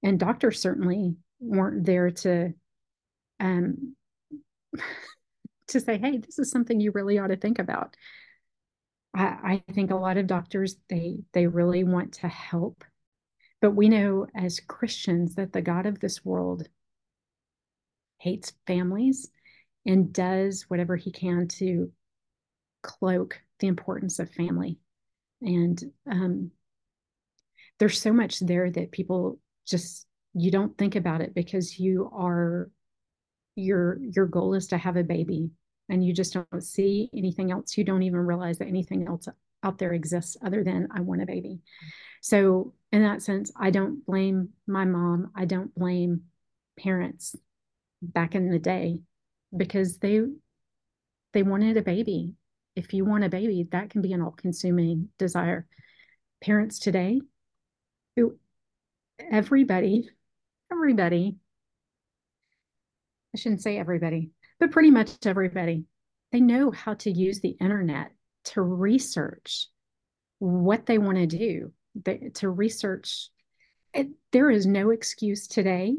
and 0.03 0.19
doctors 0.19 0.61
certainly 0.61 1.17
weren't 1.41 1.85
there 1.85 2.11
to 2.11 2.53
um 3.41 3.95
to 5.69 5.81
say 5.81 5.99
hey 5.99 6.19
this 6.19 6.39
is 6.39 6.51
something 6.51 6.81
you 6.81 6.91
really 6.93 7.19
ought 7.19 7.29
to 7.29 7.37
think 7.37 7.59
about. 7.59 7.97
I, 9.15 9.63
I 9.69 9.73
think 9.73 9.91
a 9.91 9.97
lot 9.97 10.17
of 10.17 10.27
doctors 10.27 10.77
they 10.89 11.19
they 11.33 11.47
really 11.47 11.85
want 11.85 12.15
to 12.15 12.29
help. 12.29 12.85
But 13.61 13.73
we 13.73 13.89
know 13.89 14.27
as 14.35 14.61
christians 14.61 15.35
that 15.35 15.53
the 15.53 15.63
god 15.63 15.87
of 15.87 16.01
this 16.01 16.25
world 16.25 16.69
hates 18.19 18.53
families 18.67 19.31
and 19.87 20.13
does 20.13 20.65
whatever 20.69 20.97
he 20.97 21.11
can 21.11 21.49
to 21.49 21.91
cloak 22.83 23.41
the 23.61 23.67
importance 23.67 24.19
of 24.19 24.31
family. 24.31 24.79
And 25.41 25.83
um, 26.11 26.51
there's 27.79 28.01
so 28.01 28.13
much 28.13 28.41
there 28.41 28.71
that 28.71 28.93
people 28.93 29.39
just 29.69 30.07
you 30.35 30.51
don't 30.51 30.77
think 30.79 30.97
about 30.97 31.21
it 31.21 31.35
because 31.35 31.79
you 31.79 32.11
are 32.13 32.71
your 33.57 33.99
your 34.01 34.27
goal 34.27 34.55
is 34.55 34.69
to 34.69 34.79
have 34.79 34.97
a 34.97 35.03
baby 35.03 35.51
and 35.89 36.05
you 36.05 36.13
just 36.13 36.35
don't 36.35 36.63
see 36.63 37.11
anything 37.15 37.51
else. 37.51 37.77
You 37.77 37.85
don't 37.85 38.03
even 38.03 38.21
realize 38.21 38.59
that 38.59 38.69
anything 38.69 39.07
else 39.07 39.29
out 39.65 39.79
there 39.79 39.93
exists 39.93 40.37
other 40.45 40.63
than 40.63 40.87
i 40.95 41.01
want 41.01 41.23
a 41.23 41.27
baby. 41.27 41.59
So 42.21 42.75
in 42.93 43.03
that 43.03 43.23
sense 43.23 43.51
i 43.59 43.71
don't 43.71 44.05
blame 44.07 44.51
my 44.67 44.85
mom. 44.85 45.33
I 45.35 45.45
don't 45.45 45.75
blame 45.75 46.23
parents 46.79 47.35
back 48.01 48.35
in 48.35 48.51
the 48.51 48.59
day 48.59 49.01
because 49.57 49.99
they 49.99 50.21
they 51.33 51.43
wanted 51.43 51.77
a 51.77 51.83
baby. 51.83 52.33
If 52.77 52.95
you 52.95 53.05
want 53.05 53.25
a 53.25 53.29
baby 53.29 53.67
that 53.73 53.91
can 53.91 54.03
be 54.03 54.13
an 54.13 54.23
all-consuming 54.23 55.09
desire. 55.19 55.67
Parents 56.41 56.79
today 56.79 57.21
who 58.15 58.39
everybody. 59.19 60.09
Everybody. 60.73 61.37
I 63.35 63.39
shouldn't 63.39 63.63
say 63.63 63.79
everybody 63.79 64.31
but 64.59 64.71
pretty 64.71 64.91
much 64.91 65.11
everybody. 65.25 65.85
They 66.33 66.41
know 66.41 66.71
how 66.71 66.95
to 66.95 67.11
use 67.11 67.41
the 67.41 67.57
internet 67.61 68.11
to 68.45 68.63
research 68.63 69.69
what 70.39 70.87
they 70.87 70.99
want 70.99 71.19
to 71.19 71.27
do 71.27 71.73
to 72.35 72.49
research 72.49 73.31
it, 73.93 74.09
there 74.31 74.51
is 74.51 74.67
no 74.67 74.91
excuse 74.91 75.49
today 75.49 75.97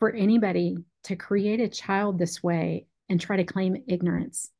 for 0.00 0.12
anybody 0.12 0.76
to 1.04 1.14
create 1.14 1.60
a 1.60 1.68
child 1.68 2.18
this 2.18 2.42
way 2.42 2.86
and 3.08 3.20
try 3.20 3.36
to 3.36 3.44
claim 3.44 3.84
ignorance. 3.86 4.50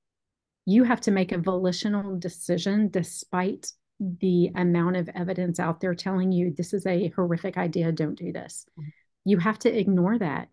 You 0.66 0.84
have 0.84 1.00
to 1.02 1.10
make 1.10 1.32
a 1.32 1.38
volitional 1.38 2.18
decision 2.18 2.88
despite 2.90 3.72
the 4.20 4.50
amount 4.54 4.96
of 4.96 5.08
evidence 5.14 5.58
out 5.58 5.80
there 5.80 5.94
telling 5.94 6.32
you 6.32 6.52
this 6.56 6.72
is 6.72 6.86
a 6.86 7.08
horrific 7.16 7.56
idea, 7.56 7.92
don't 7.92 8.18
do 8.18 8.32
this. 8.32 8.66
Mm-hmm. 8.78 8.88
You 9.24 9.38
have 9.38 9.58
to 9.60 9.78
ignore 9.78 10.18
that. 10.18 10.48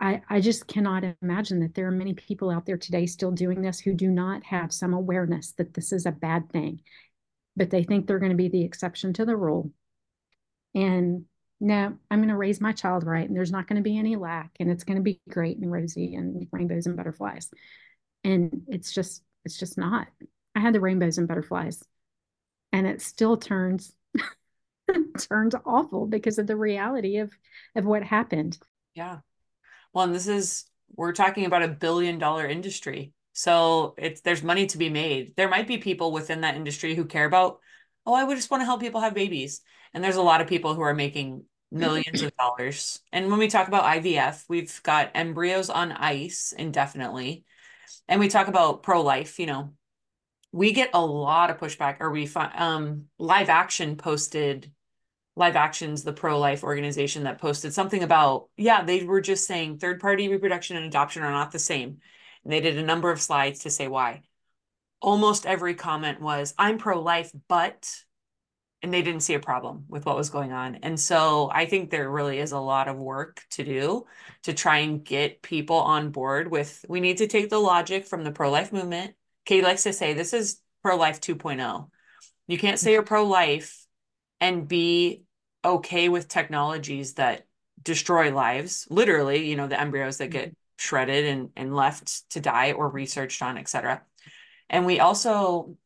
I, 0.00 0.22
I 0.28 0.40
just 0.40 0.68
cannot 0.68 1.04
imagine 1.20 1.60
that 1.60 1.74
there 1.74 1.88
are 1.88 1.92
many 1.92 2.14
people 2.14 2.50
out 2.50 2.66
there 2.66 2.76
today 2.76 3.06
still 3.06 3.32
doing 3.32 3.62
this 3.62 3.80
who 3.80 3.94
do 3.94 4.08
not 4.08 4.44
have 4.44 4.72
some 4.72 4.94
awareness 4.94 5.52
that 5.58 5.74
this 5.74 5.92
is 5.92 6.06
a 6.06 6.12
bad 6.12 6.50
thing, 6.52 6.82
but 7.56 7.70
they 7.70 7.82
think 7.82 8.06
they're 8.06 8.20
going 8.20 8.30
to 8.30 8.36
be 8.36 8.48
the 8.48 8.64
exception 8.64 9.12
to 9.14 9.24
the 9.24 9.36
rule. 9.36 9.72
And 10.74 11.24
no, 11.60 11.98
I'm 12.08 12.18
going 12.20 12.28
to 12.28 12.36
raise 12.36 12.60
my 12.60 12.70
child 12.70 13.04
right, 13.04 13.26
and 13.26 13.36
there's 13.36 13.50
not 13.50 13.66
going 13.66 13.82
to 13.82 13.82
be 13.82 13.98
any 13.98 14.14
lack, 14.14 14.52
and 14.60 14.70
it's 14.70 14.84
going 14.84 14.98
to 14.98 15.02
be 15.02 15.20
great 15.28 15.58
and 15.58 15.72
rosy 15.72 16.14
and 16.14 16.46
rainbows 16.52 16.86
and 16.86 16.96
butterflies. 16.96 17.50
And 18.22 18.62
it's 18.68 18.92
just, 18.92 19.24
it's 19.44 19.58
just 19.58 19.76
not. 19.76 20.06
I 20.54 20.60
had 20.60 20.74
the 20.74 20.80
rainbows 20.80 21.18
and 21.18 21.26
butterflies, 21.26 21.82
and 22.72 22.86
it 22.86 23.02
still 23.02 23.36
turns 23.36 23.92
turns 25.18 25.54
awful 25.64 26.06
because 26.06 26.38
of 26.38 26.46
the 26.46 26.56
reality 26.56 27.18
of 27.18 27.32
of 27.74 27.84
what 27.84 28.02
happened. 28.02 28.58
Yeah. 28.94 29.18
Well, 29.92 30.04
and 30.04 30.14
this 30.14 30.28
is 30.28 30.64
we're 30.94 31.12
talking 31.12 31.46
about 31.46 31.62
a 31.62 31.68
billion 31.68 32.18
dollar 32.18 32.46
industry. 32.46 33.12
So 33.32 33.94
it's 33.98 34.20
there's 34.20 34.42
money 34.42 34.66
to 34.66 34.78
be 34.78 34.88
made. 34.88 35.36
There 35.36 35.48
might 35.48 35.68
be 35.68 35.78
people 35.78 36.12
within 36.12 36.40
that 36.40 36.56
industry 36.56 36.94
who 36.94 37.04
care 37.04 37.24
about, 37.24 37.60
oh, 38.06 38.14
I 38.14 38.24
would 38.24 38.36
just 38.36 38.50
want 38.50 38.62
to 38.62 38.64
help 38.64 38.80
people 38.80 39.00
have 39.00 39.14
babies. 39.14 39.60
And 39.94 40.02
there's 40.02 40.16
a 40.16 40.22
lot 40.22 40.40
of 40.40 40.48
people 40.48 40.74
who 40.74 40.82
are 40.82 40.94
making 40.94 41.44
millions 41.70 42.22
of 42.22 42.34
dollars. 42.36 43.00
And 43.12 43.30
when 43.30 43.38
we 43.38 43.48
talk 43.48 43.68
about 43.68 43.84
IVF, 43.84 44.44
we've 44.48 44.82
got 44.82 45.10
embryos 45.14 45.70
on 45.70 45.92
ice 45.92 46.52
indefinitely. 46.56 47.44
And 48.08 48.20
we 48.20 48.28
talk 48.28 48.48
about 48.48 48.82
pro 48.82 49.02
life, 49.02 49.38
you 49.38 49.46
know, 49.46 49.74
we 50.52 50.72
get 50.72 50.90
a 50.94 51.04
lot 51.04 51.50
of 51.50 51.58
pushback 51.58 51.98
or 52.00 52.10
we 52.10 52.26
find 52.26 52.52
um 52.56 53.04
live 53.18 53.48
action 53.48 53.96
posted 53.96 54.70
live 55.36 55.56
actions 55.56 56.02
the 56.02 56.12
pro 56.12 56.38
life 56.38 56.62
organization 56.64 57.24
that 57.24 57.40
posted 57.40 57.72
something 57.72 58.02
about 58.02 58.48
yeah 58.56 58.82
they 58.82 59.04
were 59.04 59.20
just 59.20 59.46
saying 59.46 59.78
third 59.78 60.00
party 60.00 60.28
reproduction 60.28 60.76
and 60.76 60.86
adoption 60.86 61.22
are 61.22 61.30
not 61.30 61.52
the 61.52 61.58
same 61.58 61.98
and 62.44 62.52
they 62.52 62.60
did 62.60 62.78
a 62.78 62.82
number 62.82 63.10
of 63.10 63.20
slides 63.20 63.60
to 63.60 63.70
say 63.70 63.88
why 63.88 64.22
almost 65.00 65.46
every 65.46 65.74
comment 65.74 66.20
was 66.20 66.54
i'm 66.58 66.78
pro 66.78 67.00
life 67.00 67.30
but 67.48 67.88
and 68.82 68.94
they 68.94 69.02
didn't 69.02 69.22
see 69.22 69.34
a 69.34 69.40
problem 69.40 69.84
with 69.88 70.06
what 70.06 70.16
was 70.16 70.30
going 70.30 70.52
on. 70.52 70.76
And 70.76 70.98
so 70.98 71.50
I 71.52 71.66
think 71.66 71.90
there 71.90 72.10
really 72.10 72.38
is 72.38 72.52
a 72.52 72.60
lot 72.60 72.88
of 72.88 72.96
work 72.96 73.42
to 73.50 73.64
do 73.64 74.06
to 74.44 74.52
try 74.52 74.78
and 74.78 75.04
get 75.04 75.42
people 75.42 75.76
on 75.76 76.10
board 76.10 76.50
with 76.50 76.84
we 76.88 77.00
need 77.00 77.18
to 77.18 77.26
take 77.26 77.50
the 77.50 77.58
logic 77.58 78.06
from 78.06 78.22
the 78.22 78.30
pro 78.30 78.50
life 78.50 78.72
movement. 78.72 79.14
Kate 79.48 79.64
likes 79.64 79.84
to 79.84 79.94
say 79.94 80.12
this 80.12 80.34
is 80.34 80.60
pro 80.82 80.96
life 80.96 81.22
2.0. 81.22 81.88
You 82.48 82.58
can't 82.58 82.78
say 82.78 82.92
you're 82.92 83.02
pro 83.02 83.24
life 83.24 83.86
and 84.42 84.68
be 84.68 85.22
okay 85.64 86.10
with 86.10 86.28
technologies 86.28 87.14
that 87.14 87.46
destroy 87.82 88.30
lives, 88.30 88.86
literally, 88.90 89.48
you 89.48 89.56
know, 89.56 89.66
the 89.66 89.80
embryos 89.80 90.18
that 90.18 90.28
get 90.28 90.54
shredded 90.76 91.24
and, 91.24 91.48
and 91.56 91.74
left 91.74 92.28
to 92.32 92.40
die 92.40 92.72
or 92.72 92.90
researched 92.90 93.40
on, 93.40 93.56
et 93.56 93.70
cetera. 93.70 94.02
And 94.68 94.84
we 94.84 95.00
also 95.00 95.78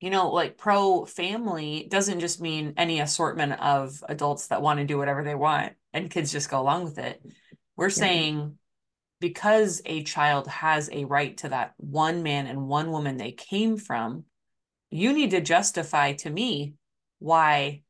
you 0.00 0.08
know, 0.08 0.30
like 0.30 0.56
pro 0.56 1.04
family 1.04 1.86
doesn't 1.90 2.20
just 2.20 2.40
mean 2.40 2.74
any 2.76 3.00
assortment 3.00 3.60
of 3.60 4.02
adults 4.08 4.48
that 4.48 4.62
want 4.62 4.80
to 4.80 4.86
do 4.86 4.96
whatever 4.96 5.22
they 5.22 5.34
want 5.34 5.74
and 5.92 6.10
kids 6.10 6.32
just 6.32 6.50
go 6.50 6.60
along 6.60 6.84
with 6.84 6.98
it. 6.98 7.22
We're 7.76 7.88
yeah. 7.88 7.94
saying 7.94 8.58
because 9.20 9.82
a 9.84 10.02
child 10.02 10.46
has 10.46 10.88
a 10.92 11.04
right 11.04 11.36
to 11.38 11.50
that 11.50 11.74
one 11.76 12.22
man 12.22 12.46
and 12.46 12.66
one 12.66 12.90
woman 12.90 13.16
they 13.16 13.32
came 13.32 13.76
from, 13.76 14.24
you 14.90 15.12
need 15.12 15.30
to 15.30 15.40
justify 15.40 16.14
to 16.14 16.30
me 16.30 16.74
why 17.18 17.82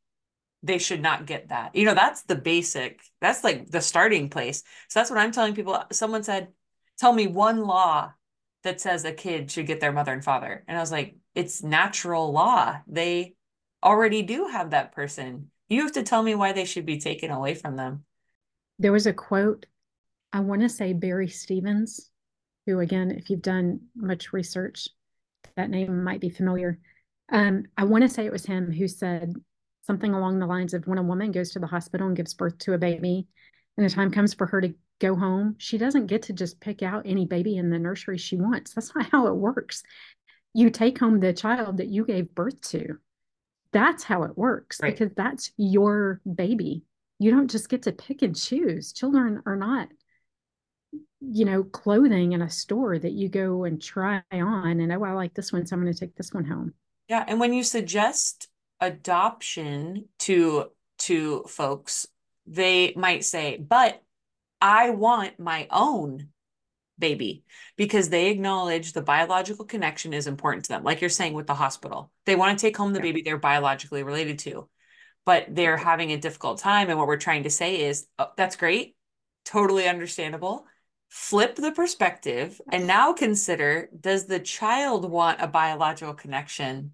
they 0.62 0.78
should 0.78 1.00
not 1.00 1.26
get 1.26 1.48
that. 1.48 1.74
You 1.74 1.86
know, 1.86 1.94
that's 1.94 2.22
the 2.22 2.34
basic, 2.34 3.00
that's 3.20 3.42
like 3.42 3.70
the 3.70 3.80
starting 3.80 4.28
place. 4.28 4.62
So 4.88 5.00
that's 5.00 5.10
what 5.10 5.18
I'm 5.18 5.32
telling 5.32 5.54
people. 5.54 5.82
Someone 5.92 6.22
said, 6.22 6.48
Tell 6.98 7.12
me 7.14 7.26
one 7.26 7.64
law 7.64 8.12
that 8.62 8.80
says 8.80 9.06
a 9.06 9.12
kid 9.12 9.50
should 9.50 9.66
get 9.66 9.80
their 9.80 9.92
mother 9.92 10.12
and 10.12 10.22
father. 10.22 10.64
And 10.68 10.76
I 10.76 10.80
was 10.80 10.92
like, 10.92 11.16
it's 11.34 11.62
natural 11.62 12.30
law. 12.30 12.78
They 12.86 13.36
already 13.82 14.20
do 14.20 14.48
have 14.48 14.70
that 14.70 14.92
person. 14.92 15.50
You 15.70 15.82
have 15.82 15.92
to 15.92 16.02
tell 16.02 16.22
me 16.22 16.34
why 16.34 16.52
they 16.52 16.66
should 16.66 16.84
be 16.84 16.98
taken 16.98 17.30
away 17.30 17.54
from 17.54 17.76
them. 17.76 18.04
There 18.78 18.92
was 18.92 19.06
a 19.06 19.14
quote, 19.14 19.64
I 20.32 20.40
want 20.40 20.62
to 20.62 20.68
say 20.68 20.92
Barry 20.92 21.28
Stevens, 21.28 22.10
who, 22.66 22.80
again, 22.80 23.10
if 23.10 23.30
you've 23.30 23.42
done 23.42 23.80
much 23.96 24.32
research, 24.32 24.88
that 25.56 25.70
name 25.70 26.04
might 26.04 26.20
be 26.20 26.30
familiar. 26.30 26.78
Um, 27.32 27.64
I 27.76 27.84
want 27.84 28.02
to 28.02 28.08
say 28.08 28.26
it 28.26 28.32
was 28.32 28.46
him 28.46 28.72
who 28.72 28.88
said 28.88 29.34
something 29.82 30.12
along 30.12 30.38
the 30.38 30.46
lines 30.46 30.74
of 30.74 30.86
when 30.86 30.98
a 30.98 31.02
woman 31.02 31.32
goes 31.32 31.50
to 31.50 31.58
the 31.58 31.66
hospital 31.66 32.06
and 32.06 32.16
gives 32.16 32.34
birth 32.34 32.58
to 32.58 32.74
a 32.74 32.78
baby, 32.78 33.26
and 33.76 33.84
the 33.84 33.90
time 33.92 34.10
comes 34.10 34.34
for 34.34 34.46
her 34.46 34.60
to 34.60 34.74
go 35.00 35.16
home, 35.16 35.56
she 35.58 35.78
doesn't 35.78 36.06
get 36.06 36.22
to 36.22 36.32
just 36.32 36.60
pick 36.60 36.82
out 36.82 37.06
any 37.06 37.24
baby 37.24 37.56
in 37.56 37.70
the 37.70 37.78
nursery 37.78 38.18
she 38.18 38.36
wants. 38.36 38.74
That's 38.74 38.94
not 38.94 39.10
how 39.10 39.26
it 39.26 39.34
works 39.34 39.82
you 40.54 40.70
take 40.70 40.98
home 40.98 41.20
the 41.20 41.32
child 41.32 41.76
that 41.76 41.88
you 41.88 42.04
gave 42.04 42.34
birth 42.34 42.60
to. 42.60 42.98
That's 43.72 44.02
how 44.02 44.24
it 44.24 44.36
works 44.36 44.80
right. 44.82 44.92
because 44.92 45.14
that's 45.16 45.52
your 45.56 46.20
baby. 46.34 46.82
You 47.18 47.30
don't 47.30 47.50
just 47.50 47.68
get 47.68 47.82
to 47.82 47.92
pick 47.92 48.22
and 48.22 48.34
choose. 48.34 48.92
Children 48.92 49.42
are 49.46 49.56
not, 49.56 49.88
you 51.20 51.44
know, 51.44 51.62
clothing 51.64 52.32
in 52.32 52.42
a 52.42 52.50
store 52.50 52.98
that 52.98 53.12
you 53.12 53.28
go 53.28 53.64
and 53.64 53.80
try 53.82 54.22
on 54.32 54.80
and 54.80 54.92
oh, 54.92 55.04
I 55.04 55.12
like 55.12 55.34
this 55.34 55.52
one, 55.52 55.66
so 55.66 55.76
I'm 55.76 55.82
going 55.82 55.92
to 55.92 55.98
take 55.98 56.16
this 56.16 56.32
one 56.32 56.44
home. 56.44 56.74
Yeah, 57.08 57.24
and 57.26 57.40
when 57.40 57.52
you 57.52 57.62
suggest 57.64 58.48
adoption 58.80 60.08
to 60.20 60.70
to 61.00 61.44
folks, 61.48 62.06
they 62.46 62.92
might 62.96 63.24
say, 63.24 63.56
"But 63.58 64.02
I 64.60 64.90
want 64.90 65.38
my 65.40 65.66
own 65.70 66.28
baby 66.98 67.44
because 67.76 68.10
they 68.10 68.28
acknowledge 68.28 68.92
the 68.92 69.02
biological 69.02 69.64
connection 69.64 70.12
is 70.12 70.26
important 70.26 70.64
to 70.66 70.70
them. 70.70 70.84
Like 70.84 71.00
you're 71.00 71.10
saying 71.10 71.32
with 71.34 71.46
the 71.46 71.54
hospital, 71.54 72.12
they 72.26 72.36
want 72.36 72.58
to 72.58 72.62
take 72.62 72.76
home 72.76 72.92
the 72.92 73.00
baby 73.00 73.22
they're 73.22 73.38
biologically 73.38 74.02
related 74.02 74.38
to. 74.40 74.68
but 75.26 75.46
they're 75.50 75.76
having 75.76 76.12
a 76.12 76.18
difficult 76.18 76.58
time. 76.60 76.88
And 76.90 76.98
what 76.98 77.06
we're 77.08 77.16
trying 77.18 77.44
to 77.44 77.50
say 77.50 77.82
is, 77.82 78.06
oh, 78.18 78.30
that's 78.36 78.56
great, 78.56 78.96
totally 79.44 79.88
understandable. 79.88 80.66
Flip 81.10 81.56
the 81.56 81.72
perspective 81.72 82.60
and 82.70 82.86
now 82.86 83.12
consider 83.12 83.90
does 83.98 84.26
the 84.26 84.40
child 84.40 85.10
want 85.10 85.40
a 85.42 85.48
biological 85.48 86.14
connection 86.14 86.92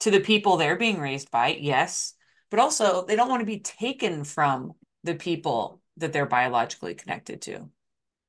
to 0.00 0.10
the 0.10 0.20
people 0.20 0.56
they're 0.56 0.76
being 0.76 0.98
raised 1.00 1.30
by? 1.30 1.48
Yes. 1.60 2.14
But 2.50 2.60
also, 2.60 3.04
they 3.04 3.16
don't 3.16 3.28
want 3.28 3.40
to 3.40 3.46
be 3.46 3.60
taken 3.60 4.24
from 4.24 4.72
the 5.04 5.14
people 5.14 5.82
that 5.98 6.12
they're 6.12 6.26
biologically 6.26 6.94
connected 6.94 7.42
to. 7.42 7.70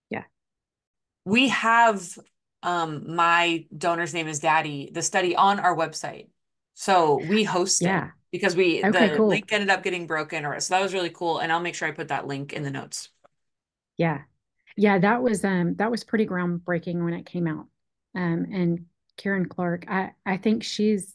Yeah. 0.10 0.26
We 1.26 1.49
have 1.49 2.18
um 2.64 3.16
my 3.16 3.66
donor's 3.78 4.14
name 4.16 4.28
is 4.28 4.39
daddy 4.39 4.89
the 4.91 5.01
study 5.03 5.36
on 5.36 5.60
our 5.60 5.76
website 5.76 6.28
so 6.74 7.18
we 7.30 7.43
host 7.43 7.84
yeah. 7.84 8.05
it 8.08 8.12
because 8.32 8.55
we 8.55 8.84
Okay, 8.84 9.10
the 9.10 9.16
cool. 9.18 9.28
link 9.28 9.51
ended 9.51 9.70
up 9.70 9.84
getting 9.84 10.08
broken 10.08 10.43
or 10.43 10.60
so 10.60 10.74
that 10.74 10.82
was 10.82 10.93
really 10.93 11.12
cool 11.12 11.38
and 11.38 11.51
i'll 11.51 11.60
make 11.60 11.76
sure 11.76 11.88
i 11.88 11.91
put 11.91 12.08
that 12.08 12.26
link 12.26 12.53
in 12.53 12.64
the 12.64 12.72
notes 12.72 13.10
Yeah. 13.97 14.24
Yeah, 14.78 14.99
that 14.99 15.21
was 15.23 15.43
um 15.43 15.75
that 15.75 15.91
was 15.91 16.03
pretty 16.03 16.25
groundbreaking 16.28 17.03
when 17.03 17.13
it 17.13 17.25
came 17.25 17.47
out. 17.47 17.65
Um 18.15 18.45
and 18.53 18.86
Karen 19.17 19.47
Clark, 19.47 19.86
I 19.89 20.11
I 20.25 20.38
think 20.38 20.63
she's 20.63 21.13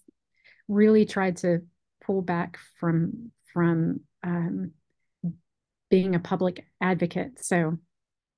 really 0.68 1.04
tried 1.06 1.38
to 1.38 1.62
pull 2.04 2.22
back 2.22 2.58
from 2.80 3.30
from 3.52 4.00
um 4.24 4.72
being 5.90 6.14
a 6.14 6.20
public 6.20 6.66
advocate. 6.80 7.44
So 7.44 7.78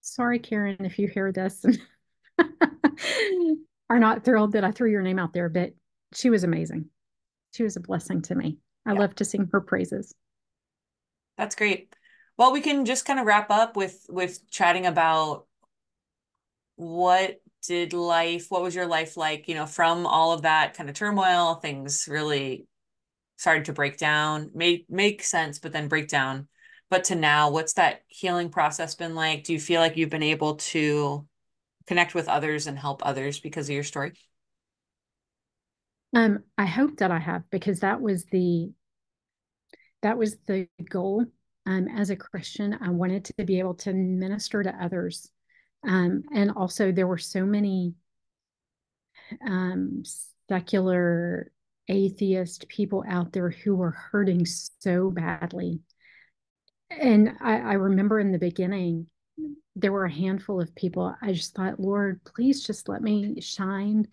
sorry, 0.02 0.38
Karen, 0.40 0.84
if 0.84 0.98
you 0.98 1.08
hear 1.08 1.32
this 1.32 1.64
and 2.38 3.58
are 3.88 3.98
not 3.98 4.24
thrilled 4.24 4.52
that 4.52 4.64
I 4.64 4.72
threw 4.72 4.90
your 4.90 5.02
name 5.02 5.18
out 5.18 5.32
there, 5.32 5.48
but 5.48 5.72
she 6.14 6.30
was 6.30 6.44
amazing. 6.44 6.86
She 7.52 7.62
was 7.62 7.76
a 7.76 7.80
blessing 7.80 8.22
to 8.22 8.34
me. 8.34 8.58
I 8.86 8.92
Yeah. 8.92 8.98
love 9.00 9.14
to 9.16 9.24
sing 9.24 9.48
her 9.52 9.60
praises. 9.60 10.14
that's 11.38 11.54
great 11.56 11.94
well 12.36 12.52
we 12.52 12.60
can 12.60 12.84
just 12.84 13.04
kind 13.04 13.20
of 13.20 13.26
wrap 13.26 13.50
up 13.50 13.76
with 13.76 14.06
with 14.08 14.48
chatting 14.50 14.86
about 14.86 15.46
what 16.76 17.40
did 17.66 17.92
life 17.92 18.46
what 18.50 18.62
was 18.62 18.74
your 18.74 18.86
life 18.86 19.16
like 19.16 19.48
you 19.48 19.54
know 19.54 19.66
from 19.66 20.06
all 20.06 20.32
of 20.32 20.42
that 20.42 20.74
kind 20.74 20.88
of 20.88 20.94
turmoil 20.94 21.54
things 21.54 22.06
really 22.08 22.66
started 23.36 23.64
to 23.66 23.72
break 23.72 23.98
down 23.98 24.50
make 24.54 24.86
make 24.88 25.22
sense 25.22 25.58
but 25.58 25.72
then 25.72 25.88
break 25.88 26.08
down. 26.08 26.48
But 26.90 27.04
to 27.04 27.14
now 27.14 27.50
what's 27.50 27.74
that 27.74 28.02
healing 28.08 28.50
process 28.50 28.94
been 28.94 29.14
like? 29.14 29.44
Do 29.44 29.52
you 29.52 29.60
feel 29.60 29.80
like 29.80 29.96
you've 29.96 30.10
been 30.10 30.22
able 30.22 30.56
to 30.56 31.26
connect 31.86 32.14
with 32.14 32.28
others 32.28 32.66
and 32.66 32.78
help 32.78 33.04
others 33.04 33.40
because 33.40 33.68
of 33.68 33.74
your 33.74 33.82
story? 33.82 34.12
Um, 36.14 36.44
I 36.56 36.66
hope 36.66 36.98
that 36.98 37.10
I 37.10 37.18
have 37.18 37.42
because 37.50 37.80
that 37.80 38.00
was 38.00 38.24
the 38.26 38.72
that 40.02 40.16
was 40.16 40.36
the 40.46 40.68
goal. 40.88 41.26
Um, 41.66 41.88
as 41.88 42.10
a 42.10 42.16
Christian, 42.16 42.76
I 42.80 42.90
wanted 42.90 43.24
to 43.24 43.44
be 43.44 43.58
able 43.58 43.74
to 43.76 43.92
minister 43.92 44.62
to 44.62 44.84
others. 44.84 45.30
Um, 45.86 46.24
and 46.34 46.50
also 46.50 46.92
there 46.92 47.06
were 47.06 47.18
so 47.18 47.44
many 47.44 47.94
um, 49.46 50.02
secular 50.48 51.50
atheist 51.88 52.68
people 52.68 53.04
out 53.08 53.32
there 53.32 53.50
who 53.50 53.74
were 53.74 53.90
hurting 53.90 54.46
so 54.46 55.10
badly. 55.10 55.80
And 56.90 57.32
I, 57.40 57.58
I 57.58 57.72
remember 57.74 58.20
in 58.20 58.32
the 58.32 58.38
beginning, 58.38 59.06
there 59.76 59.92
were 59.92 60.04
a 60.04 60.12
handful 60.12 60.60
of 60.60 60.74
people. 60.74 61.14
I 61.20 61.32
just 61.32 61.54
thought, 61.54 61.80
Lord, 61.80 62.22
please 62.24 62.64
just 62.64 62.88
let 62.88 63.02
me 63.02 63.40
shine 63.40 64.06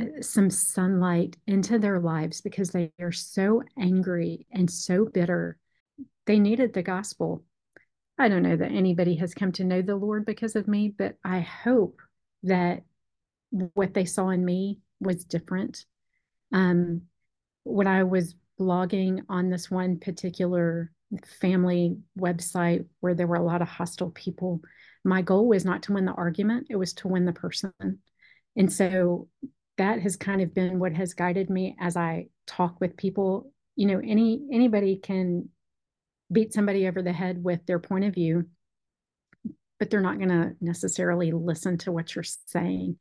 uh, 0.00 0.20
some 0.20 0.50
sunlight 0.50 1.36
into 1.46 1.78
their 1.78 2.00
lives 2.00 2.40
because 2.40 2.70
they 2.70 2.92
are 3.00 3.12
so 3.12 3.62
angry 3.78 4.46
and 4.52 4.70
so 4.70 5.06
bitter. 5.06 5.58
They 6.26 6.38
needed 6.38 6.72
the 6.72 6.82
gospel. 6.82 7.44
I 8.18 8.28
don't 8.28 8.42
know 8.42 8.56
that 8.56 8.72
anybody 8.72 9.16
has 9.16 9.34
come 9.34 9.52
to 9.52 9.64
know 9.64 9.82
the 9.82 9.96
Lord 9.96 10.24
because 10.24 10.56
of 10.56 10.66
me, 10.66 10.92
but 10.96 11.16
I 11.24 11.40
hope 11.40 12.00
that 12.44 12.82
what 13.50 13.94
they 13.94 14.04
saw 14.04 14.30
in 14.30 14.44
me 14.44 14.80
was 15.00 15.24
different. 15.24 15.84
Um, 16.52 17.02
when 17.64 17.86
I 17.86 18.04
was 18.04 18.34
blogging 18.58 19.20
on 19.28 19.50
this 19.50 19.70
one 19.70 19.98
particular 19.98 20.90
family 21.40 21.96
website 22.18 22.86
where 23.00 23.14
there 23.14 23.26
were 23.26 23.36
a 23.36 23.44
lot 23.44 23.62
of 23.62 23.68
hostile 23.68 24.10
people, 24.10 24.60
my 25.04 25.22
goal 25.22 25.46
was 25.46 25.64
not 25.64 25.82
to 25.84 25.92
win 25.92 26.06
the 26.06 26.12
argument, 26.12 26.68
it 26.70 26.76
was 26.76 26.94
to 26.94 27.08
win 27.08 27.26
the 27.26 27.32
person. 27.32 27.72
And 28.56 28.72
so 28.72 29.28
that 29.76 30.00
has 30.00 30.16
kind 30.16 30.40
of 30.40 30.54
been 30.54 30.78
what 30.78 30.94
has 30.94 31.14
guided 31.14 31.50
me 31.50 31.76
as 31.78 31.96
I 31.96 32.28
talk 32.46 32.80
with 32.80 32.96
people. 32.96 33.52
You 33.76 33.86
know, 33.86 34.00
any 34.02 34.40
anybody 34.50 34.96
can 34.96 35.50
beat 36.30 36.52
somebody 36.52 36.86
over 36.88 37.02
the 37.02 37.12
head 37.12 37.42
with 37.42 37.64
their 37.66 37.78
point 37.78 38.04
of 38.04 38.14
view, 38.14 38.46
but 39.78 39.90
they're 39.90 40.00
not 40.00 40.18
going 40.18 40.30
to 40.30 40.56
necessarily 40.60 41.32
listen 41.32 41.78
to 41.78 41.92
what 41.92 42.14
you're 42.14 42.24
saying. 42.24 42.98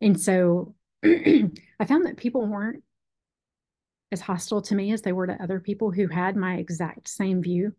And 0.00 0.20
so 0.20 0.74
I 1.04 1.84
found 1.86 2.06
that 2.06 2.16
people 2.16 2.46
weren't 2.46 2.82
as 4.10 4.20
hostile 4.20 4.62
to 4.62 4.74
me 4.74 4.92
as 4.92 5.02
they 5.02 5.12
were 5.12 5.26
to 5.26 5.42
other 5.42 5.60
people 5.60 5.90
who 5.90 6.08
had 6.08 6.36
my 6.36 6.56
exact 6.56 7.08
same 7.08 7.42
view 7.42 7.74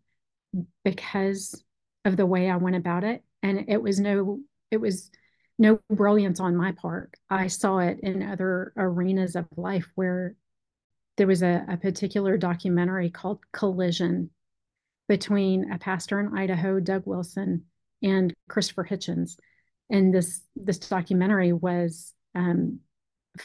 because 0.84 1.64
of 2.04 2.16
the 2.16 2.26
way 2.26 2.48
I 2.48 2.56
went 2.56 2.76
about 2.76 3.04
it. 3.04 3.22
And 3.42 3.66
it 3.68 3.82
was 3.82 3.98
no, 3.98 4.40
it 4.70 4.78
was 4.80 5.10
no 5.58 5.80
brilliance 5.90 6.40
on 6.40 6.56
my 6.56 6.72
part. 6.72 7.14
I 7.28 7.48
saw 7.48 7.78
it 7.78 8.00
in 8.02 8.22
other 8.22 8.72
arenas 8.76 9.36
of 9.36 9.46
life 9.56 9.88
where 9.94 10.34
there 11.16 11.26
was 11.26 11.42
a, 11.42 11.64
a 11.68 11.76
particular 11.76 12.36
documentary 12.36 13.10
called 13.10 13.40
Collision 13.52 14.30
between 15.10 15.72
a 15.72 15.76
pastor 15.76 16.20
in 16.20 16.38
Idaho, 16.38 16.78
Doug 16.78 17.02
Wilson, 17.04 17.64
and 18.00 18.32
Christopher 18.48 18.86
Hitchens. 18.88 19.36
And 19.90 20.14
this 20.14 20.40
this 20.54 20.78
documentary 20.78 21.52
was 21.52 22.14
um, 22.36 22.78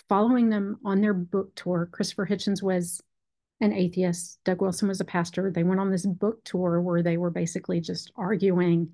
following 0.07 0.49
them 0.49 0.78
on 0.86 1.01
their 1.01 1.16
book 1.16 1.55
tour. 1.55 1.89
Christopher 1.91 2.28
Hitchens 2.28 2.61
was 2.61 3.01
an 3.61 3.74
atheist. 3.74 4.38
Doug 4.45 4.61
Wilson 4.61 4.88
was 4.89 5.01
a 5.01 5.05
pastor. 5.05 5.49
They 5.49 5.63
went 5.63 5.80
on 5.80 5.89
this 5.89 6.05
book 6.05 6.43
tour 6.43 6.80
where 6.80 7.01
they 7.01 7.18
were 7.18 7.32
basically 7.32 7.82
just 7.82 8.11
arguing 8.16 8.89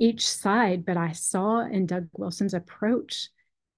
each 0.00 0.28
side. 0.28 0.84
But 0.84 0.96
I 0.96 1.12
saw 1.12 1.60
in 1.60 1.86
Doug 1.86 2.08
Wilson's 2.12 2.54
approach 2.54 3.28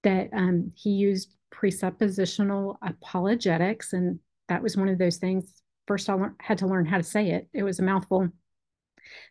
that 0.01 0.29
um, 0.33 0.71
he 0.73 0.89
used 0.89 1.35
presuppositional 1.53 2.77
apologetics. 2.81 3.93
And 3.93 4.21
that 4.49 4.63
was 4.63 4.75
one 4.75 4.89
of 4.89 4.97
those 4.97 5.17
things. 5.17 5.62
First, 5.87 6.09
I 6.09 6.17
had 6.39 6.59
to 6.59 6.67
learn 6.67 6.85
how 6.85 6.97
to 6.97 7.03
say 7.03 7.31
it, 7.31 7.49
it 7.53 7.63
was 7.63 7.79
a 7.79 7.83
mouthful. 7.83 8.29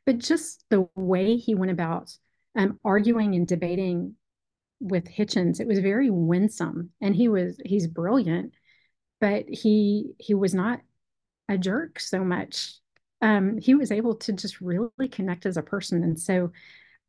But 0.05 0.19
just 0.19 0.65
the 0.69 0.89
way 0.95 1.37
he 1.37 1.55
went 1.55 1.73
about 1.73 2.15
um, 2.57 2.79
arguing 2.85 3.35
and 3.35 3.47
debating 3.47 4.17
with 4.81 5.05
Hitchens, 5.05 5.61
it 5.61 5.67
was 5.67 5.79
very 5.79 6.11
winsome. 6.11 6.91
And 7.01 7.17
he 7.17 7.29
was, 7.29 7.59
he's 7.65 7.87
brilliant, 7.87 8.53
but 9.21 9.49
he, 9.49 10.13
he 10.19 10.35
was 10.35 10.55
not 10.55 10.81
a 11.49 11.57
jerk 11.57 12.01
so 12.01 12.25
much. 12.25 12.75
Um, 13.23 13.59
he 13.59 13.75
was 13.75 13.93
able 13.93 14.17
to 14.17 14.33
just 14.33 14.61
really 14.61 15.09
connect 15.11 15.47
as 15.47 15.57
a 15.57 15.63
person. 15.63 16.03
And 16.03 16.19
so 16.19 16.51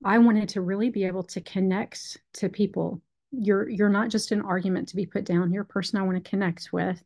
I 0.05 0.17
wanted 0.17 0.49
to 0.49 0.61
really 0.61 0.89
be 0.89 1.05
able 1.05 1.23
to 1.23 1.41
connect 1.41 2.17
to 2.33 2.49
people. 2.49 3.01
You're 3.31 3.67
you're 3.67 3.89
not 3.89 4.09
just 4.09 4.31
an 4.31 4.41
argument 4.41 4.89
to 4.89 4.95
be 4.95 5.05
put 5.05 5.25
down. 5.25 5.51
You're 5.51 5.63
a 5.63 5.65
person 5.65 5.99
I 5.99 6.03
want 6.03 6.23
to 6.23 6.29
connect 6.29 6.69
with. 6.71 7.01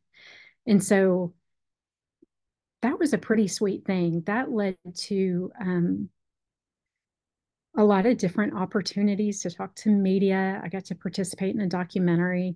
And 0.65 0.83
so 0.83 1.33
that 2.81 2.99
was 2.99 3.13
a 3.13 3.17
pretty 3.17 3.47
sweet 3.47 3.85
thing. 3.85 4.23
That 4.25 4.51
led 4.51 4.77
to 4.95 5.51
um, 5.59 6.09
a 7.77 7.83
lot 7.83 8.05
of 8.05 8.17
different 8.17 8.55
opportunities 8.55 9.41
to 9.41 9.51
talk 9.51 9.75
to 9.75 9.89
media. 9.89 10.61
I 10.63 10.69
got 10.69 10.85
to 10.85 10.95
participate 10.95 11.55
in 11.55 11.61
a 11.61 11.67
documentary. 11.67 12.55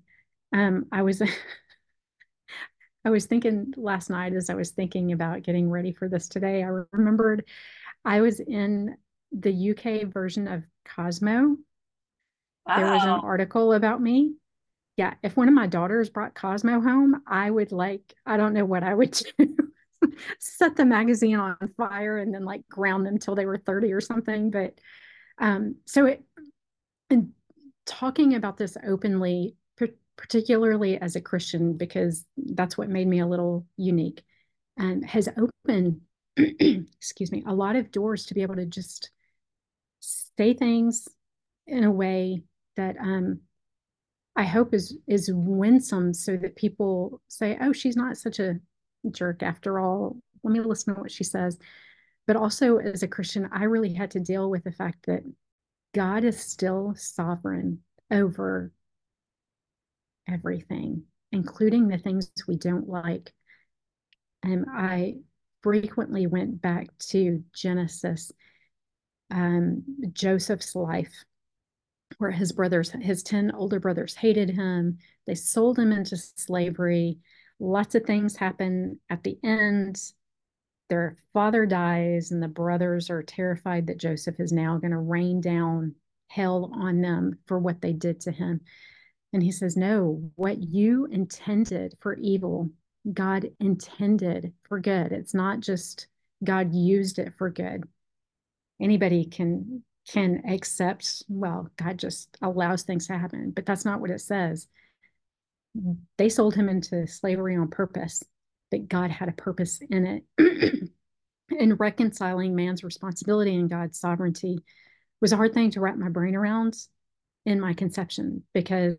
Um, 0.54 0.86
I 0.92 1.04
was 1.04 1.22
I 3.06 3.10
was 3.10 3.26
thinking 3.26 3.74
last 3.78 4.10
night 4.10 4.34
as 4.34 4.50
I 4.50 4.54
was 4.54 4.72
thinking 4.72 5.12
about 5.12 5.44
getting 5.44 5.70
ready 5.70 5.92
for 5.92 6.08
this 6.08 6.28
today, 6.28 6.64
I 6.64 6.84
remembered 6.92 7.46
I 8.06 8.22
was 8.22 8.40
in 8.40 8.96
the 9.32 9.72
UK 9.72 10.08
version 10.08 10.48
of 10.48 10.64
Cosmo. 10.86 11.58
Wow. 12.68 12.78
There 12.78 12.92
was 12.92 13.04
an 13.04 13.10
article 13.10 13.74
about 13.74 14.02
me. 14.02 14.36
Yeah, 14.98 15.16
if 15.24 15.36
one 15.36 15.48
of 15.48 15.54
my 15.54 15.68
daughters 15.68 16.10
brought 16.10 16.36
Cosmo 16.36 16.80
home, 16.80 17.22
I 17.26 17.50
would 17.50 17.72
like, 17.72 18.14
I 18.26 18.38
don't 18.38 18.54
know 18.54 18.66
what 18.66 18.84
I 18.84 18.94
would 18.94 19.12
do. 19.40 19.58
Set 20.40 20.76
the 20.76 20.86
magazine 20.86 21.38
on 21.38 21.58
fire 21.78 22.18
and 22.18 22.34
then 22.34 22.46
like 22.46 22.68
ground 22.68 23.06
them 23.06 23.18
till 23.18 23.36
they 23.36 23.46
were 23.46 23.58
30 23.58 23.92
or 23.94 24.02
something. 24.02 24.52
But 24.52 24.80
um, 25.38 25.76
so 25.86 26.06
it, 26.06 26.24
and 27.10 27.32
talking 27.86 28.36
about 28.36 28.58
this 28.58 28.78
openly 28.88 29.56
particularly 30.22 31.02
as 31.02 31.16
a 31.16 31.22
Christian, 31.22 31.74
because 31.78 32.26
that's 32.38 32.78
what 32.78 32.90
made 32.90 33.08
me 33.08 33.20
a 33.20 33.26
little 33.26 33.66
unique, 33.76 34.24
um, 34.80 35.02
has 35.02 35.28
opened, 35.36 36.02
excuse 36.38 37.32
me, 37.32 37.44
a 37.48 37.54
lot 37.54 37.76
of 37.76 37.92
doors 37.92 38.28
to 38.28 38.36
be 38.36 38.44
able 38.44 38.56
to 38.56 38.68
just 38.68 39.10
say 40.00 40.54
things 40.54 41.08
in 41.66 41.84
a 41.84 41.92
way 41.92 42.44
that 42.76 42.98
um, 43.00 43.40
I 44.36 44.44
hope 44.44 44.74
is 44.76 44.96
is 45.08 45.32
winsome, 45.34 46.14
so 46.14 46.38
that 46.38 46.56
people 46.56 47.22
say, 47.28 47.58
"Oh, 47.60 47.74
she's 47.74 47.98
not 47.98 48.16
such 48.16 48.40
a 48.40 48.60
jerk 49.10 49.44
after 49.44 49.80
all. 49.80 50.18
Let 50.44 50.54
me 50.54 50.60
listen 50.60 50.96
to 50.96 51.02
what 51.02 51.12
she 51.12 51.24
says. 51.24 51.58
But 52.28 52.36
also, 52.36 52.78
as 52.78 53.04
a 53.04 53.08
Christian, 53.08 53.50
I 53.52 53.64
really 53.64 53.94
had 53.94 54.12
to 54.12 54.20
deal 54.20 54.50
with 54.50 54.64
the 54.64 54.72
fact 54.72 55.06
that 55.08 55.24
God 55.94 56.24
is 56.24 56.40
still 56.40 56.94
sovereign 56.96 57.80
over 58.10 58.72
everything, 60.28 61.04
including 61.32 61.88
the 61.88 61.98
things 61.98 62.32
we 62.48 62.58
don't 62.58 62.88
like. 62.88 63.34
And 64.44 64.66
I 64.72 65.16
frequently 65.62 66.28
went 66.28 66.62
back 66.62 66.88
to 67.10 67.44
Genesis, 67.54 68.32
um, 69.30 69.84
Joseph's 70.14 70.76
life, 70.76 71.24
where 72.18 72.32
his 72.32 72.52
brothers, 72.52 72.92
his 72.92 73.24
10 73.24 73.52
older 73.52 73.80
brothers 73.80 74.16
hated 74.16 74.50
him. 74.50 74.98
They 75.28 75.36
sold 75.36 75.78
him 75.78 75.92
into 75.92 76.18
slavery. 76.18 77.20
Lots 77.64 77.94
of 77.94 78.06
things 78.06 78.36
happen 78.36 79.00
at 79.08 79.24
the 79.24 79.38
end. 79.44 80.02
Their 80.90 81.16
father 81.32 81.68
dies, 81.68 82.32
and 82.32 82.42
the 82.42 82.48
brothers 82.48 83.12
are 83.12 83.22
terrified 83.22 83.86
that 83.88 84.00
Joseph 84.00 84.40
is 84.40 84.52
now 84.52 84.80
going 84.80 84.92
to 84.92 84.98
rain 84.98 85.42
down 85.42 85.94
hell 86.28 86.72
on 86.74 87.02
them 87.02 87.38
for 87.46 87.60
what 87.60 87.80
they 87.80 87.94
did 87.94 88.20
to 88.22 88.32
him. 88.32 88.62
And 89.32 89.44
he 89.44 89.52
says, 89.52 89.78
No, 89.78 90.32
what 90.36 90.58
you 90.58 91.06
intended 91.06 91.94
for 92.00 92.16
evil, 92.16 92.72
God 93.14 93.48
intended 93.60 94.54
for 94.64 94.80
good. 94.80 95.12
It's 95.12 95.36
not 95.36 95.60
just 95.60 96.08
God 96.44 96.74
used 96.74 97.20
it 97.20 97.34
for 97.38 97.52
good. 97.52 97.84
Anybody 98.82 99.26
can 99.26 99.84
can 100.10 100.42
accept, 100.50 101.22
well, 101.30 101.70
God 101.78 102.00
just 102.00 102.36
allows 102.42 102.82
things 102.82 103.06
to 103.06 103.20
happen, 103.20 103.52
but 103.52 103.68
that's 103.68 103.86
not 103.86 104.02
what 104.02 104.10
it 104.10 104.20
says. 104.20 104.68
They 106.18 106.30
sold 106.30 106.56
him 106.56 106.70
into 106.70 107.08
slavery 107.08 107.56
on 107.56 107.70
purpose, 107.70 108.24
but 108.70 108.88
God 108.88 109.12
had 109.12 109.30
a 109.30 109.34
purpose 109.34 109.80
in 109.90 110.24
it. 110.38 110.90
and 111.60 111.80
reconciling 111.80 112.56
man's 112.56 112.84
responsibility 112.84 113.56
and 113.56 113.70
God's 113.70 114.00
sovereignty 114.00 114.60
was 115.20 115.32
a 115.32 115.38
hard 115.38 115.54
thing 115.54 115.72
to 115.72 115.82
wrap 115.82 115.98
my 115.98 116.10
brain 116.10 116.36
around 116.36 116.76
in 117.46 117.60
my 117.60 117.74
conception 117.74 118.44
because 118.54 118.98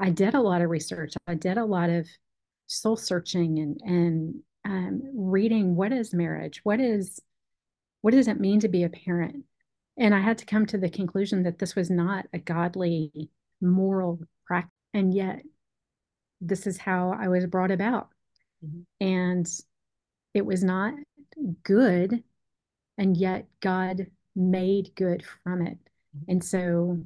I 0.00 0.10
did 0.10 0.34
a 0.34 0.40
lot 0.40 0.62
of 0.62 0.70
research. 0.70 1.14
I 1.26 1.34
did 1.34 1.58
a 1.58 1.64
lot 1.64 1.90
of 1.90 2.06
soul 2.66 2.96
searching 2.96 3.58
and 3.58 3.80
and 3.84 4.34
um, 4.64 5.02
reading 5.14 5.76
what 5.76 5.92
is 5.92 6.12
marriage, 6.12 6.60
what 6.62 6.80
is 6.80 7.20
what 8.02 8.12
does 8.12 8.28
it 8.28 8.40
mean 8.40 8.60
to 8.60 8.68
be 8.68 8.84
a 8.84 8.88
parent, 8.88 9.44
and 9.96 10.14
I 10.14 10.20
had 10.20 10.38
to 10.38 10.46
come 10.46 10.66
to 10.66 10.78
the 10.78 10.90
conclusion 10.90 11.42
that 11.44 11.58
this 11.58 11.74
was 11.74 11.90
not 11.90 12.26
a 12.32 12.38
godly 12.38 13.30
moral 13.60 14.20
practice, 14.46 14.70
and 14.94 15.14
yet 15.14 15.42
this 16.40 16.66
is 16.66 16.78
how 16.78 17.14
I 17.18 17.28
was 17.28 17.46
brought 17.46 17.70
about, 17.70 18.08
mm-hmm. 18.64 18.80
and 19.00 19.48
it 20.34 20.44
was 20.44 20.62
not 20.62 20.94
good, 21.62 22.22
and 22.96 23.16
yet 23.16 23.46
God 23.60 24.06
made 24.34 24.94
good 24.94 25.24
from 25.42 25.66
it, 25.66 25.78
mm-hmm. 26.16 26.30
and 26.30 26.44
so 26.44 27.00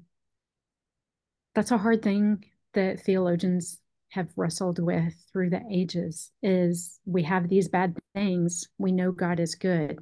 that's 1.55 1.71
a 1.71 1.79
hard 1.79 2.03
thing 2.03 2.45
that 2.75 3.01
theologians 3.01 3.79
have 4.13 4.29
wrestled 4.37 4.79
with 4.79 5.15
through 5.33 5.49
the 5.49 5.63
ages 5.71 6.31
is 6.43 7.01
we 7.07 7.23
have 7.23 7.49
these 7.49 7.69
bad 7.69 7.97
things 8.15 8.69
we 8.77 8.93
know 8.93 9.11
god 9.11 9.41
is 9.41 9.55
good 9.55 9.99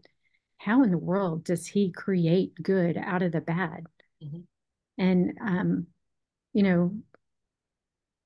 how 0.59 0.83
in 0.83 0.91
the 0.91 0.99
world 0.99 1.45
does 1.45 1.65
he 1.65 1.93
create 1.93 2.53
good 2.61 2.97
out 2.97 3.23
of 3.23 3.31
the 3.31 3.41
bad 3.41 3.87
mm-hmm. 4.23 4.41
and 4.99 5.39
um 5.41 5.87
you 6.53 6.63
know 6.65 6.93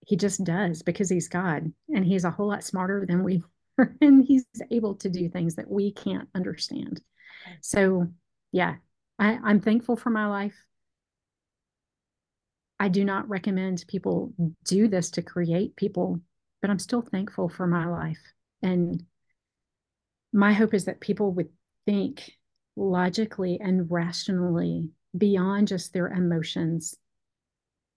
he 0.06 0.16
just 0.16 0.44
does 0.44 0.82
because 0.82 1.08
he's 1.08 1.28
god 1.28 1.72
and 1.94 2.04
he's 2.04 2.24
a 2.24 2.30
whole 2.30 2.48
lot 2.48 2.64
smarter 2.64 3.04
than 3.06 3.22
we 3.24 3.42
are 3.78 3.94
and 4.00 4.24
he's 4.24 4.44
able 4.70 4.94
to 4.94 5.08
do 5.08 5.28
things 5.28 5.56
that 5.56 5.70
we 5.70 5.92
can't 5.92 6.28
understand 6.34 7.00
so 7.60 8.06
yeah 8.52 8.76
I, 9.18 9.38
i'm 9.44 9.60
thankful 9.60 9.96
for 9.96 10.10
my 10.10 10.26
life 10.26 10.54
I 12.78 12.88
do 12.88 13.04
not 13.04 13.28
recommend 13.28 13.84
people 13.88 14.34
do 14.64 14.88
this 14.88 15.10
to 15.12 15.22
create 15.22 15.76
people, 15.76 16.20
but 16.60 16.70
I'm 16.70 16.78
still 16.78 17.02
thankful 17.02 17.48
for 17.48 17.66
my 17.66 17.86
life. 17.86 18.20
And 18.62 19.04
my 20.32 20.52
hope 20.52 20.74
is 20.74 20.86
that 20.86 21.00
people 21.00 21.32
would 21.32 21.48
think 21.86 22.32
logically 22.76 23.60
and 23.60 23.90
rationally 23.90 24.90
beyond 25.16 25.68
just 25.68 25.92
their 25.92 26.08
emotions, 26.08 26.94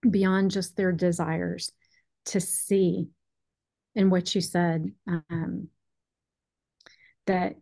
beyond 0.09 0.51
just 0.51 0.77
their 0.77 0.91
desires, 0.91 1.71
to 2.27 2.39
see 2.39 3.07
in 3.95 4.09
what 4.09 4.33
you 4.35 4.41
said 4.41 4.91
um, 5.07 5.67
that 7.25 7.55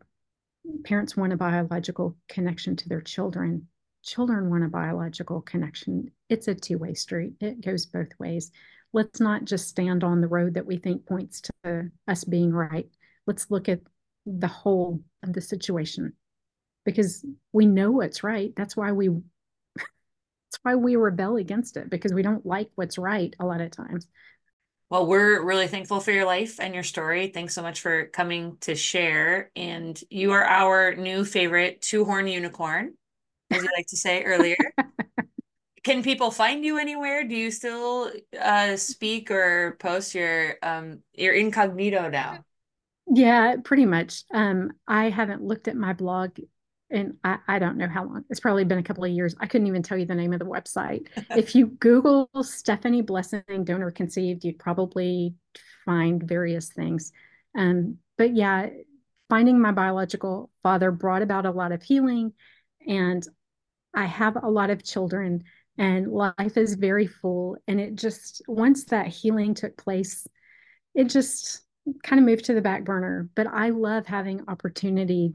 parents 0.83 1.15
want 1.15 1.33
a 1.33 1.37
biological 1.37 2.15
connection 2.27 2.75
to 2.75 2.89
their 2.89 3.01
children 3.01 3.67
children 4.05 4.49
want 4.49 4.63
a 4.63 4.67
biological 4.67 5.41
connection. 5.41 6.11
It's 6.29 6.47
a 6.47 6.55
two 6.55 6.77
way 6.77 6.93
street, 6.93 7.33
it 7.41 7.61
goes 7.61 7.85
both 7.85 8.11
ways. 8.19 8.51
Let's 8.93 9.19
not 9.19 9.43
just 9.43 9.67
stand 9.67 10.03
on 10.03 10.21
the 10.21 10.27
road 10.27 10.53
that 10.53 10.65
we 10.65 10.77
think 10.77 11.05
points 11.05 11.41
to 11.63 11.91
us 12.07 12.23
being 12.23 12.53
right. 12.53 12.87
Let's 13.27 13.51
look 13.51 13.67
at 13.67 13.81
the 14.25 14.47
whole 14.47 15.01
of 15.23 15.33
the 15.33 15.41
situation 15.41 16.13
because 16.85 17.25
we 17.51 17.65
know 17.65 17.91
what's 17.91 18.23
right. 18.23 18.53
That's 18.55 18.77
why 18.77 18.93
we 18.93 19.09
that's 19.75 20.59
why 20.61 20.75
we 20.75 20.95
rebel 20.95 21.35
against 21.35 21.75
it 21.75 21.89
because 21.89 22.13
we 22.13 22.21
don't 22.21 22.45
like 22.45 22.69
what's 22.75 22.97
right 22.97 23.35
a 23.39 23.45
lot 23.45 23.61
of 23.61 23.71
times. 23.71 24.07
Well, 24.89 25.07
we're 25.07 25.43
really 25.43 25.67
thankful 25.67 25.99
for 25.99 26.11
your 26.11 26.25
life 26.25 26.59
and 26.59 26.73
your 26.73 26.83
story. 26.83 27.27
Thanks 27.27 27.55
so 27.55 27.61
much 27.63 27.81
for 27.81 28.05
coming 28.07 28.57
to 28.61 28.75
share. 28.75 29.51
And 29.55 29.99
you 30.09 30.31
are 30.33 30.43
our 30.43 30.95
new 30.95 31.25
favorite 31.25 31.81
two 31.81 32.05
horn 32.05 32.27
unicorn 32.27 32.93
as 33.51 33.63
you 33.63 33.69
like 33.75 33.87
to 33.87 33.97
say 33.97 34.23
earlier. 34.23 34.57
Can 35.83 36.01
people 36.03 36.31
find 36.31 36.65
you 36.65 36.77
anywhere? 36.77 37.27
Do 37.27 37.35
you 37.35 37.51
still 37.51 38.11
uh, 38.39 38.75
speak 38.75 39.29
or 39.29 39.77
post 39.79 40.15
your 40.15 40.55
um 40.63 41.01
your 41.13 41.33
incognito 41.33 42.09
now? 42.09 42.43
Yeah, 43.07 43.57
pretty 43.63 43.85
much. 43.85 44.23
Um, 44.33 44.71
I 44.87 45.09
haven't 45.09 45.43
looked 45.43 45.67
at 45.67 45.75
my 45.75 45.93
blog 45.93 46.39
and 46.91 47.17
I, 47.23 47.37
I 47.47 47.59
don't 47.59 47.77
know 47.77 47.87
how 47.87 48.05
long. 48.05 48.25
It's 48.29 48.39
probably 48.39 48.63
been 48.63 48.77
a 48.77 48.83
couple 48.83 49.03
of 49.03 49.11
years. 49.11 49.35
I 49.39 49.47
couldn't 49.47 49.67
even 49.67 49.83
tell 49.83 49.97
you 49.97 50.05
the 50.05 50.15
name 50.15 50.33
of 50.33 50.39
the 50.39 50.45
website. 50.45 51.07
if 51.31 51.55
you 51.55 51.67
Google 51.67 52.29
Stephanie 52.41 53.01
Blessing 53.01 53.63
donor 53.63 53.91
conceived, 53.91 54.45
you'd 54.45 54.59
probably 54.59 55.35
find 55.85 56.21
various 56.23 56.69
things. 56.69 57.11
Um, 57.55 57.97
but 58.17 58.35
yeah, 58.35 58.69
finding 59.29 59.59
my 59.59 59.71
biological 59.71 60.51
father 60.63 60.91
brought 60.91 61.21
about 61.21 61.45
a 61.45 61.51
lot 61.51 61.71
of 61.71 61.81
healing 61.81 62.33
and 62.87 63.25
I 63.93 64.05
have 64.05 64.35
a 64.35 64.49
lot 64.49 64.69
of 64.69 64.83
children 64.83 65.43
and 65.77 66.11
life 66.11 66.57
is 66.57 66.75
very 66.75 67.07
full. 67.07 67.57
And 67.67 67.79
it 67.81 67.95
just, 67.95 68.41
once 68.47 68.85
that 68.85 69.07
healing 69.07 69.53
took 69.53 69.77
place, 69.77 70.27
it 70.93 71.05
just 71.05 71.61
kind 72.03 72.19
of 72.19 72.25
moved 72.25 72.45
to 72.45 72.53
the 72.53 72.61
back 72.61 72.83
burner. 72.83 73.29
But 73.35 73.47
I 73.47 73.69
love 73.69 74.05
having 74.05 74.43
opportunity 74.47 75.33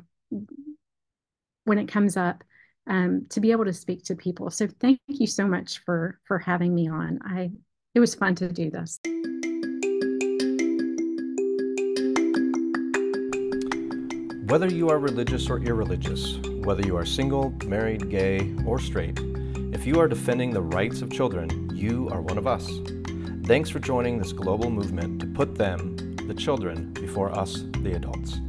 when 1.64 1.78
it 1.78 1.88
comes 1.88 2.16
up 2.16 2.44
um, 2.86 3.26
to 3.30 3.40
be 3.40 3.52
able 3.52 3.64
to 3.64 3.72
speak 3.72 4.04
to 4.04 4.16
people. 4.16 4.50
So 4.50 4.66
thank 4.80 5.00
you 5.06 5.26
so 5.26 5.46
much 5.46 5.78
for 5.84 6.18
for 6.24 6.38
having 6.38 6.74
me 6.74 6.88
on. 6.88 7.20
I 7.22 7.50
it 7.94 8.00
was 8.00 8.14
fun 8.14 8.34
to 8.36 8.48
do 8.48 8.70
this. 8.70 8.98
Whether 14.50 14.66
you 14.66 14.88
are 14.88 14.98
religious 14.98 15.48
or 15.48 15.60
irreligious, 15.60 16.38
whether 16.64 16.82
you 16.82 16.96
are 16.96 17.04
single, 17.04 17.50
married, 17.66 18.10
gay, 18.10 18.52
or 18.66 18.80
straight, 18.80 19.16
if 19.72 19.86
you 19.86 20.00
are 20.00 20.08
defending 20.08 20.50
the 20.50 20.60
rights 20.60 21.02
of 21.02 21.12
children, 21.12 21.70
you 21.72 22.08
are 22.10 22.20
one 22.20 22.36
of 22.36 22.48
us. 22.48 22.68
Thanks 23.44 23.70
for 23.70 23.78
joining 23.78 24.18
this 24.18 24.32
global 24.32 24.68
movement 24.68 25.20
to 25.20 25.26
put 25.26 25.54
them, 25.54 26.16
the 26.26 26.34
children, 26.34 26.92
before 26.94 27.30
us, 27.38 27.62
the 27.82 27.94
adults. 27.94 28.40